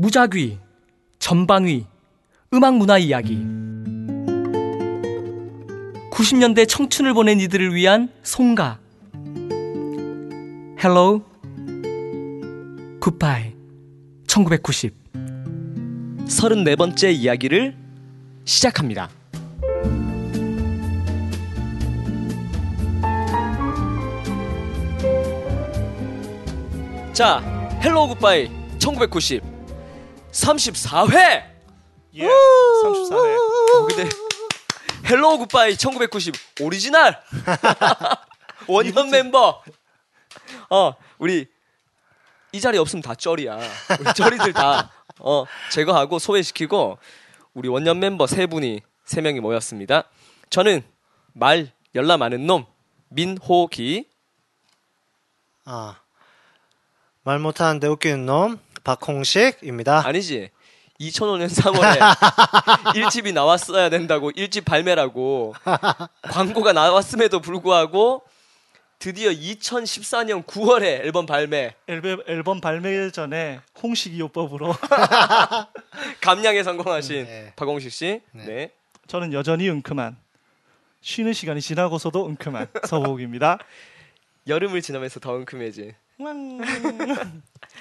[0.00, 0.60] 무작위,
[1.18, 1.84] 전방위,
[2.54, 3.34] 음악 문화 이야기.
[6.12, 8.78] 90년대 청춘을 보낸 이들을 위한 송가.
[10.80, 11.20] Hello,
[13.02, 13.54] Goodbye.
[14.28, 14.94] 1990.
[16.26, 17.74] 34번째 이야기를
[18.44, 19.10] 시작합니다.
[27.12, 27.42] 자,
[27.82, 29.47] Hello Goodbye 1990
[30.32, 31.44] 34회.
[32.14, 33.74] 예, 34회.
[33.74, 34.08] 어, 근데
[35.08, 37.18] Hello Goodbye 1990 오리지널
[38.68, 39.62] 원년 멤버.
[40.70, 41.46] 어, 우리
[42.52, 43.58] 이 자리 없으면 다 쩔이야.
[44.00, 46.98] 우리 쩔이들 다 어, 제거하고 소외시키고
[47.54, 50.04] 우리 원년 멤버 세 분이 세 명이 모였습니다.
[50.50, 50.82] 저는
[51.32, 52.66] 말 열나 많은 놈
[53.08, 54.06] 민호기
[55.64, 56.00] 아,
[57.22, 60.06] 말 못하는데 웃기는 놈 박홍식입니다.
[60.06, 60.50] 아니지.
[60.98, 61.98] 2005년 3월에
[62.94, 65.54] 1집이 나왔어야 된다고 1집 발매라고
[66.22, 68.22] 광고가 나왔음에도 불구하고
[68.98, 74.74] 드디어 2014년 9월에 앨범 발매 앨범, 앨범 발매 전에 홍식이 요법으로
[76.20, 77.52] 감량에 성공하신 네.
[77.54, 78.20] 박홍식 씨.
[78.32, 78.44] 네.
[78.46, 78.70] 네.
[79.06, 80.16] 저는 여전히 은큼한
[81.02, 83.58] 쉬는 시간이 지나고서도 은큼한 서복입니다.
[84.48, 85.94] 여름을 지나면서 더 은큼해진.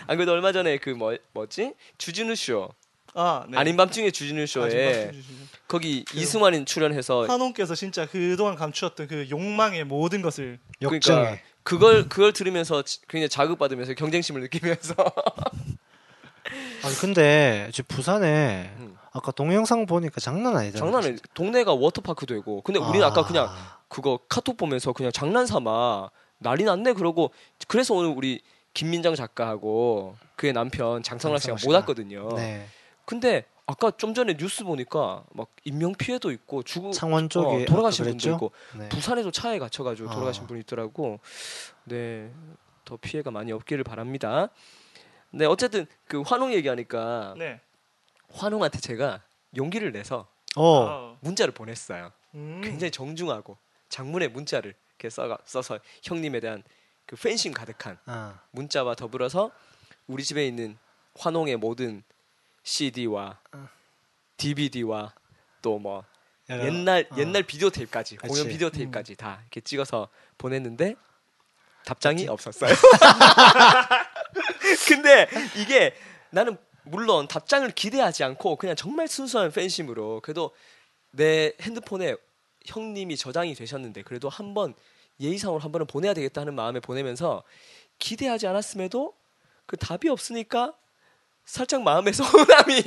[0.08, 1.74] 안 그래도 얼마 전에 그 뭐 뭐지?
[1.98, 2.70] 주진우 쇼.
[3.14, 3.58] 아, 네.
[3.58, 5.12] 아닌 밤중에 주진우 쇼에
[5.68, 12.84] 거기 이승환이 출연해서 한홍께서 진짜 그동안 감추었던 그 욕망의 모든 것을 그러니까 그걸 그걸 들으면서
[12.84, 14.94] 지- 굉장히 자극받으면서 경쟁심을 느끼면서
[16.84, 18.96] 아니 근데 지금 부산에 음.
[19.12, 20.80] 아까 동영상 보니까 장난 아니잖아.
[20.92, 21.16] 장난해.
[21.34, 22.62] 동네가 워터파크 되고.
[22.62, 23.08] 근데 우리는 아.
[23.10, 23.14] 아.
[23.14, 23.50] 까 그냥
[23.88, 27.32] 그거 카톡 보면서 그냥 장난 삼아 난리 났네 그러고
[27.68, 28.42] 그래서 오늘 우리
[28.74, 31.74] 김민정 작가하고 그의 남편 장성락 씨가 못.
[31.74, 32.30] 왔거든요.
[32.36, 32.68] 네.
[33.06, 38.06] 근데 아까 좀 전에 뉴스 보니까 막 인명 피해도 있고 죽은 창원 쪽에 어, 돌아가신
[38.06, 38.30] 분도?
[38.32, 38.88] 있고 네.
[38.90, 40.48] 부산에도 차에 갇혀가지고 돌아가신 아.
[40.48, 41.20] 분이 있더라고.
[41.86, 42.32] 네,
[42.86, 44.50] 더 피해가 많이 없기를 바랍니다.
[45.32, 47.60] 네, 어쨌든 그 환웅 얘기하니까 네.
[48.32, 49.24] 환웅한테 제가
[49.56, 50.88] 용기를 내서 어.
[50.88, 52.12] 아, 문자를 보냈어요.
[52.36, 52.62] 음.
[52.64, 53.58] 굉장히 정중하고
[53.90, 56.64] 장문의 문자를 이렇게 써, 써서 형님에 대한
[57.06, 58.40] 그 팬심 가득한 아.
[58.52, 59.52] 문자와 더불어서
[60.08, 60.78] 우리 집에 있는
[61.18, 62.04] 환홍의 모든
[62.64, 63.40] CD와
[64.38, 65.14] DVD와
[65.62, 66.04] 또 뭐
[66.50, 67.18] 옛날 어.
[67.18, 68.28] 옛날 비디오 테이프까지 그치.
[68.28, 70.96] 공연 비디오 테이프까지 다 이렇게 찍어서 보냈는데
[71.86, 72.74] 답장이 없었어요.
[74.88, 75.94] 근데 이게
[76.30, 80.52] 나는 물론 답장을 기대하지 않고 그냥 정말 순수한 팬심으로 그래도
[81.12, 82.16] 내 핸드폰에
[82.68, 84.74] 형님이 저장이 되셨는데 그래도 한 번
[85.20, 87.44] 예의상으로 한 번은 보내야 되겠다 하는 마음에 보내면서
[87.98, 89.16] 기대하지 않았음에도
[89.66, 90.76] 그 답이 없으니까
[91.46, 92.82] 살짝 마음에 서운함이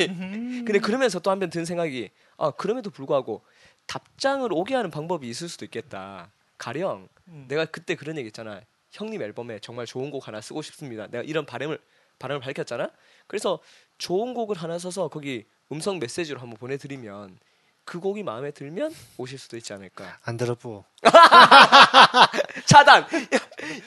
[0.64, 3.42] 근데 그러면서 또 한편 든 생각이 아 그럼에도 불구하고
[3.86, 6.30] 답장을 오게 하는 방법이 있을 수도 있겠다.
[6.58, 7.46] 가령 음.
[7.48, 8.60] 내가 그때 그런 얘기 했잖아.
[8.92, 11.06] 형님 앨범에 정말 좋은 곡 하나 쓰고 싶습니다.
[11.08, 11.78] 내가 이런 바람을
[12.18, 12.90] 바람을 밝혔잖아.
[13.26, 13.58] 그래서
[13.98, 17.38] 좋은 곡을 하나 써서 거기 음성 메시지로 한번 보내드리면
[17.84, 20.84] 그 곡이 마음에 들면 오실 수도 있지 않을까 안 들어보.
[22.66, 23.06] 차단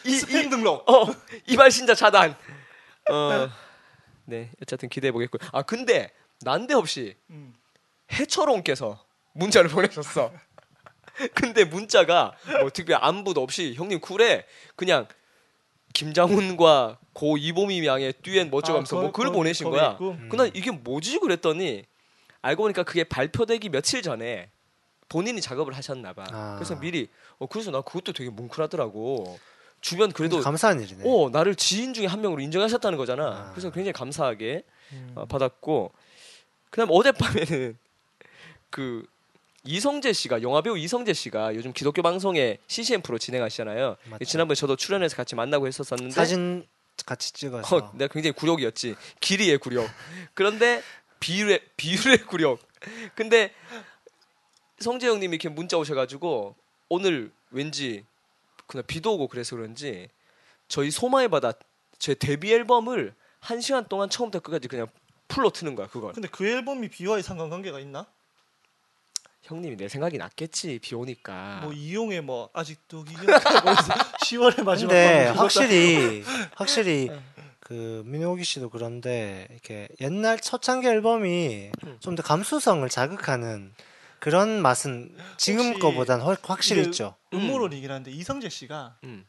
[0.06, 0.88] 이, 스팸 이, 등록.
[0.90, 1.08] 어
[1.48, 2.36] 이발 신자 차단
[3.10, 3.50] 어
[4.26, 6.10] 네 어쨌든 기대해 보겠고요 아 근데
[6.42, 7.54] 난데없이 음.
[8.12, 10.32] 해철옹께서 문자를 보내셨어.
[11.36, 15.08] 근데 문자가 뭐 특별 안부도 없이 형님 쿨해 그냥
[15.94, 19.92] 김장훈과 고 이보미 양의 듀엣 멋져가면서 아, 뭐 거기- 보내신 거야.
[19.92, 20.12] 있고?
[20.12, 20.30] 음.
[20.30, 21.86] 그난 이게 뭐지 그랬더니
[22.44, 24.50] 알고 보니까 그게 발표되기 며칠 전에
[25.10, 26.26] 본인이 작업을 하셨나 봐.
[26.32, 26.56] 아.
[26.56, 27.08] 그래서 미리
[27.40, 29.40] 어 그래서 나 그것도 되게 뭉클하더라고.
[29.82, 31.04] 주변 그래도 감사한 일이네.
[31.06, 33.26] 어 나를 지인 중에 한 명으로 인정하셨다는 거잖아.
[33.26, 33.52] 아.
[33.52, 35.12] 그래서 굉장히 감사하게 음.
[35.16, 35.92] 어, 받았고
[36.70, 37.78] 그다음 어젯밤에는
[38.70, 39.06] 그
[39.66, 43.96] 이성재 씨가 영화 배우 이성재 씨가 요즘 기독교 방송에 CCM 프로 진행하시잖아요.
[44.10, 44.26] 맞죠.
[44.26, 46.66] 지난번에 저도 출연해서 같이 만나고 했었었는데 사진
[47.06, 48.96] 같이 찍어서 어, 내가 굉장히 굴욕이었지.
[49.22, 49.88] 길이의 굴욕.
[50.34, 50.82] 그런데
[51.24, 52.60] 비율의 비율의 굴욕.
[53.16, 53.54] 근데
[54.80, 56.54] 성재 형님이 이렇게 문자 오셔가지고
[56.90, 58.06] 오늘 왠지
[58.68, 60.10] 그냥 비도 오고 그래서 그런지
[60.68, 61.54] 저희 소마의 바다
[61.98, 64.88] 제 데뷔 앨범을 한 시간 동안 처음부터 끝까지 그냥
[65.30, 66.12] 풀로 트는 거야 그걸.
[66.12, 68.06] 근데 그 앨범이 비와의 상관관계가 있나?
[69.44, 71.62] 형님이 내 생각이 낫겠지 비 오니까.
[71.64, 73.70] 뭐 이용의 뭐 아직도 기억하고
[74.26, 76.24] 10월의 마지막 근데 확실히
[76.56, 77.10] 확실히
[77.74, 81.98] 그 민호기 씨도 그런데 이렇게 옛날 초창기 앨범이 음.
[82.02, 83.74] 좀더 감수성을 자극하는
[84.20, 87.16] 그런 맛은 지금 거보단 훨- 확실히 있죠.
[87.34, 89.26] 음모론이긴 한데 이성재 씨가 음.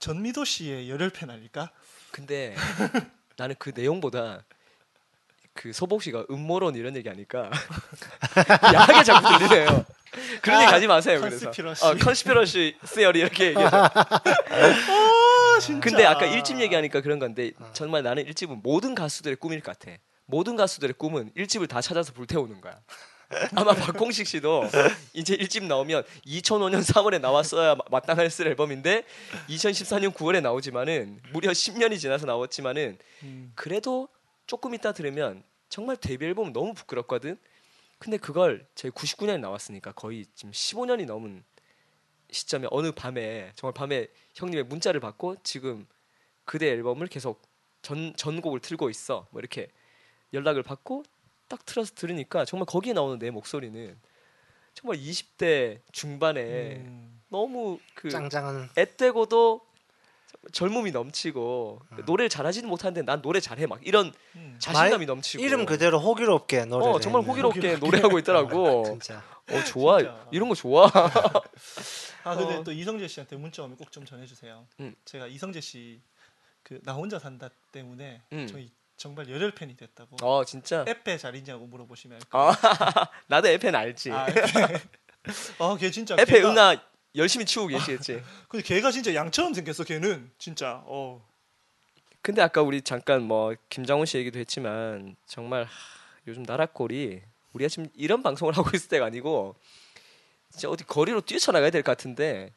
[0.00, 1.70] 전미도 씨의 열혈 팬 아닐까?
[2.10, 2.56] 근데
[3.38, 4.42] 나는 그 내용보다
[5.54, 7.48] 그 서복 씨가 음모론 이런 얘기 하니까
[8.74, 9.84] 야하게 자꾸 들리네요.
[10.42, 11.20] 그런 얘기 하지 마세요.
[11.20, 11.84] 그래서 conspiracy.
[11.84, 13.90] 어, conspiracy theory 이렇게 얘기해서 아,
[15.60, 15.80] 진짜.
[15.80, 19.96] 근데 아까 일집 얘기하니까 그런 건데 정말 나는 일집은 모든 가수들의 꿈일 것 같아.
[20.26, 22.80] 모든 가수들의 꿈은 일집을 다 찾아서 불태우는 거야.
[23.56, 24.64] 아마 박공식 씨도
[25.12, 29.02] 이제 일집 나오면 2005년 3월에 나왔어야 마- 마땅했을 앨범인데
[29.48, 33.52] 2014년 9월에 나오지만은 무려 10년이 지나서 나왔지만은 음.
[33.56, 34.08] 그래도
[34.46, 37.36] 조금 이따 들으면 정말 데뷔 앨범 너무 부끄럽거든.
[37.98, 41.42] 근데 그걸 저희 99년에 나왔으니까 거의 지금 15년이 넘은
[42.30, 45.86] 시점에 어느 밤에 정말 밤에 형님의 문자를 받고 지금
[46.44, 47.42] 그대 앨범을 계속
[47.82, 49.26] 전 전곡을 틀고 있어.
[49.30, 49.68] 뭐 이렇게
[50.32, 51.04] 연락을 받고
[51.48, 53.96] 딱 틀어서 들으니까 정말 거기에 나오는 내 목소리는
[54.74, 57.20] 정말 20대 중반에 음.
[57.28, 59.60] 너무 그 짱짱한 앳되고도
[60.52, 64.56] 젊음이 넘치고 노래를 잘하지는 못하는데 난 노래 잘해 막 이런 음.
[64.58, 67.30] 자신감이 넘치고 이름 그대로 호기롭게 노래를 어 정말 했네.
[67.30, 68.84] 호기롭게 노래하고 있더라고.
[69.00, 70.26] 진짜 어 좋아 진짜.
[70.30, 70.90] 이런 거 좋아.
[72.26, 72.64] 아 근데 어.
[72.64, 74.66] 또 이성재 씨한테 문자 오면 꼭 좀 전해주세요.
[74.80, 74.94] 음.
[75.04, 76.00] 제가 이성재 씨
[76.62, 78.46] 그 나 혼자 산다 때문에 음.
[78.48, 80.16] 저희 정말 열혈 팬이 됐다고.
[80.26, 80.84] 어 진짜.
[80.88, 82.20] 에페 잘 있냐고 물어보시면.
[82.30, 82.52] 아
[83.28, 84.10] 나도 에페는 알지.
[84.10, 84.40] 아, 에페.
[85.60, 86.16] 아, 걔 진짜.
[86.18, 86.82] 에페 걔가- 응아
[87.14, 88.20] 열심히 치우고 계시겠지.
[88.48, 89.84] 근데 걔가 진짜 양처럼 생겼어.
[89.84, 90.82] 걔는 진짜.
[90.86, 91.24] 어.
[92.20, 95.68] 근데 아까 우리 잠깐 뭐 김장훈 씨 얘기도 했지만 정말 하,
[96.26, 99.54] 요즘 나라꼴이 우리가 지금 이런 방송을 하고 있을 때가 아니고
[100.56, 102.52] 진짜 어디 거리로 뛰쳐나가야 될 것 같은데.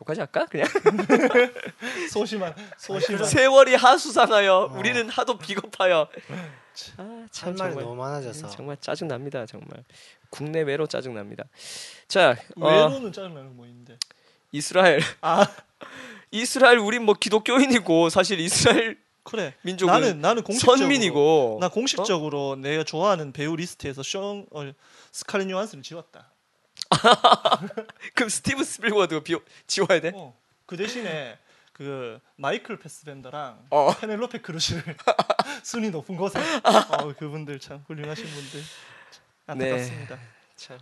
[0.00, 0.46] 여기까지 할까?
[0.46, 0.66] 그냥?
[2.10, 3.24] 소심한 소심한.
[3.26, 6.08] 세월이 하수상하여 우리는 하도 비겁하여.
[6.96, 7.74] 아, 참 정말.
[7.84, 8.48] 너무 많아져서.
[8.48, 9.68] 정말 짜증 납니다 정말.
[10.30, 11.44] 국내외로 짜증 납니다.
[12.08, 13.98] 자 어, 외로는 짜증 나는 뭐 있는데.
[14.52, 15.00] 이스라엘.
[15.20, 15.46] 아.
[16.32, 19.52] 이스라엘 우린 뭐 기독교인이고 사실 이스라엘 그래.
[19.62, 21.58] 민족은 나는 나는 공식적으로 선민이고.
[21.60, 24.72] 나 공식적으로 내가 좋아하는 배우 리스트에서 숀 어,
[25.12, 26.30] 스칼렛 요한슨을 지웠다.
[28.14, 30.12] 그럼 스티브 스필버그도 지워야 돼?
[30.14, 30.36] 어,
[30.66, 31.38] 그 대신에
[31.72, 33.94] 그 마이클 패스벤더랑 어.
[33.98, 34.82] 페넬로페 크루즈를
[35.62, 38.62] 순위 높은 곳에 어, 그분들 참 훌륭하신 분들
[39.46, 40.18] 안타깝습니다.
[40.56, 40.78] 참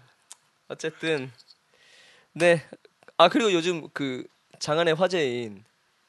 [0.69, 1.31] 어쨌든
[2.33, 2.65] 네.
[3.17, 4.27] 아 그리고 요즘 그
[4.59, 5.65] 장안의 화제인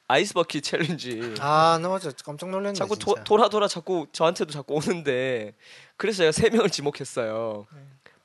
[0.08, 2.74] 아이스 버킷 챌린지 아, 나 어제 깜짝 놀랐네.
[2.74, 2.98] 자꾸.
[2.98, 5.54] 도, 돌아 돌아 자꾸 저한테도 자꾸 오는데
[5.98, 7.68] 그래서 제가 세 명을 지목했어요.
[7.72, 7.80] 네.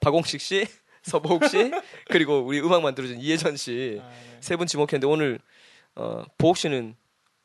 [0.05, 0.67] 박홍식 씨,
[1.03, 1.73] 서보욱 씨,
[2.11, 4.39] 그리고 우리 음악 만들어준 이혜전 씨 아, 네.
[4.41, 5.39] 세분 지목했는데 오늘
[5.95, 6.95] 어, 보욱 씨는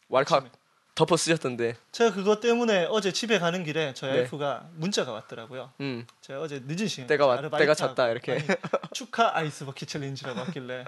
[0.10, 0.52] 왈칵.
[0.96, 1.76] 덮어 쓰셨던데.
[1.94, 4.18] 제가 그것 때문에 어제 집에 가는 길에 저희 네.
[4.18, 5.72] 와이프가 문자가 왔더라고요.
[5.80, 6.06] 음.
[6.20, 8.34] 제가 어제 늦은 시간에 때가 왔- 때가 찼다, 이렇게.
[8.34, 8.44] 아니,
[8.92, 10.84] 축하 ice bucket challenge라고 왔길래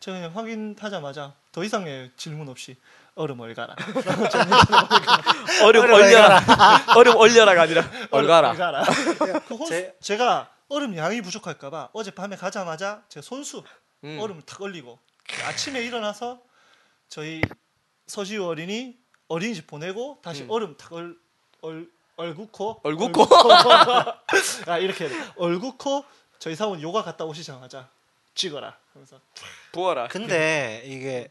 [0.00, 2.76] 제가 그냥 확인하자마자 더 이상의 질문 없이
[3.14, 3.74] 얼음 얼가라.
[5.64, 6.42] 얼음 얼려라.
[6.96, 8.50] 얼음 얼려라가 아니라 얼가라.
[8.50, 8.82] 얼가라.
[9.48, 13.62] 그 호수, 제- 제가 얼음 양이 부족할까봐 어제 밤에 가자마자 제 손수
[14.02, 14.18] 음.
[14.20, 14.98] 얼음을 탁 얼리고
[15.46, 16.42] 아침에 일어나서
[17.08, 17.40] 저희
[18.08, 18.98] 서지우 어린이
[19.28, 20.50] 어린이집 보내고 다시 음.
[20.50, 21.16] 얼음 탁 얼,
[21.60, 23.24] 얼, 얼구코 얼구코?
[24.66, 25.32] 아 이렇게 해야 돼.
[25.36, 26.04] 얼구코
[26.40, 27.88] 저희 사원 요가 갔다 오시자마자
[28.34, 29.20] 찍어라 그래서
[29.70, 30.08] 부어라.
[30.08, 31.30] 근데 이게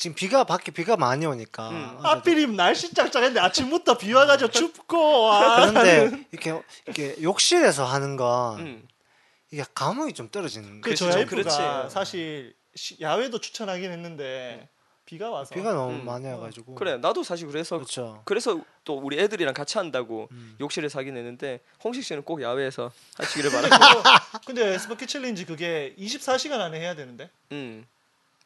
[0.00, 1.98] 지금 비가 밖에 비가 많이 오니까 음.
[2.02, 8.88] 하필이면 날씨 짱짱했는데 아침부터 비 와가지고 춥고 아, 그런데 이렇게 이렇게 욕실에서 하는 건 음.
[9.50, 11.54] 이게 감흥이 좀 떨어지는 그 저희 그렇지.
[11.90, 14.70] 사실 시- 야외도 추천하긴 했는데
[15.04, 16.06] 비가 와서 비가 너무 음.
[16.06, 18.22] 많이 와가지고 그래 나도 사실 그래서 그렇죠.
[18.24, 20.56] 그래서 또 우리 애들이랑 같이 한다고 음.
[20.60, 24.02] 욕실에서 하긴 했는데 홍식 씨는 꼭 야외에서 하시기를 바라고.
[24.46, 27.84] 근데 ice bucket challenge 그게 24시간 안에 해야 되는데 음.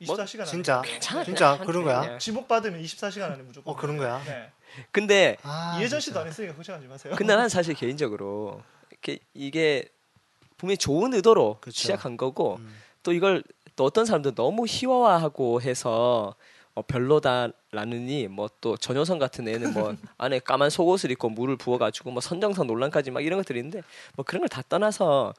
[0.00, 2.18] 24시간 안에 진짜 괜찮아, 진짜 그런 거야?
[2.18, 4.22] 지목 받으면 24시간 안에 무조건 어 그런 거야?
[4.24, 4.50] 네.
[4.90, 6.00] 근데 아, 진짜.
[6.00, 7.14] 씨도 안 했으니까 걱정하지 마세요.
[7.16, 8.60] 근데 난 사실 개인적으로
[8.92, 9.88] 이게, 이게
[10.56, 11.76] 분명히 좋은 의도로 그쵸.
[11.78, 12.74] 시작한 거고 음.
[13.02, 13.44] 또 이걸
[13.76, 16.34] 또 어떤 사람들 너무 희화화하고 해서
[16.74, 22.20] 어, 별로다라느니 뭐 또 전효선 같은 애는 뭐 안에 까만 속옷을 입고 물을 부어가지고 뭐
[22.20, 23.82] 선정성 논란까지 막 이런 것들이 있는데
[24.16, 25.34] 뭐 그런 걸 다 떠나서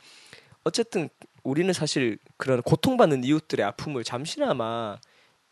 [0.64, 1.10] 어쨌든
[1.46, 4.98] 우리는 사실 그런 고통받는 이웃들의 아픔을 잠시나마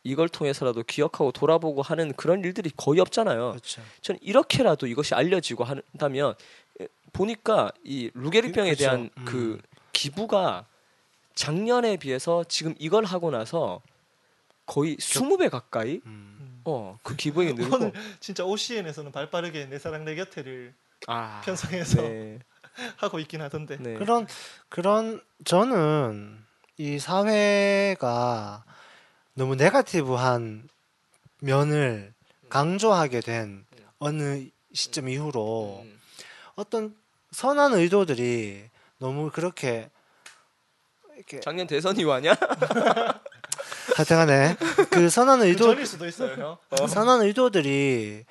[0.04, 3.52] 이걸 통해서라도 기억하고 돌아보고 하는 그런 일들이 거의 없잖아요.
[3.52, 3.82] 그렇죠.
[4.02, 6.34] 저는 이렇게라도 이것이 알려지고 한다면
[6.82, 8.84] 에, 보니까 이 루게리병에 그쵸.
[8.84, 9.26] 대한 음.
[9.26, 9.62] 그
[9.94, 10.66] 기부가
[11.36, 13.82] 작년에 비해서 지금 이걸 하고 나서
[14.66, 16.38] 거의 20배 가까이 음.
[16.40, 16.62] 음.
[16.66, 20.74] 어그 기부액이 늘고 오늘 진짜 OCN에서는 발빠르게 내 사랑 내 곁에를
[21.08, 22.40] 아 편성해서 네,
[22.98, 23.78] 하고 있긴 하던데.
[23.80, 23.94] 네.
[23.96, 24.28] 그런
[24.70, 26.44] 그런 저는
[26.78, 28.64] 이 사회가
[29.36, 30.68] 너무 네가티브한
[31.42, 32.14] 면을
[32.50, 33.66] 강조하게 된
[34.00, 36.00] 어느 시점 이후로 음.
[36.56, 36.96] 어떤
[37.32, 39.90] 선한 의도들이 너무 그렇게
[41.16, 42.36] 이렇게 작년 대선 이후 아니야?
[43.96, 44.56] 하여튼간에
[44.90, 46.88] 그 선한 그 의도 전일 수도 있어요, 형.
[46.88, 48.26] 선한 의도들이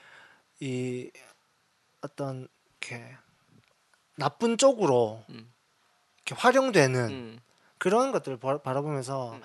[0.61, 1.11] 이
[2.01, 2.49] 어떤
[2.81, 3.17] 이렇게
[4.23, 5.51] 나쁜 쪽으로 음.
[6.19, 7.41] 이렇게 활용되는 음.
[7.79, 9.43] 그런 것들을 바- 바라보면서 음.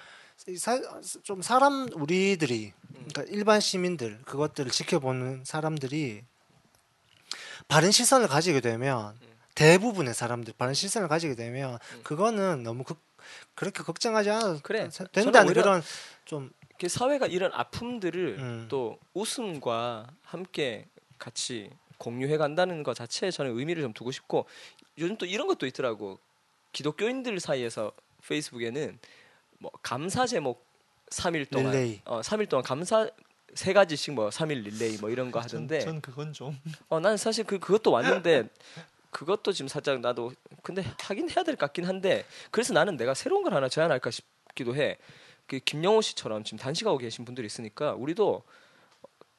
[0.49, 0.79] 이 사,
[1.23, 6.23] 좀 사람 우리들이 그러니까 일반 시민들 그것들을 지켜보는 사람들이
[7.67, 9.27] 바른 시선을 가지게 되면 음.
[9.55, 12.01] 대부분의 사람들 바른 시선을 가지게 되면 음.
[12.03, 12.99] 그거는 너무 극,
[13.55, 14.89] 그렇게 걱정하지 않아도 그래.
[15.11, 15.81] 된다는 그런
[16.25, 18.65] 좀그 사회가 이런 아픔들을 음.
[18.69, 20.85] 또 웃음과 함께
[21.17, 24.45] 같이 공유해 간다는 것 자체에 저는 의미를 좀 두고 싶고
[24.97, 26.19] 요즘 또 이런 것도 있더라고
[26.71, 27.91] 기독교인들 사이에서
[28.27, 28.99] 페이스북에는
[29.59, 30.65] 뭐 감사 제목
[31.09, 32.01] 3일 동안 릴레이.
[32.05, 33.09] 어 3일 동안 감사
[33.55, 37.43] 세 가지씩 뭐 3일 릴레이 뭐 이런 거 하던데 전, 전 그건 좀어 나는 사실
[37.45, 38.49] 그 그것도 왔는데
[39.09, 43.43] 그것도 지금 살짝 나도 근데 하긴 해야 될 것 같긴 한데 그래서 나는 내가 새로운
[43.43, 44.97] 걸 하나 제안할까 싶기도 해.
[45.47, 48.43] 그 김영호 씨처럼 지금 단식하고 계신 분들이 있으니까 우리도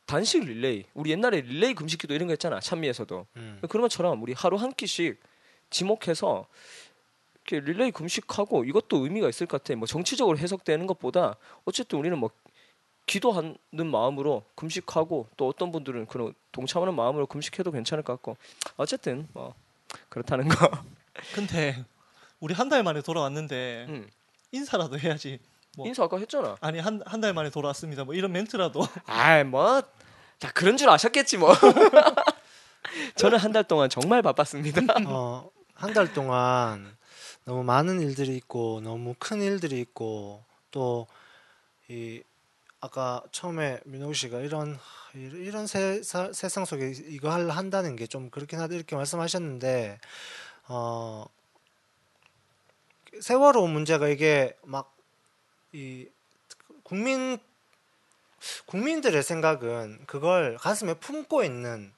[0.08, 3.60] 단식 릴레이 우리 옛날에 릴레이 금식기도 이런 거 했잖아 찬미에서도 음.
[3.68, 5.20] 그런 것처럼 우리 하루 한 끼씩
[5.68, 6.46] 지목해서
[7.46, 9.76] 이렇게 릴레이 금식하고 이것도 의미가 있을 것 같아.
[9.76, 11.36] 뭐 정치적으로 해석되는 것보다
[11.66, 12.30] 어쨌든 우리는 뭐
[13.06, 18.36] 기도하는 마음으로 금식하고 또 어떤 분들은 그런 동참하는 마음으로 금식해도 괜찮을 것 같고
[18.76, 19.54] 어쨌든 뭐
[20.08, 20.70] 그렇다는 거.
[21.34, 21.84] 근데
[22.40, 24.08] 우리 한 달 만에 돌아왔는데 음.
[24.52, 25.38] 인사라도 해야지.
[25.76, 25.86] 뭐.
[25.86, 26.56] 인사 아까 했잖아.
[26.60, 28.04] 아니 한 한 달 만에 돌아왔습니다.
[28.04, 29.82] 뭐 이런 멘트라도 아이 뭐.
[30.38, 31.52] 다 그런 줄 아셨겠지 뭐.
[33.16, 34.80] 저는 한 달 동안 정말 바빴습니다.
[35.08, 36.96] 어, 한 달 동안
[37.44, 41.06] 너무 많은 일들이 있고 너무 큰 일들이 있고 또
[41.90, 42.22] 이
[42.80, 44.78] 아까 처음에 민호 씨가 이런
[45.14, 49.98] 이런 세, 사- 세상 속에 이거 할 한다는 게 좀 그렇긴 하다 이렇게 말씀하셨는데
[50.68, 51.24] 어
[53.20, 54.94] 세월호 문제가 이게 막
[55.72, 56.06] 이
[56.82, 57.38] 국민
[58.66, 61.92] 국민들의 생각은 그걸 가슴에 품고 있는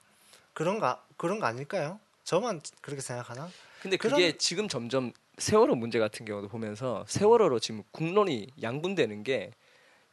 [0.52, 1.98] 그런가 그런 거 아닐까요?
[2.24, 3.48] 저만 그렇게 생각하나?
[3.82, 9.52] 근데 그런- 그게 지금 점점 세월호 문제 같은 경우도 보면서 세월호로 지금 국론이 양분되는 게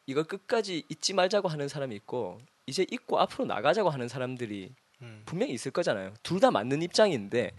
[0.06, 5.22] 이걸 끝까지 잊지 말자고 하는 사람이 있고 이제 잊고 앞으로 나가자고 하는 사람들이 음.
[5.26, 6.14] 분명히 있을 거잖아요.
[6.24, 7.52] 둘 다 맞는 입장인데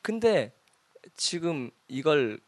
[0.00, 0.52] 근데
[1.16, 2.40] 지금 이걸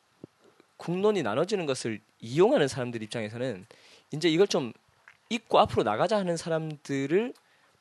[0.77, 3.67] 국론이 나눠지는 것을 이용하는 사람들 입장에서는
[4.13, 4.73] 이제 이걸 좀
[5.31, 7.35] 잊고 앞으로 나가자 하는 사람들을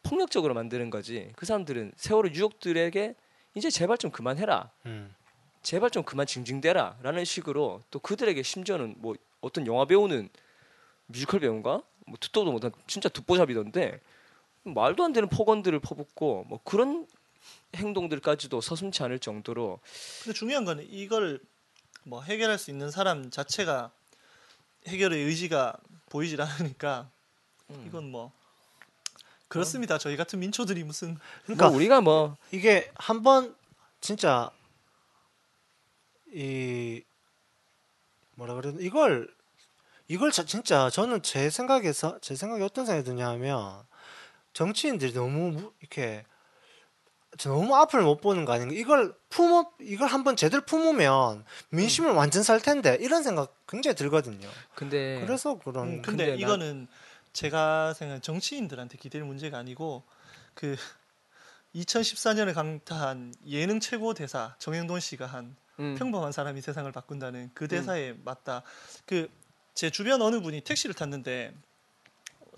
[0.04, 1.32] 폭력적으로 만드는 거지.
[1.36, 3.16] 그 사람들은 세월호 유족들에게
[3.56, 4.72] 이제 제발 좀 그만해라.
[4.86, 5.14] 음.
[5.62, 10.30] 제발 좀 그만 징징대라 라는 식으로 또 그들에게 심지어는 뭐 어떤 영화 배우는
[11.08, 14.02] 뮤지컬 배우인가 뭐 듣도 못한 진짜 듣보잡이던데
[14.64, 17.08] 말도 안 되는 폭언들을 퍼붓고 뭐 그런
[17.76, 19.80] 행동들까지도 서슴치 않을 정도로
[20.24, 21.40] 근데 중요한 거는 이걸
[22.04, 23.92] 뭐 해결할 수 있는 사람 자체가
[24.88, 25.78] 해결의 의지가
[26.10, 27.23] 보이질 않으니까 음.
[27.88, 28.32] 이건 뭐
[29.48, 29.98] 그렇습니다.
[29.98, 33.56] 저희 같은 민초들이 무슨 그러니까 뭐 우리가 뭐 이게 한 번
[34.02, 34.50] 진짜
[36.34, 37.04] 이
[38.36, 39.30] 뭐라 그래 이걸
[40.08, 43.84] 이걸 자- 진짜 저는 제 생각에서 제 생각에 어떤 생각이 드냐면
[44.54, 46.26] 정치인들이 너무 무- 이렇게
[47.38, 52.44] 저 너무 앞을 못 보는 거 아닌가 이걸 품어 이걸 한번 제대로 품으면 민심을 완전
[52.44, 54.48] 살 텐데 이런 생각 굉장히 들거든요.
[54.76, 56.88] 근데 그래서 그런 음, 근데, 근데 난- 이거는
[57.34, 60.04] 제가 생각한 정치인들한테 기댈 문제가 아니고
[60.54, 60.76] 그
[61.76, 68.14] 2014년을 강타한 예능 최고 대사 정영돈 씨가 한 음, 평범한 사람이 세상을 바꾼다는 그 대사에
[68.24, 68.64] 맞다.
[69.06, 69.28] 그
[69.74, 71.54] 제 주변 어느 분이 택시를 탔는데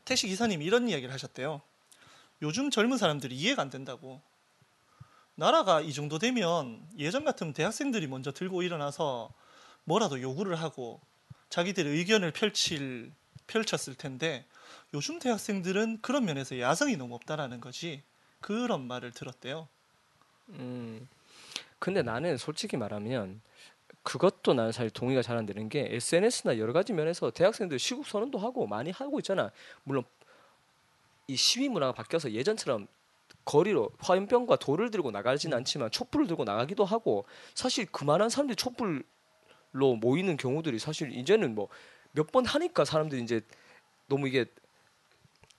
[0.03, 1.61] 택시 기사님이 이런 이야기를 하셨대요.
[2.41, 4.21] 요즘 젊은 사람들이 이해가 안 된다고.
[5.35, 9.31] 나라가 이 정도 되면 예전 같으면 대학생들이 먼저 들고 일어나서
[9.85, 11.01] 뭐라도 요구를 하고
[11.49, 13.11] 자기들의 의견을 펼칠
[13.47, 14.45] 펼쳤을 텐데
[14.95, 18.01] 요즘 대학생들은 그런 면에서 야성이 너무 없다라는 거지.
[18.39, 19.67] 그런 말을 들었대요.
[20.49, 21.07] 음.
[21.79, 23.41] 근데 나는 솔직히 말하면
[24.03, 28.37] 그것도 나는 사실 동의가 잘 안 되는 게 SNS나 여러 가지 면에서 대학생들 시국 선언도
[28.37, 29.51] 하고 많이 하고 있잖아.
[29.83, 30.03] 물론
[31.27, 32.87] 이 시위 문화가 바뀌어서 예전처럼
[33.43, 39.03] 거리로 화염병과 돌을 들고 나가지는 않지만 촛불을 들고 나가기도 하고 사실 그만한 사람들이 촛불로
[39.99, 41.67] 모이는 경우들이 사실 이제는 뭐
[42.13, 43.41] 몇 번 하니까 사람들이 이제
[44.07, 44.45] 너무 이게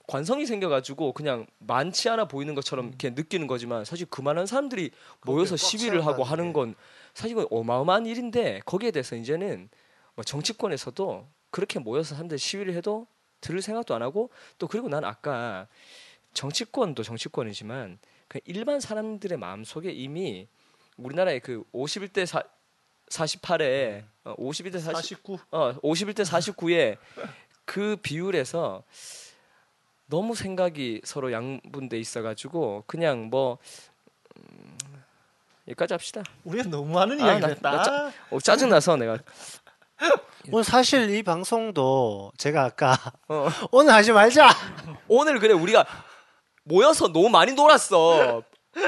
[0.07, 4.91] 관성이 생겨가지고 그냥 많지 않아 보이는 것처럼 이렇게 느끼는 거지만 사실 그만한 사람들이
[5.23, 6.53] 모여서 시위를 하고 하는 게.
[6.53, 6.75] 건
[7.13, 9.69] 사실 이건 어마어마한 일인데 거기에 대해서 이제는
[10.15, 13.05] 뭐 정치권에서도 그렇게 모여서 사람들 시위를 해도
[13.41, 15.67] 들을 생각도 안 하고 또 그리고 난 아까
[16.33, 17.99] 정치권도 정치권이지만
[18.29, 20.47] 그 일반 사람들의 마음 속에 이미
[20.95, 22.43] 우리나라의 그 51대 4,
[23.09, 25.37] 48에 어, 51대 40, 49.
[25.51, 26.97] 어 51대 49의
[27.65, 28.83] 그 비율에서
[30.07, 33.57] 너무 생각이 서로 양분돼 있어가지고 그냥 뭐
[34.37, 34.77] 음,
[35.67, 36.23] 여기까지 합시다.
[36.45, 37.71] 우리가 너무 많은 아, 이야기를 나- 했다.
[37.71, 39.17] 나 짜- 어, 짜증 나서 내가
[40.51, 42.97] 오늘 사실 이 방송도 제가 아까
[43.27, 43.49] 어.
[43.71, 44.49] 오늘 하지 말자.
[45.07, 45.85] 오늘 그래 우리가
[46.63, 48.43] 모여서 너무 많이 놀았어.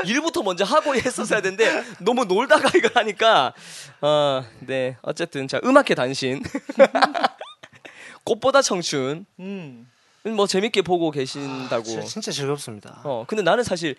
[0.05, 3.53] 일부터 먼저 하고 했었어야 되는데 너무 놀다가 이걸 하니까
[4.01, 6.43] 어네 어쨌든 자 음악회 단신
[8.23, 9.89] 꽃보다 청춘 음.
[10.35, 13.01] 뭐 재밌게 보고 계신다고 진짜, 진짜 즐겁습니다.
[13.03, 13.95] 어 근데 나는 사실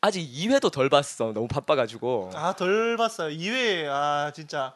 [0.00, 3.34] 아직 2회도 덜 봤어 너무 바빠가지고 아, 덜 봤어요.
[3.36, 4.74] 2회 아, 진짜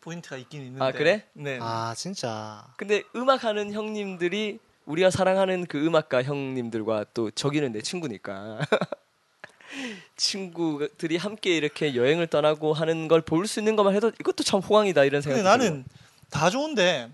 [0.00, 0.84] 포인트가 있긴 있는데.
[0.84, 1.24] 아, 그래?
[1.32, 1.58] 네.
[1.60, 8.58] 아 진짜 근데 음악하는 형님들이 우리가 사랑하는 그 음악가 형님들과 또 저기는 내 친구니까
[10.16, 15.04] 친구들이 함께 이렇게 여행을 떠나고 하는 걸 볼 수 있는 것만 해도 이것도 참 호강이다
[15.04, 15.84] 이런 생각이 근데 나는
[16.30, 17.10] 다 좋은데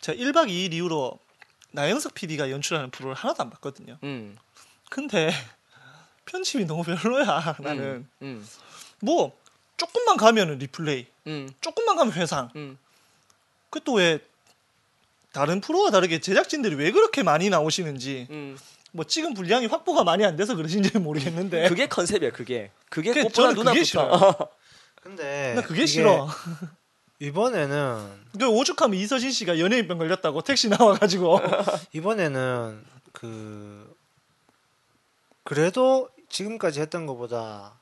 [0.00, 1.18] 제가 1박 2일 이후로
[1.76, 3.98] 나영석 PD가 연출하는 프로를 하나도 안 봤거든요.
[4.02, 4.36] 음,
[4.90, 5.30] 근데
[6.24, 7.56] 편집이 너무 별로야.
[7.60, 8.46] 나는 음,
[9.00, 9.36] 뭐
[9.76, 12.50] 조금만 가면은 리플레이, 음, 조금만 가면 회상.
[12.56, 12.78] 음.
[13.68, 14.18] 그또 왜
[15.32, 18.58] 다른 프로와 다르게 제작진들이 왜 그렇게 많이 나오시는지 음.
[18.92, 24.48] 뭐 찍은 분량이 확보가 많이 안 돼서 그러신지는 모르겠는데 그게 컨셉이야 그게 그게 꽃보다 누나부터
[25.02, 26.26] 근데 나 그게 싫어.
[27.18, 31.40] 이번에는 그 오죽하면 이서진 씨가 연예인병 걸렸다고 택시 나와가지고
[31.92, 33.96] 이번에는 그
[35.44, 37.72] 그래도 지금까지 했던 것보다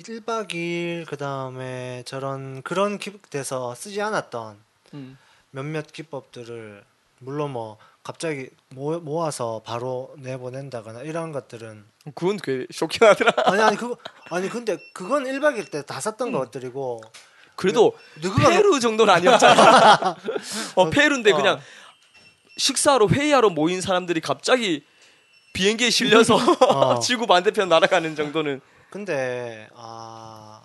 [0.00, 4.58] 1박 2일 그 다음에 저런 그런 기돼서 쓰지 않았던
[4.94, 5.18] 음.
[5.50, 6.84] 몇몇 기법들을
[7.20, 11.84] 물론 뭐 갑자기 모, 모아서 바로 내보낸다거나 이런 것들은
[12.14, 13.96] 그건 꽤 쇼킹하더라 아니 아니 그거
[14.30, 16.00] 아니 근데 그건 1박 2일 때다 음.
[16.00, 17.00] 썼던 것들이고
[17.56, 20.16] 그래도 누구가 페루 정도는 아니었잖아
[20.76, 21.36] 어 페루인데 어.
[21.36, 21.60] 그냥
[22.56, 24.84] 식사하러 회의하러 모인 사람들이 갑자기
[25.52, 26.36] 비행기에 실려서
[26.66, 26.98] 어.
[27.00, 30.62] 지구 반대편 날아가는 정도는 근데 아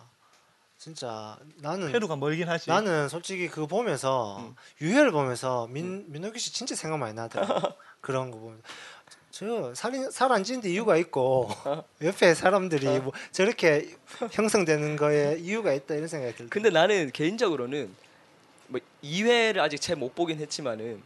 [0.78, 2.70] 진짜 나는 페루가 멀긴 하지.
[2.70, 4.56] 나는 솔직히 그거 보면서 음.
[4.82, 7.48] 유해를 보면서 민 민혁이 씨 진짜 생각 많이 나더라
[8.02, 8.62] 그런 거 보면
[9.40, 11.84] 저 살인 살안 찌는 데 이유가 있고 어.
[12.04, 13.96] 옆에 사람들이 뭐 저렇게
[14.34, 17.90] 형성되는 거에 이유가 있다 이런 생각이 들더 근데 나는 개인적으로는
[18.68, 21.02] 뭐 2회를 아직 채못 보긴 했지만은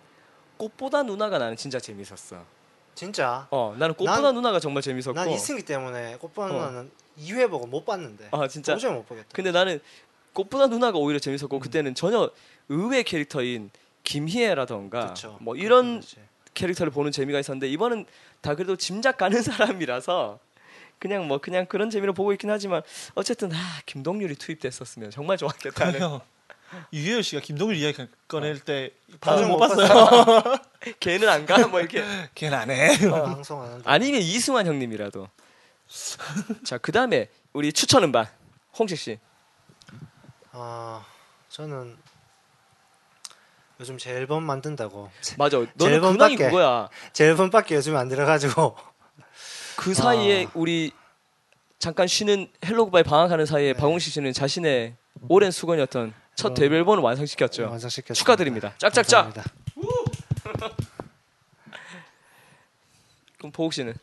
[0.58, 2.44] 꽃보다 누나가 나는 진짜 재밌었어.
[2.96, 5.14] 진짜 어, 나는 꽃보다 난- 누나가 정말 재밌었고.
[5.14, 6.54] 난 이승기 때문에 꽃보다 어.
[6.54, 8.74] 누나는 2회 보고 못 봤는데 아 진짜.
[8.74, 9.80] 도저히 못 보겠다 근데 나는
[10.34, 11.22] 꽃보다 누나가 오히려 음.
[11.22, 12.32] 재밌었고 그때는 전혀
[12.70, 13.70] 의외 캐릭터인
[14.04, 15.38] 김희애라던가 그쵸.
[15.40, 16.02] 뭐 이런.
[16.54, 18.06] 캐릭터를 보는 재미가 있었는데 이번은
[18.42, 20.40] 다 그래도 짐작 가는 사람이라서
[21.00, 22.82] 그냥 뭐 그냥 그런 재미로 보고 있긴 하지만
[23.16, 26.00] 어쨌든 아 김동률이 투입됐었으면 정말 좋았겠다는.
[26.00, 26.22] 형
[26.92, 30.44] 유혜열 씨가 김동률 이야기 꺼낼 때 반응 반응 못못 봤어요.
[31.00, 31.68] 걔는 안 가?
[31.68, 32.04] 뭐 이렇게.
[32.34, 32.98] 걔는 안 해.
[33.10, 35.30] 방송 안 한다 아니면 이승환 형님이라도.
[36.64, 38.26] 자 그 다음에 우리 추천 음반
[38.80, 39.20] 홍식 씨.
[40.52, 41.06] 아
[41.50, 41.96] 저는
[43.80, 46.50] 요즘 제 앨범 만든다고 맞아 너는 근황이 밖에.
[46.50, 48.76] 그거야 제 앨범밖에 요즘 안 들어가지고
[49.78, 50.52] 그 사이에 아.
[50.54, 50.92] 우리
[51.80, 54.96] 잠깐 쉬는 헬로그바에 방학하는 사이에 박홍식 씨는 자신의
[55.28, 56.54] 오랜 수건이었던 첫 어.
[56.54, 58.14] 데뷔 앨범을 완성시켰죠 완성시켰습니다.
[58.20, 59.34] 축하드립니다 짝짝짝.
[63.38, 63.94] 그럼 보옥 씨는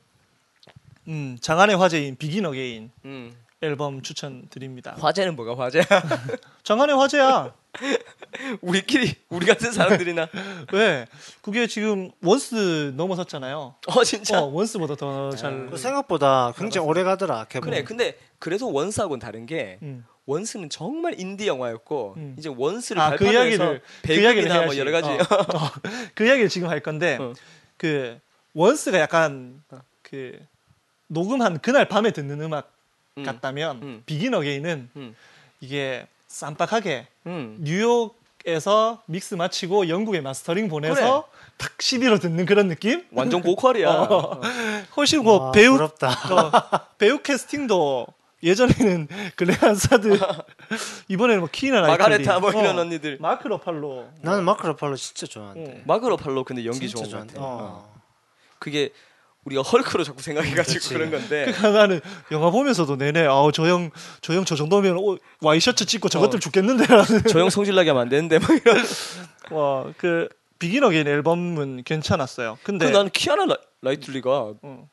[1.08, 4.96] 음, 장안의 화제인 Begin Again 음, 앨범 추천드립니다.
[4.98, 5.84] 화제는 뭐가 화제야
[6.64, 7.52] 장안의 화제야.
[8.62, 10.28] 우리끼리 우리 같은 사람들이나
[10.72, 11.06] 왜?
[11.42, 13.74] 그게 지금 Once 넘어섰잖아요.
[13.86, 15.66] 어 진짜 어, Once보다 더 잘.
[15.66, 17.44] 그 생각보다 굉장히 오래 가더라.
[17.44, 17.70] 개봉.
[17.70, 20.04] 그래 근데 그래도 Once하고는 다른 게 음.
[20.24, 22.36] Once는 정말 인디 영화였고 음.
[22.38, 24.78] 이제 Once를 아, 그 발판해서 이야기를 그 이야기를 배경이나 뭐 해야지.
[24.78, 25.70] 여러 가지 어, 어,
[26.14, 27.34] 그 이야기를 지금 할 건데 어.
[27.76, 28.18] 그
[28.54, 29.62] 원스가 약간
[30.02, 30.38] 그
[31.08, 32.72] 녹음한 그날 밤에 듣는 음악
[33.20, 33.24] 음.
[33.24, 34.02] 같다면 음.
[34.06, 35.16] 비긴 어게인은 음.
[35.60, 37.56] 이게 쌈박하게 음.
[37.60, 43.04] 뉴욕에서 믹스 마치고 영국에 마스터링 보내서 탁 CD로 듣는 그런 느낌?
[43.12, 44.40] 완전 보컬이야 어.
[44.96, 46.08] 훨씬 뭐 와, 배우 부럽다.
[46.10, 46.50] 어,
[46.98, 48.06] 배우 캐스팅도
[48.42, 50.18] 예전에는 글렌 사드
[51.08, 55.72] 이번에는 뭐 키나 마가레타 뭐 이런 언니들 마크 러팔로 나는 마크 러팔로 진짜 좋아하는데.
[55.72, 55.82] 어.
[55.84, 57.38] 마크 러팔로 근데 연기 좋은 것 같아 좋아하는데.
[57.38, 57.90] 어.
[58.58, 58.90] 그게
[59.44, 60.88] 우리가 헐크로 자꾸 생각해가지고.
[60.94, 62.00] 그런 건데 그러니까 나는
[62.30, 66.40] 영화 보면서도 내내 아우 저 형 저 형 저 정도면 오- 와이셔츠 찢고 저것들 어.
[66.40, 68.76] 죽겠는데라는 저 형 성질나게 하면 안 되는데 막 이런
[69.50, 72.58] 와그 Begin Again 앨범은 괜찮았어요.
[72.62, 74.30] 근데 그 나는 키이라 나, 나이틀리가
[74.62, 74.88] 어.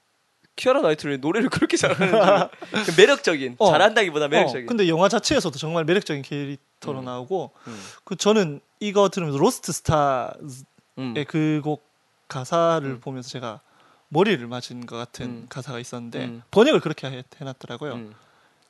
[0.56, 2.14] 키이라 나이틀리 노래를 그렇게 잘하는지
[2.86, 3.70] 그 매력적인 어.
[3.72, 4.66] 잘한다기보다 어, 매력적인.
[4.66, 7.06] 근데 영화 자체에서도 정말 매력적인 캐릭터로 음.
[7.06, 7.80] 나오고 음.
[8.06, 10.64] 그 저는 이거 들으면서 Lost Stars의
[11.00, 11.14] 음.
[11.28, 11.86] 그 곡
[12.30, 13.00] 가사를 음.
[13.02, 13.62] 보면서 제가
[14.10, 15.46] 머리를 맞은 것 같은 음.
[15.50, 16.42] 가사가 있었는데 음.
[16.52, 17.94] 번역을 그렇게 해, 해놨더라고요.
[17.94, 18.16] 음.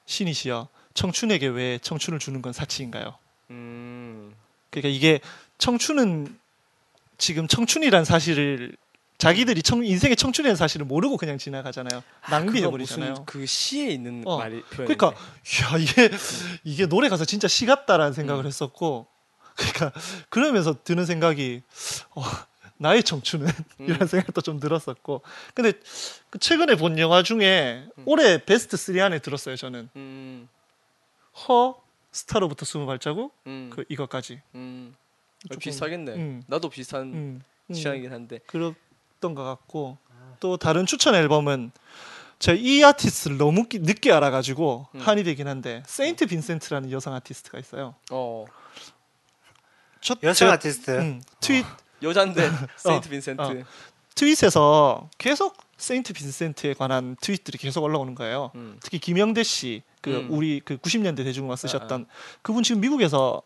[0.06, 3.15] 신이시여 청춘에게 왜 청춘을 주는 건 사치인가요?
[3.52, 4.34] 음.
[4.69, 5.19] 그러니까 이게
[5.58, 6.38] 청춘은
[7.17, 8.76] 지금 청춘이란 사실을
[9.17, 12.04] 자기들이 청, 인생의 청춘이라는 사실을 모르고 그냥 지나가잖아요.
[12.30, 13.10] 낭비해 그거 버리잖아요.
[13.12, 14.38] 무슨 그 시에 있는 어.
[14.38, 14.95] 말이 표현.
[14.95, 16.10] 그러니까 야 이게
[16.63, 18.47] 이게 노래 가사 진짜 시 같다라는 생각을 음.
[18.47, 19.08] 했었고
[19.56, 19.91] 그러니까
[20.30, 21.63] 그러면서 드는 생각이
[22.12, 22.23] 어,
[22.78, 23.48] 나의 청춘은
[23.82, 23.86] 음.
[23.88, 25.22] 이런 생각도 좀 들었었고
[25.54, 25.74] 근데
[26.30, 28.04] 그 최근에 본 영화 중에 음.
[28.06, 30.48] 올해 베스트 3 안에 들었어요 저는 음.
[31.48, 31.76] 허
[32.12, 33.70] 스타로부터 스무 발자국 음.
[33.74, 34.96] 그 이것까지 음.
[35.46, 36.12] 어, 조금, 비슷하겠네.
[36.16, 36.44] 음.
[36.48, 37.74] 나도 비슷한 음, 음.
[37.74, 38.40] 취향이긴 한데.
[38.48, 39.98] 그랬던 것 같고
[40.40, 41.72] 또 다른 추천 앨범은
[42.40, 45.00] 제가 이 아티스트를 너무 끼- 늦게 알아가지고 음.
[45.00, 47.94] 한이 되긴 한데 세인트 빈센트라는 여성 아티스트가 있어요.
[48.12, 48.46] 어.
[50.02, 50.92] 저, 여성 제가, 아티스트.
[50.92, 51.66] 음, 트윗
[52.02, 53.42] 여잔데 세인트 빈센트.
[53.42, 53.64] 어.
[54.16, 58.52] 트윗에서 계속 세인트 빈센트에 관한 트윗들이 계속 올라오는 거예요.
[58.56, 58.78] 음.
[58.82, 60.28] 특히 김영대 씨, 그 음.
[60.32, 62.08] 우리 그 90년대 대중음악 아, 쓰셨던
[62.42, 63.42] 그분 지금 미국에서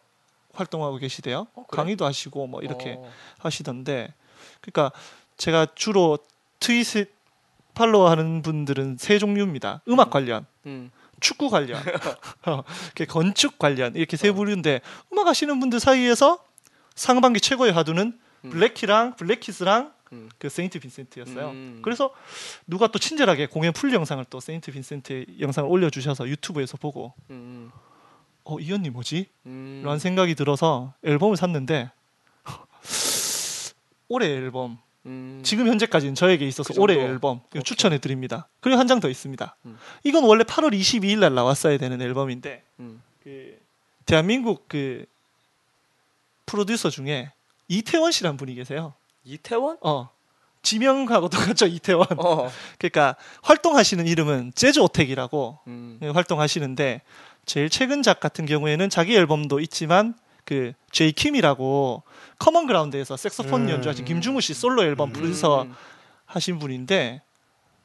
[0.53, 1.47] 활동하고 계시대요.
[1.53, 1.75] 어, 그래?
[1.75, 3.11] 강의도 하시고 뭐 이렇게 어.
[3.39, 4.13] 하시던데,
[4.61, 4.91] 그러니까
[5.37, 6.17] 제가 주로
[6.59, 7.07] 트윗을
[7.73, 9.81] follow하는 분들은 세 종류입니다.
[9.89, 10.91] 음악 관련, 음.
[11.19, 11.81] 축구 관련,
[12.47, 16.43] 어, 이렇게 건축 관련 이렇게 세 부류인데 음악 하시는 분들 사이에서
[16.95, 18.19] 상반기 최고의 화두는 음.
[18.49, 20.29] 블랙키랑 블랙키스랑 음.
[20.37, 21.49] 그 세인트 빈센트였어요.
[21.51, 21.79] 음.
[21.83, 22.13] 그래서
[22.67, 27.71] 누가 또 친절하게 공연 full 영상을 또 세인트 빈센트 영상을 올려주셔서 유튜브에서 보고 음.
[28.43, 29.27] 어이 언니 뭐지?
[29.45, 29.81] 음.
[29.85, 31.91] 라는 생각이 들어서 앨범을 샀는데
[34.09, 35.41] 올해 앨범 음.
[35.43, 36.79] 지금 현재까지는 저에게 있어서 그?
[36.81, 37.41] 올해 앨범.
[37.63, 38.47] 추천해 드립니다.
[38.59, 39.55] 그리고 한 장 더 있습니다.
[39.65, 39.77] 음.
[40.03, 43.01] 이건 원래 8월 22일 날 나왔어야 되는 앨범인데 음.
[43.23, 43.57] 그
[44.05, 45.05] 대한민국 그
[46.45, 47.31] 프로듀서 중에
[47.71, 48.93] 이태원 씨란 분이 계세요.
[49.23, 49.77] 이태원?
[49.79, 50.09] 어.
[50.61, 52.05] 지명하고 똑같죠 이태원.
[52.17, 52.51] 어.
[52.77, 55.97] 그러니까 활동하시는 이름은 재즈오텍이라고 음.
[56.01, 57.01] 네, 활동하시는데
[57.45, 62.03] 제일 최근 작 같은 경우에는 자기 앨범도 있지만 그 제이 킴이라고
[62.39, 63.69] 커먼 그라운드에서 색소폰 음.
[63.69, 65.73] 연주하신 김중우 씨 솔로 앨범 프로듀서 음.
[66.25, 67.21] 하신 분인데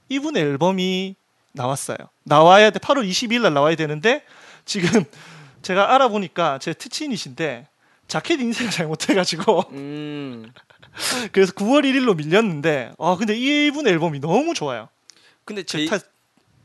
[0.09, 1.15] 이분의 앨범이
[1.53, 1.97] 나왔어요.
[2.25, 2.81] 나와야 돼.
[2.81, 4.25] 8월 22일 날 나와야 되는데
[4.65, 5.05] 지금
[5.63, 7.69] 제가 알아보니까 제 트친이신데
[8.09, 10.53] 자켓 인쇄 잘못해가지고 음.
[11.33, 14.89] 그래서 9월 1일로 밀렸는데 아 근데 이분 앨범이 너무 좋아요.
[15.45, 15.99] 근데 제 타-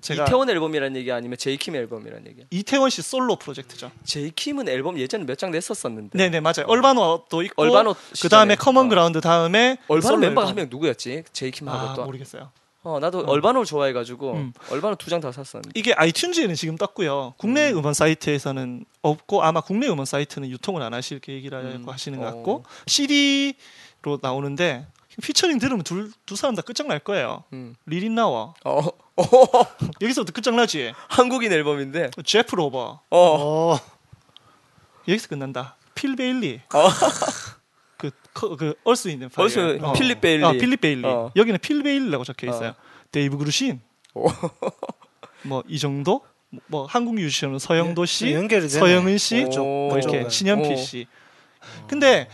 [0.02, 2.46] 제가 이태원 앨범이라는 얘기 아니면 제이킴 앨범이라는 얘기야?
[2.50, 3.92] 이태원 씨 솔로 프로젝트죠.
[4.04, 6.18] 제이킴은 앨범 예전에 몇 장 냈었었는데.
[6.18, 6.66] 네네 맞아요.
[6.68, 8.56] 얼바노도 있고 얼바노 그 다음에.
[8.56, 8.90] 커먼 어.
[8.90, 10.48] 그라운드 다음에 얼바노 앨범.
[10.48, 11.24] 한명 누구였지?
[11.34, 12.06] 제이킴하고 아 또.
[12.06, 12.52] 모르겠어요.
[12.84, 13.24] 어 나도 어.
[13.28, 14.54] 얼바노를 좋아해가지고 음.
[14.72, 15.72] 얼바노 두 장 다 샀었는데.
[15.76, 17.36] 이게 아이튠즈에는 지금 떴고요.
[17.38, 17.78] 국내 음.
[17.78, 17.86] 음.
[17.86, 21.84] 원 사이트에서는 없고 아마 국내 음원 사이트는 유통을 안 하실 계획이라고 음.
[21.88, 22.32] 하시는 것 어.
[22.34, 24.88] 같고 CD로 나오는데
[25.22, 27.44] 피처링 들으면 둘, 두 사람 다 끝장날 거예요.
[27.54, 27.76] 음.
[27.86, 28.54] 리 릿나워.
[28.66, 28.82] 어.
[30.02, 30.94] 여기서부터 끝장나지.
[31.10, 32.12] 한국인 앨범인데.
[32.26, 33.18] 제프 로버 어.
[33.18, 33.80] 어.
[35.08, 35.76] 여기서 끝난다.
[35.94, 36.88] 필 베일리 어.
[38.34, 39.44] 그, 커- 그 Earth, Wind & Fire.
[39.44, 40.44] Earth 필립 베일리.
[40.44, 41.06] 어, 필립 베일리.
[41.06, 41.32] 어.
[41.36, 42.70] 여기는 필 베일리라고 적혀 있어요.
[42.70, 42.76] 어.
[43.12, 43.82] 데이브 그루신.
[44.14, 44.28] 오.
[45.44, 46.22] 뭐이 정도?
[46.68, 48.68] 뭐 한국 뮤지션은 서영도 씨, 되네.
[48.68, 49.88] 서영은 씨, 오.
[49.90, 50.30] 뭐 이렇게.
[50.30, 50.76] 신현필 오.
[50.76, 51.08] 씨.
[51.88, 52.28] 근데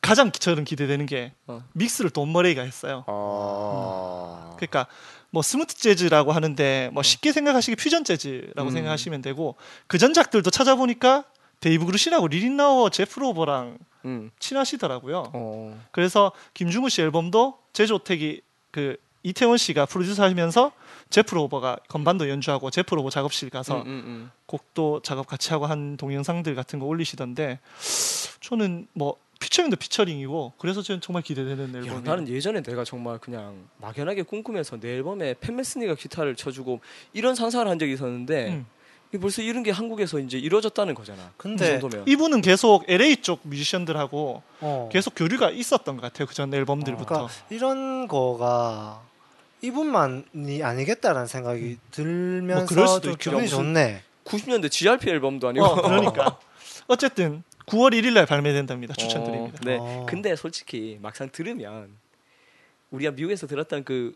[0.00, 1.62] 가장 저는 기대되는 게 어.
[1.72, 3.04] 믹스를 돈 머레이가 했어요.
[3.08, 4.54] 어.
[4.56, 4.86] 그러니까
[5.30, 8.70] 뭐 smooth 재즈라고 하는데 뭐 쉽게 생각하시기 퓨전 재즈라고 음.
[8.70, 9.56] 생각하시면 되고
[9.88, 11.24] 그 전작들도 찾아보니까
[11.60, 14.30] 데이브 그루신하고 리 릿나워, 제프 로버랑 음.
[14.38, 15.30] 친하시더라고요.
[15.34, 15.84] 어.
[15.90, 18.40] 그래서 김중우 씨 앨범도 재즈오텍이
[18.70, 20.72] 그 이태원 씨가 프로듀서 하면서
[21.10, 24.30] 제프 로버가 건반도 연주하고 제프 로버 작업실 가서 음, 음, 음.
[24.46, 27.58] 곡도 작업 같이 하고 한 동영상들 같은 거 올리시던데
[28.40, 32.00] 저는 뭐 피처링도 피처링이고 그래서 저는 정말 기대되는 야, 앨범이에요.
[32.00, 36.80] 나는 예전에 내가 정말 그냥 막연하게 꿈꾸면서 내 앨범에 팬 메스니가 기타를 쳐주고
[37.12, 38.66] 이런 상상을 한 적이 있었는데 음.
[39.18, 41.32] 벌써 이런 게 한국에서 이제 이루어졌다는 거잖아.
[41.36, 42.08] 근데 이 정도면.
[42.08, 44.88] 이분은 계속 LA 쪽 뮤지션들하고 어.
[44.92, 46.26] 계속 교류가 있었던 것 같아요.
[46.26, 47.04] 그 전 앨범들부터.
[47.06, 49.02] 그러니까 이런 거가
[49.62, 53.16] 이분만이 아니겠다라는 생각이 들면서 뭐 그럴 수도 좀.
[53.18, 54.02] 기분이 무슨- 좋네.
[54.24, 55.64] 90년대 GRP 앨범도 아니고.
[55.64, 56.38] 어, 그러니까
[56.88, 58.94] 어쨌든 9월 1일 날 발매된답니다.
[58.94, 59.58] 추천드립니다.
[59.60, 59.76] 어, 네.
[59.80, 60.06] 어.
[60.08, 61.88] 근데 솔직히 막상 들으면
[62.90, 64.14] 우리가 미국에서 들었던 그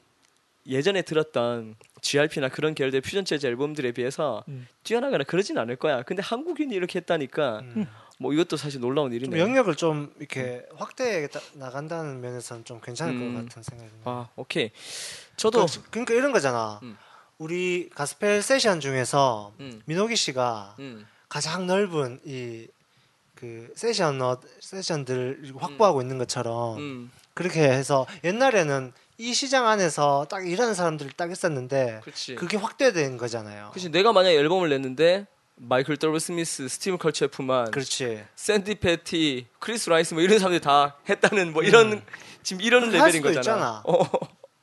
[0.71, 4.67] 예전에 들었던 GRP나 그런 계열의 퓨전 재즈 앨범들에 비해서 음.
[4.85, 6.03] 뛰어나거나 그러진 않을 거야.
[6.03, 7.87] 근데 한국인이 이렇게 했다니까 음.
[8.19, 9.39] 뭐 이것도 사실 놀라운 좀 일이네.
[9.39, 13.35] 영역을 좀 이렇게 확대해 나- 나간다는 면에서는 좀 괜찮을 음.
[13.35, 14.11] 것 같은 생각이 듭니다.
[14.11, 14.71] 아 오케이.
[15.37, 16.81] 저도 그- 그러니까 이런 거잖아.
[16.83, 16.97] 음.
[17.39, 22.67] 우리 가스펠 세션 중에서 음, 민호기 씨가 음, 가장 넓은 이
[23.35, 30.49] 그 세션 어, 세션들 확보하고 있는 것처럼 음, 그렇게 해서 옛날에는 이 시장 안에서 딱
[30.49, 32.37] 이런 사람들이 딱 있었는데 그렇지.
[32.37, 33.69] 그게 확대된 거잖아요.
[33.73, 33.91] 그렇지.
[33.91, 38.25] 내가 만약 에 앨범을 냈는데 마이클 더블 스미스, 스티븐 커티스 채프먼, 그렇지.
[38.35, 42.03] 샌디 패티, 크리스 라이스 뭐 이런 사람들이 다 했다는 뭐 이런
[42.43, 42.89] 지금 이런 음.
[42.89, 43.57] 할 레벨인 수도 거잖아.
[43.57, 43.83] 있잖아.
[43.85, 44.11] 어,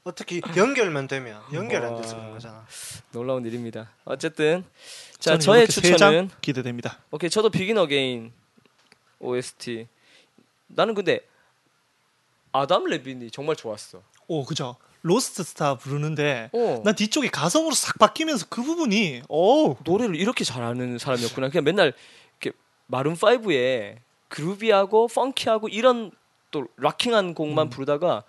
[0.04, 2.22] 어떻게 연결만 되면 연결 안 돼서 와.
[2.22, 2.66] 그런 거잖아.
[3.12, 3.92] 놀라운 일입니다.
[4.06, 4.66] 어쨌든
[5.20, 6.98] 자 저의 추천은 기대됩니다.
[7.12, 8.34] 오케이 저도 Begin Again
[9.20, 9.88] OST
[10.66, 11.20] 나는 근데
[12.52, 14.02] 아담 레빈이 정말 좋았어.
[14.28, 14.76] 오 그죠.
[15.04, 16.82] Lost Star 부르는데 어.
[16.84, 21.50] 난 뒤쪽이 가성으로 싹 바뀌면서 그 부분이 오 노래를 이렇게 잘하는 사람이었구나.
[21.50, 21.94] 그냥 맨날
[22.40, 26.12] 이렇게 마룬 5에 그루비하고 펑키하고 이런
[26.52, 27.70] 또 락킹한 곡만 음.
[27.70, 28.24] 부르다가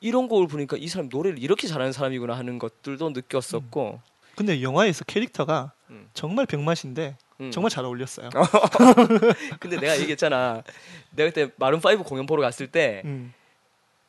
[0.00, 4.00] 이런 곡을 부르니까 이 사람 노래를 이렇게 잘하는 사람이구나 하는 것들도 느꼈었고.
[4.36, 6.08] 근데 영화에서 캐릭터가 음.
[6.12, 7.50] 정말 병맛인데 음.
[7.50, 8.30] 정말 잘 어울렸어요.
[9.60, 10.62] 근데 내가 얘기했잖아.
[11.10, 13.32] 내가 그때 마룬 5 공연 보러 갔을 때 음,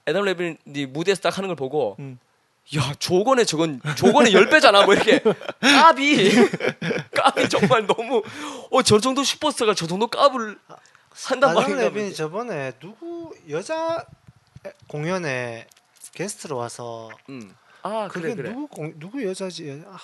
[0.08, 2.20] 애덤 레빈이 무대에서 딱 하는 걸 보고 음.
[2.76, 5.20] 야 조건에 저건 조건에 열 배잖아 뭐 이렇게
[5.62, 6.32] 까비
[7.16, 8.24] 까비 정말 너무
[8.72, 10.10] 어 저 정도 슈퍼스타가 저 정도
[11.14, 12.16] 한단 아담 말인가 레빈이 보지.
[12.18, 14.06] 저번에 누구 여자
[14.88, 15.68] 공연에
[16.14, 17.56] 게스트로 와서 음.
[17.84, 19.84] 아 그게 그래 그래 누구 공, 누구 여자지?
[19.88, 19.98] 아,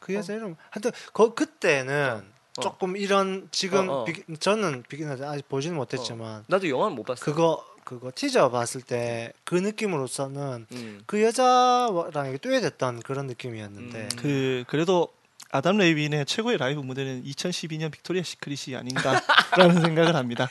[0.00, 2.24] 그 여자 이름 하여튼 거, 그때는
[2.56, 2.60] 어.
[2.62, 4.04] 조금 이런 지금 어, 어.
[4.04, 9.32] 비, 저는 비기너즈 아직 보지는 못했지만 나도 영화는 못 봤어 그거 그거 티저 봤을 때
[9.44, 11.02] 그 느낌으로서는 음.
[11.06, 14.08] 그 여자랑 이게 듀엣했던 그런 느낌이었는데 음.
[14.16, 15.08] 그 그래도
[15.52, 19.22] 아담 레이빈의 최고의 라이브 무대는 2012년 빅토리아 시크릿이 아닌가라는
[19.82, 20.48] 생각을 합니다.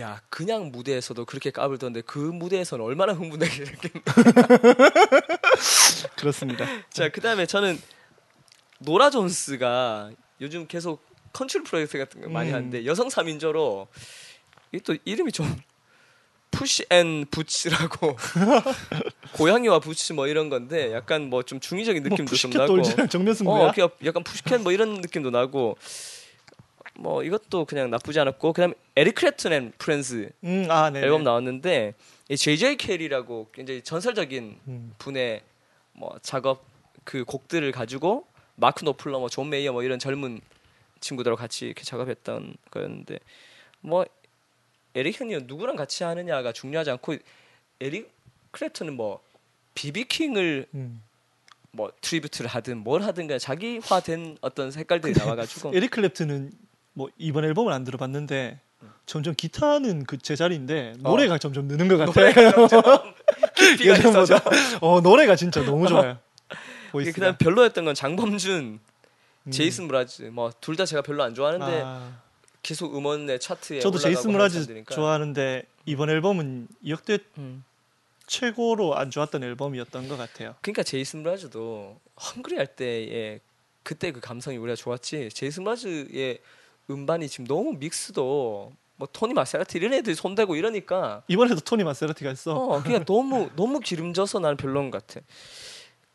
[0.00, 4.02] 야 그냥 무대에서도 그렇게 깝을 떨던데 그 무대에서는 얼마나 흥분하게 됐겠네
[6.18, 6.66] 그렇습니다.
[6.90, 7.80] 자 그다음에 저는
[8.80, 10.10] 노라 존스가
[10.40, 12.54] 요즘 계속 컨트리 프로젝트 같은 거 많이 음.
[12.56, 13.86] 하는데 여성 3인조로
[14.72, 15.46] 이 또 이름이 좀
[16.54, 18.16] Puss and Boots라고
[19.34, 23.54] 고양이와 부츠 뭐 이런 건데 약간 뭐 좀 중의적인 뭐 느낌도 좀 Pussycat 나고 정면승부야.
[23.66, 23.72] 어
[24.04, 25.76] 약간 Pussycat 뭐 이런 느낌도 나고
[26.96, 31.00] 뭐 이것도 그냥 나쁘지 않았고 그다음에 에릭 클랩튼 and Friends 음, 아, 네.
[31.00, 31.94] 앨범 나왔는데
[32.28, 34.94] 이 JJ 케일이라고 굉장히 전설적인 음.
[34.98, 35.42] 분의
[35.92, 36.64] 뭐 작업
[37.04, 40.40] 그 곡들을 가지고 마크 노플러 뭐 존 메이어 뭐 이런 젊은
[41.00, 43.18] 친구들하고 같이 이렇게 작업했던 거였는데
[43.80, 44.06] 뭐
[44.94, 47.16] 에릭 형님 누구랑 같이 하느냐가 중요하지 않고
[47.80, 48.10] 에릭
[48.52, 49.20] 클랩튼은 뭐
[49.74, 51.02] 비비킹을 음.
[51.72, 56.52] 뭐 tribute를 하든 뭘 하든 그냥 자기화된 어떤 색깔들이 나와가지고 에릭 클랩튼은
[56.92, 58.60] 뭐 이번 앨범을 안 들어봤는데
[59.06, 62.30] 점점 기타는 그 제자리인데 노래가 점점 느는 것 같아.
[63.56, 64.40] 깊이가 있어져.
[64.80, 66.18] 어 노래가 진짜 너무 좋아요.
[66.92, 68.78] 그다음 별로였던 건 장범준,
[69.46, 69.50] 음.
[69.50, 72.12] 제이슨 므라즈 뭐 둘 다 제가 별로 안 좋아하는데 아,
[72.64, 74.84] 계속 음원의 차트에 저도 하는 므라즈.
[74.90, 77.62] 좋아하는데 이번 앨범은 역대 음.
[78.26, 80.54] 최고로 안 좋았던 앨범이었던 것 같아요.
[80.62, 83.40] 그러니까 제이슨 므라즈도 hungry 할 때의
[83.82, 85.28] 그때 그 감성이 우리가 좋았지.
[85.28, 86.38] 제이슨 므라즈의
[86.90, 92.56] 음반이 지금 너무 믹스도 뭐 토니 마세라티 이런 애들이 손대고 이러니까 이번에도 토니 마세라티가 있어.
[92.56, 95.20] 어 그냥 너무 너무 기름져서 나는 별로인 것 같아.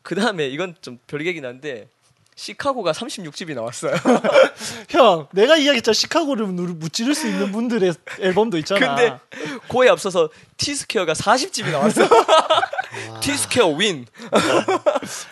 [0.02, 1.88] 그 다음에 이건 좀 별개긴 한데
[2.44, 3.94] 시카고가 36집이 나왔어요.
[4.88, 5.92] 형, 내가 이야기했잖아.
[5.92, 8.94] 시카고를 누- 무찌를 수 있는 분들의 앨범도 있잖아.
[8.96, 9.18] 근데
[9.68, 12.00] 그에 앞서서 티스퀘어가 40집이 나왔어.
[13.20, 14.06] 티스퀘어 윈.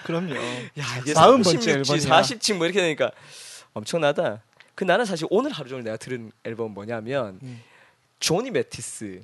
[0.05, 0.35] 그럼요.
[0.37, 2.21] 야 이게 40번째 36집, 앨범이야.
[2.21, 3.11] 40집 뭐 이렇게 되니까
[3.73, 4.42] 엄청나다.
[4.75, 7.62] 그 나는 사실 오늘 하루 종일 내가 들은 앨범 뭐냐면 음.
[8.21, 9.23] 조니 매티스의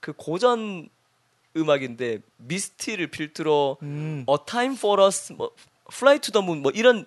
[0.00, 0.88] 그 고전
[1.56, 4.26] 음악인데 Misty를 필두로 음.
[4.28, 5.52] A Time for Us, 뭐
[5.92, 7.06] Fly to the Moon 뭐 이런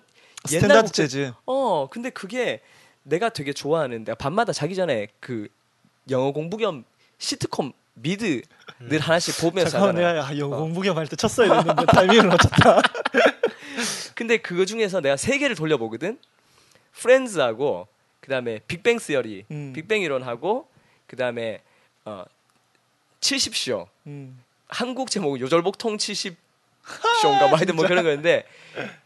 [0.50, 1.32] 옛날 스탠다드 재즈.
[1.46, 2.60] 어 근데 그게
[3.02, 5.48] 내가 되게 좋아하는 내가 밤마다 자기 전에 그
[6.10, 6.84] 영어 공부 겸
[7.18, 8.42] 시트콤 미드
[8.80, 10.12] 늘 하나씩 보면서 잠깐만 자잖아.
[10.22, 10.60] 내가 야, 영어 어.
[10.60, 12.82] 공부 겸 할 때 쳤어야 됐는데 타이밍을 놓쳤다.
[14.14, 16.18] 근데 그거 중에서 내가 세 개를 돌려보거든.
[16.92, 17.88] Friends하고
[18.20, 19.72] 그다음에 Big Bang Theory, 음.
[19.74, 20.68] 빅뱅 이론하고
[21.06, 21.60] 그다음에
[22.04, 22.24] 어
[23.20, 23.86] 70쇼.
[24.06, 24.40] 음.
[24.68, 26.36] 한국 제목은 요절복통 70
[27.22, 28.44] 쇼인가 뭐 하여튼 뭐 그런 거였는데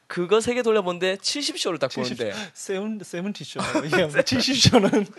[0.06, 3.60] 그거 세 개 돌려본데 70쇼를 딱70 보는데 seven seventy 쇼.
[3.84, 5.12] 이게 70쇼는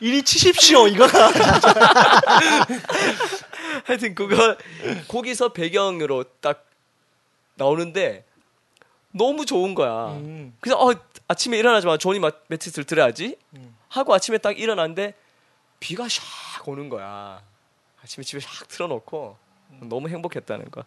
[0.00, 1.30] 이리 70쇼 이거가
[3.84, 4.56] 하여튼 그거
[5.08, 6.66] 거기서 배경으로 딱
[7.56, 8.24] 나오는데
[9.12, 10.12] 너무 좋은 거야.
[10.12, 10.54] 음.
[10.60, 10.94] 그래서 어,
[11.28, 13.36] 아침에 일어나자마자 조니 마- 매티스를 들어야지
[13.88, 15.14] 하고 아침에 딱 일어났는데
[15.80, 17.42] 비가 샥 오는 거야.
[18.02, 19.36] 아침에 집에 샥 틀어놓고
[19.82, 20.84] 너무 행복했다는 거.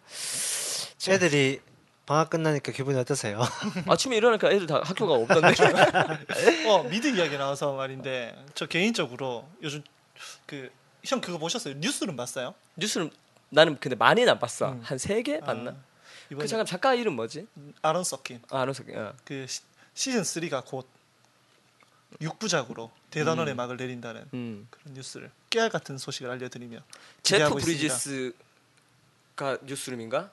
[1.08, 1.60] 애들이
[2.06, 3.40] 방학 끝나니까 기분이 어떠세요?
[3.88, 5.54] 아침에 일어나니까 애들 다 학교가 없던데.
[6.68, 9.82] 어 미드 이야기 나와서 말인데 저 개인적으로 요즘
[10.46, 10.70] 그
[11.06, 11.74] 형 그거 보셨어요?
[11.74, 12.54] 뉴스는 봤어요?
[12.76, 13.10] 뉴스는
[13.48, 14.72] 나는 근데 많이는 안 봤어.
[14.72, 14.80] 음.
[14.82, 15.70] 한세 개 봤나?
[15.70, 15.74] 아,
[16.28, 17.46] 그 이번에 잠깐 작가 이름 뭐지?
[17.82, 18.82] 아론 서킨 아, 알았어.
[18.92, 19.12] 어.
[19.24, 19.60] 그 시,
[19.94, 20.88] 시즌 3가 곧
[22.20, 24.66] 6부작으로 대단원의 막을 내린다는 음.
[24.70, 26.78] 그런 뉴스를 깨알 같은 소식을 알려드리며
[27.22, 27.54] 제프.
[27.54, 28.34] 브리지스가
[29.64, 30.32] 뉴스룸인가?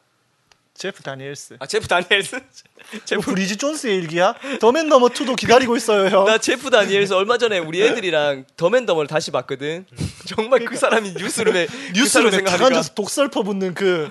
[0.76, 2.32] 제프 다니엘스 아 제프 다니엘스?
[2.32, 4.34] 제프 제프 브리지 존스의 일기야?
[4.60, 9.08] 더맨 너머 2도 기다리고 있어요 형 나 제프 다니엘스 얼마 전에 우리 애들이랑 더맨 더머를
[9.08, 9.86] 다시 봤거든.
[10.26, 14.10] 정말 그 사람이 뉴스룸에 뉴스룸에 그탁 사람을 앉아서 독설퍼 붙는 그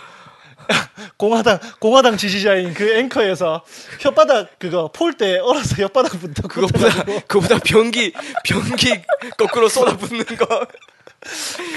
[1.16, 3.64] 공화당 공화당 지지자인 그 앵커에서
[4.00, 8.12] 혓바닥 그거 폴 때 얼어서 혓바닥부터 그것보다 그거보다 변기
[8.44, 9.02] 변기
[9.36, 10.66] 거꾸로 쏟아붓는 거.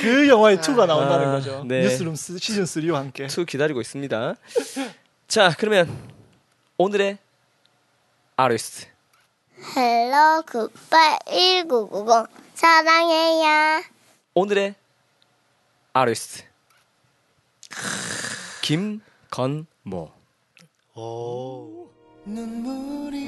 [0.01, 1.63] 그 영화의 2가 나온다는 아, 거죠.
[1.67, 1.81] 네.
[1.83, 3.27] 뉴스룸 스- 시즌 3와 함께.
[3.27, 4.35] 투 기다리고 있습니다.
[5.27, 5.87] 자 그러면
[6.77, 7.17] 오늘의
[8.35, 8.85] 아리스트
[9.75, 13.83] 헬로 굿바이 1990 사랑해요.
[14.33, 14.75] 오늘의
[15.93, 16.43] 아리스트
[18.61, 20.11] 김건모
[20.95, 21.89] 오.
[22.25, 23.21] 눈물이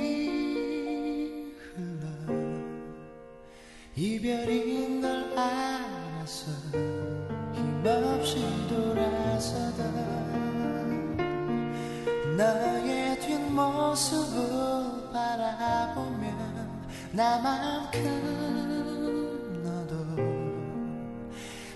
[1.76, 2.34] 흘러
[3.96, 5.36] 이별인 걸
[6.28, 6.52] 알아서
[7.54, 9.82] 힘없이 돌아서다.
[12.36, 14.42] 너의 뒷모습을
[15.14, 16.36] 바라보면
[17.14, 18.04] 나만큼
[19.64, 19.96] 너도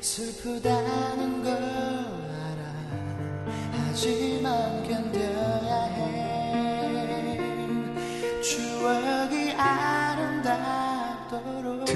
[0.01, 2.61] 슬프다는 걸 알아.
[3.71, 6.21] 하지만 견뎌야 해.
[8.41, 9.10] 아름답도록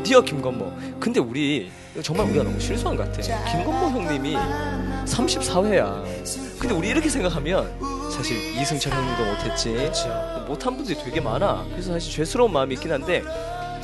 [0.06, 1.00] 드디어 김건모.
[1.00, 1.72] 근데 우리
[2.04, 3.24] 정말 우리가 너무 실수한 것 같아.
[3.52, 6.60] 김건모 형님이 34회야.
[6.60, 9.74] 근데 우리 이렇게 생각하면 사실 이승철 형님도 못했지.
[10.48, 11.66] 못한 분들이 되게 많아.
[11.72, 13.24] 그래서 사실 죄스러운 마음이 있긴 한데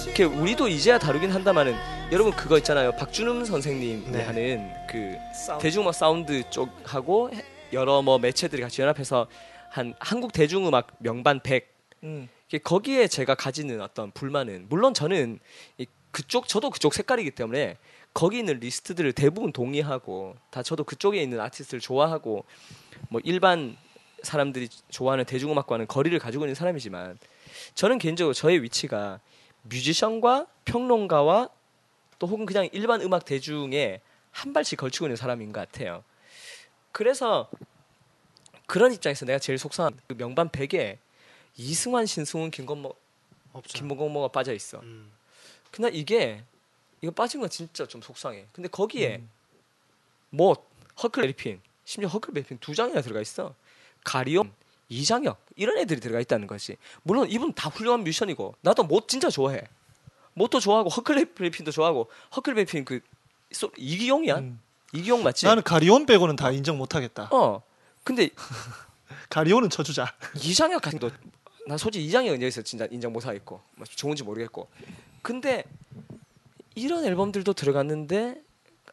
[0.05, 1.73] 이렇게 우리도 이제야 다루긴 한다마는
[2.12, 2.91] 여러분 그거 있잖아요.
[2.97, 4.21] 박준흠 선생님이 네.
[4.21, 5.15] 하는 그
[5.60, 7.31] 대중음악 사운드 쪽하고
[7.73, 9.25] 여러 뭐 매체들이 같이 연합해서
[9.71, 11.67] 한 한국 대중음악 명반 100
[12.03, 12.29] 음.
[12.63, 15.39] 거기에 제가 가지는 어떤 불만은 물론 저는
[15.79, 17.78] 이 그쪽 저도 그쪽 색깔이기 때문에
[18.13, 22.45] 거기 있는 리스트들을 대부분 동의하고 다 저도 그쪽에 있는 아티스트를 좋아하고
[23.10, 23.78] 뭐 일반
[24.21, 27.17] 사람들이 좋아하는 대중음악과는 거리를 가지고 있는 사람이지만
[27.76, 29.19] 저는 개인적으로 저의 위치가
[29.63, 31.50] 뮤지션과 평론가와
[32.19, 36.04] 또 혹은 그냥 일반 음악 대중에 한 발씩 걸치고 있는 사람인 것 같아요.
[36.91, 37.50] 그래서
[38.67, 40.97] 그런 입장에서 내가 제일 속상한 그 명반 100에
[41.58, 42.95] 이승환, 신승훈, 김건모.
[43.63, 44.80] 김건모가 빠져 있어.
[44.80, 45.12] 음.
[45.71, 46.43] 근데 이게
[47.01, 48.45] 이거 빠진 건 진짜 좀 속상해.
[48.51, 49.21] 근데 거기에
[50.29, 50.55] 뭐
[51.01, 53.53] 허클베리핀, 심지어 허클베리핀 두 장이나 들어가 있어.
[54.03, 54.51] 가리온,
[54.89, 56.75] 이장혁 이런 애들이 들어가 있다는 거지.
[57.03, 59.62] 물론 이분 다 훌륭한 뮤지션이고 나도 못 진짜 좋아해.
[60.34, 62.99] 못도 좋아하고 허클베리핀도 좋아하고 허클베리핀 그
[63.51, 64.38] 소- 이기용이야.
[64.39, 64.60] 음.
[64.93, 65.45] 이기용 맞지?
[65.45, 67.29] 나는 가리온 빼고는 다 인정 못하겠다.
[67.31, 67.62] 어.
[68.03, 68.29] 근데
[69.29, 70.13] 가리온은 쳐주자.
[70.36, 71.10] 이장혁 같은 거,
[71.67, 74.67] 난 솔직히 이장혁은 여기서 진짜 인정 못하겠고 뭐 좋은지 모르겠고.
[75.21, 75.63] 근데
[76.75, 78.41] 이런 앨범들도 들어갔는데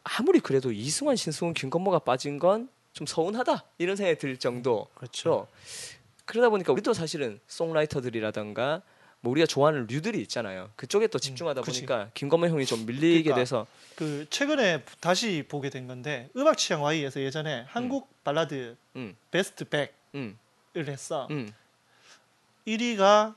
[0.03, 5.47] 아무리 그래도 이승환, 신승훈, 김건모가 빠진 건 좀 서운하다 이런 생각이 들 정도로 그렇죠.
[6.25, 8.81] 그러다 보니까 우리도 사실은 송라이터들이라던가
[9.21, 10.69] 뭐 우리가 좋아하는 류들이 있잖아요.
[10.75, 11.63] 그쪽에 또 집중하다 음.
[11.63, 16.83] 보니까 김건모 형이 좀 밀리게 그러니까 돼서 그 최근에 다시 보게 된 건데 음악 취향
[16.83, 20.37] Y에서 예전에 한국 발라드 음, 베스트 100을 음,
[20.75, 21.27] 했어.
[21.31, 21.53] 음,
[22.67, 23.35] 1위가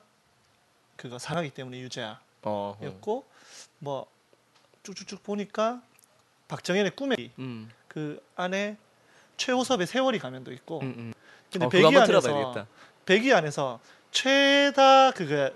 [0.97, 3.25] 그거 사랑하기 때문에 유재하 였고 어, 어.
[3.79, 4.07] 뭐
[4.83, 5.83] 쭉쭉쭉 보니까
[6.49, 8.77] 박정현의 꿈의 음, 그 안에
[9.37, 11.15] 최호섭의 세월이 가면도 있고 음, 음.
[11.51, 12.67] 근데 어, 그거 100위 한번 안에서.
[13.07, 15.51] 100위 안에서 최다 그거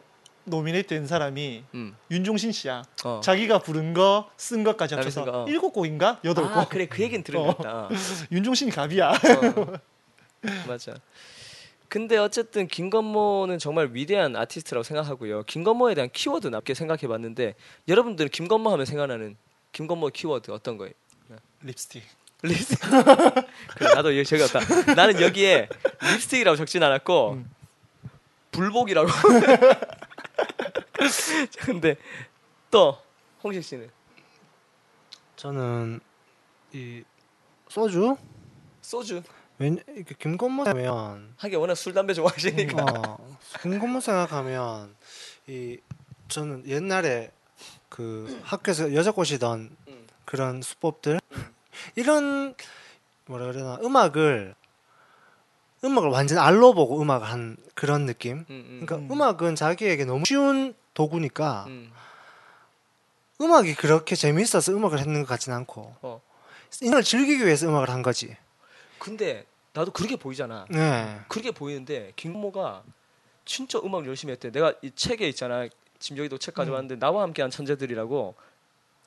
[0.44, 2.84] 노미네이트 된 사람이 음, 윤종신 씨야.
[3.04, 3.20] 어.
[3.22, 5.46] 자기가 부른 거, 쓴 것까지 합쳐서 어.
[5.48, 6.56] 일곱 곡인가 여덟 곡.
[6.56, 7.46] 아 그래 그 얘기는 들은 어.
[7.46, 7.88] 것 같다.
[8.30, 9.10] 윤종신이 갑이야.
[9.10, 9.72] 어.
[10.68, 10.94] 맞아.
[11.88, 15.44] 근데 어쨌든 김건모는 정말 위대한 아티스트라고 생각하고요.
[15.44, 17.54] 김건모에 대한 키워드 남게 생각해 봤는데
[17.88, 19.36] 여러분들은 김건모 하면 생각나는
[19.72, 20.92] 김건모 키워드 어떤 거예요?
[21.62, 22.02] 립스틱.
[22.42, 22.80] 립스틱.
[23.76, 24.94] 그래, 나도 여기 적었다.
[24.94, 25.68] 나는 여기에
[26.12, 27.50] 립스틱이라고 적진 않았고 음.
[28.52, 29.08] 불복이라고.
[31.60, 31.96] 근데
[32.70, 32.96] 또
[33.42, 33.90] 홍식 씨는
[35.36, 36.00] 저는
[36.72, 37.02] 이
[37.68, 38.16] 소주
[38.80, 39.22] 소주.
[39.58, 39.78] 왠
[40.18, 42.84] 김건모 하면 하긴 워낙 술 담배 좋아하시니까.
[42.84, 44.94] 어, 김건모 생각하면
[45.46, 45.78] 이
[46.28, 47.30] 저는 옛날에
[47.88, 50.06] 그 학교에서 여자 꼬시던 음.
[50.24, 51.20] 그런 수법들
[51.96, 52.54] 이런
[53.26, 54.54] 뭐라 그러나 음악을
[55.84, 58.38] 음악을 완전 알로 보고 음악을 한 그런 느낌.
[58.38, 59.10] 음, 음, 그러니까 음.
[59.10, 59.22] 음.
[59.22, 61.92] 악은 자기에게 너무 쉬운 도구니까 음.
[63.40, 63.52] 음.
[63.52, 66.20] 악이 그렇게 재미있어서 음악을 했는 것 같진 않고 어.
[66.82, 68.36] 인생을 즐기기 위해서 음악을 한 거지.
[69.06, 70.66] 근데 나도 그렇게 보이잖아.
[70.68, 71.20] 네.
[71.28, 72.82] 그렇게 보이는데 김모가
[73.44, 74.50] 진짜 음악 열심히 했대.
[74.50, 75.68] 내가 이 책에 있잖아.
[76.00, 78.34] 지금 여기도 책 가져왔는데 나와 함께한 천재들이라고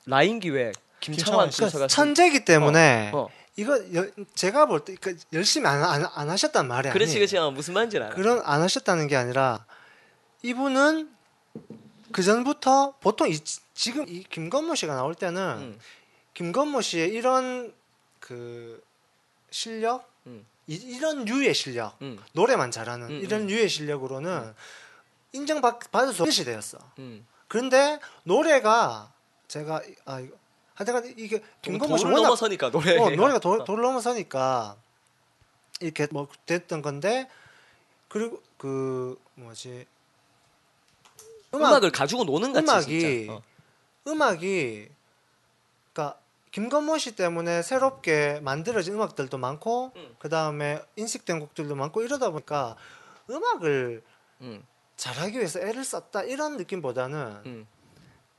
[0.06, 1.58] 라인 기획 김창완 김창완 씨.
[1.60, 3.28] 교사가 그러니까 천재기 때문에 어.
[3.56, 7.14] 이거 여- 제가 볼 때 그러니까 열심히 안, 안, 안 하셨단 말이 그렇지.
[7.16, 8.08] 그렇지 어, 무슨 말인지 알아.
[8.10, 9.66] 그런 안 하셨다는 게 아니라
[10.42, 11.10] 이분은
[12.12, 13.38] 그 전부터 보통 이,
[13.74, 15.78] 지금 이 김건모 씨가 나올 때는 음.
[16.34, 17.74] 김건모 씨의 이런
[18.18, 18.82] 그
[19.50, 20.46] 실력 음.
[20.66, 22.18] 이, 런 류의 실력 음.
[22.32, 24.54] 노래만 잘하는 음, 이런 류의 실력으로는
[25.32, 26.78] 인정받을 수 없는 시대였어.
[26.98, 27.26] 음.
[27.48, 29.12] 그런데 노래가
[29.48, 30.36] 제가 이- 아 이거
[30.74, 32.96] 하여튼 이게 김건모 씨 돌을 워낙 넘어서니까 노래.
[32.98, 34.76] 어, 노래가 돌, 돌 넘어서니까
[35.80, 37.28] 이렇게 뭐 됐던 건데
[38.08, 39.86] 그리고 그 뭐지
[41.54, 43.26] 음악, 음악을 가지고 노는 같이 음악이.
[43.30, 43.42] 어.
[44.06, 44.88] 음악이
[46.50, 50.16] 김건모 씨 때문에 새롭게 만들어진 음악들도 많고 음.
[50.18, 52.76] 그 다음에 인식된 곡들도 많고 이러다 보니까
[53.30, 54.02] 음악을
[54.40, 54.64] 음.
[54.96, 57.66] 잘하기 위해서 애를 썼다 이런 느낌보다는 음.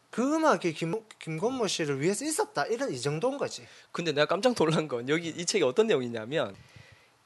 [0.10, 3.66] 그 음악이 김, 김건모 씨를 위해서 있었다 이런 이 정도인 거지.
[3.94, 6.54] 근데 내가 깜짝 놀란 건 여기 이 책에 어떤 내용이 있냐면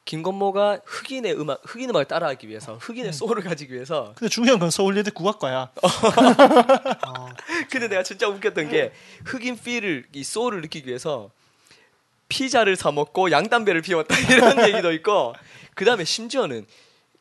[0.05, 5.09] 김건모가 흑인의 음악 흑인 음악을 따라하기 위해서 흑인의 소울을 가지기 위해서 근데 중요한 건 서울예대
[5.09, 5.71] 국악과야.
[5.81, 5.87] 어,
[7.71, 8.93] 근데 내가 진짜 웃겼던 게
[9.25, 11.31] 흑인 필을 이 소울을 느끼기 위해서
[12.29, 15.33] 피자를 사 먹고 양담배를 피웠다 이런 얘기도 있고
[15.73, 16.65] 그 다음에 심지어는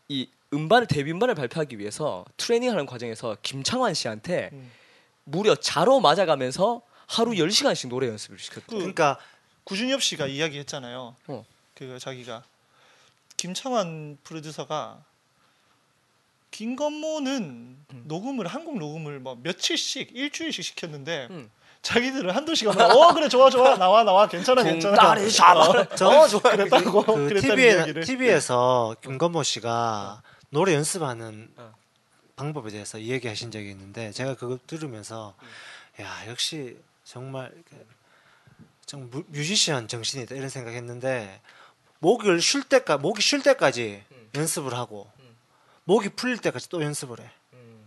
[0.08, 4.70] 이 음반을 데뷔 음반을 발표하기 위해서 트레이닝하는 과정에서 김창완 씨한테 음.
[5.24, 8.66] 무려 자로 맞아가면서 하루 10시간씩 노래 연습을 시켰대.
[8.68, 9.18] 그 그러니까
[9.64, 11.16] 구준엽 씨가 이야기했잖아요.
[11.26, 11.46] 어.
[11.74, 12.44] 그 자기가
[13.36, 15.02] 김창완 프로듀서가
[16.50, 21.50] 김건모는 녹음을 한국 녹음을 뭐 며칠씩 일주일씩 시켰는데 음.
[21.82, 25.88] 자기들은 한두 시간 만 어 그래 좋아 좋아 나와 나와 괜찮아 괜찮아 딸이 샤바.
[25.96, 26.40] 저 어, 좋아.
[26.40, 27.56] 그랬다고 그 그랬다는
[27.92, 31.74] TV에, TV에서 김건모 씨가 노래 연습하는 어.
[32.36, 35.34] 방법에 대해서 이야기하신 적이 있는데 제가 그거 들으면서
[36.00, 37.52] 야 역시 정말
[38.86, 41.40] 좀 뮤- 뮤지션 정신이다 이런 생각했는데
[42.04, 44.28] 목을 쉴 때까 목이 쉴 때까지 음.
[44.34, 45.36] 연습을 하고 음.
[45.84, 47.30] 목이 풀릴 때까지 또 연습을 해.
[47.54, 47.86] 음.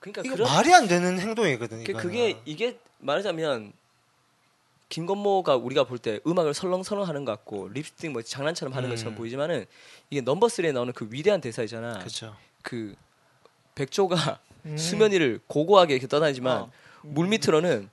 [0.00, 1.84] 그러니까 이거 그런 말이 안 되는 행동이거든.
[1.84, 1.92] 그-.
[1.92, 3.72] 그게 이게 말하자면
[4.88, 8.90] 김건모가 우리가 볼 때 음악을 설렁설렁 하는 것 같고 립스틱 뭐 장난처럼 하는 음.
[8.90, 9.64] 것처럼 보이지만은
[10.10, 12.00] 이게 넘버 3에 나오는 그 위대한 대사이잖아.
[12.00, 12.36] 그렇죠.
[12.62, 12.96] 그
[13.76, 14.74] 백조가 음.
[14.76, 16.72] 수면 위를 고고하게 이렇게 떠다니지만 어.
[17.02, 17.90] 물 밑으로는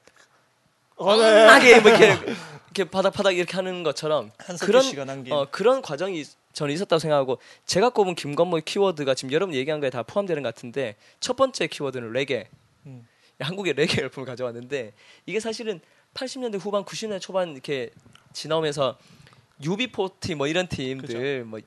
[1.00, 1.46] 어, 네.
[1.46, 2.16] 하게 뭐 이렇게
[2.76, 4.32] 이렇게 바닥 바닥 이렇게 하는 것처럼
[4.62, 4.84] 그런
[5.32, 6.24] 어 그런 과정이
[6.54, 10.96] 저는 있었다고 생각하고 제가 꼽은 김건모의 키워드가 지금 여러분 얘기한 거에 다 포함되는 것 같은데
[11.20, 12.50] 첫 번째 키워드는 레게
[12.86, 13.08] 음.
[13.40, 14.94] 한국의 레게 열풍을 가져왔는데
[15.26, 15.80] 이게 사실은
[16.14, 17.92] 80년대 후반 90년대 초반 이렇게
[18.34, 18.98] 지나오면서
[19.62, 21.60] UB40 뭐 이런 팀들 뭐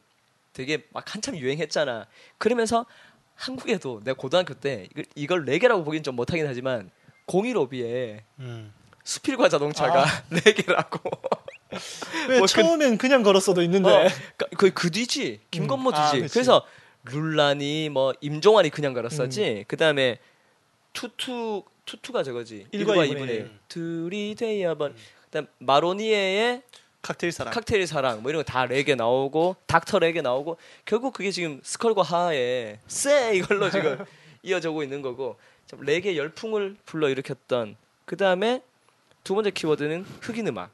[0.53, 2.07] 되게 막 한참 유행했잖아.
[2.39, 2.87] 그러면서
[3.35, 6.91] 한국에도 내가 고등학교 때 이걸, 이걸 레게라고 보기는 좀 못하긴 하지만
[7.27, 8.73] 015B에 음.
[9.05, 10.23] 수필과 자동차가 아.
[10.31, 11.01] 레게라고.
[12.29, 15.95] 왜뭐 그- 처음엔 그 냥 걸었어도 있는데 어, 그, 그, 그 뒤지 김건모 음.
[15.95, 16.23] 아, 뒤지.
[16.23, 16.33] 그치.
[16.35, 16.65] 그래서
[17.05, 19.65] 룰란이 뭐 임종환이 그냥 걸었었지.
[19.69, 20.19] 그 다음에
[20.93, 22.67] 투투 투투가 저거지.
[22.71, 23.51] 일과 1과 이분의 2분의 일.
[23.69, 24.95] 둘이 돼야 번.
[25.25, 26.63] 그다음 마로니에의
[27.01, 31.33] 칵테일 사랑 칵테일 사랑 뭐 이런 거 다 레게 나오고 닥터 레게 나오고 결국 그게
[31.33, 34.05] 지금 스컬과 하하의 쎄 이걸로 지금
[34.45, 35.37] 이어져고 있는 거고
[35.67, 38.63] 참 레게 열풍을 불러 일으켰던 그 다음에
[39.25, 40.71] 두 번째 키워드는 흑인 음악.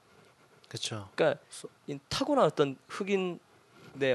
[0.68, 1.08] 그렇죠.
[1.14, 1.40] 그러니까
[1.86, 3.38] 이 타고난 어떤 흑인의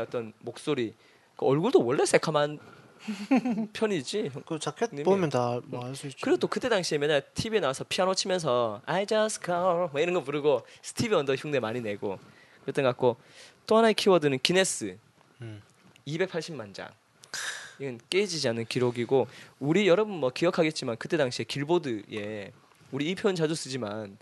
[0.02, 0.94] 어떤 목소리
[1.36, 2.60] 그 얼굴도 원래 새카만
[3.74, 4.32] 편이지.
[4.46, 6.18] 그 자켓 님이- 보면 다 뭐 알 수 있죠.
[6.22, 10.24] 그리고 또 그때 당시에 맨날 TV에 나와서 피아노 치면서 I just call 뭐 이런 거
[10.24, 12.18] 부르고 스티비 원더 흉내 많이 내고
[12.62, 13.18] 그랬던 것 같고
[13.68, 14.98] 또 하나의 키워드는 기네스
[15.42, 15.62] 음.
[16.08, 16.90] 280만 장
[17.80, 19.28] 이건 깨지지 않는 기록이고
[19.60, 22.52] 우리 여러분 뭐 기억하겠지만 그때 당시에 길보드에
[22.94, 24.18] 우리 이 표현 자주 쓰지만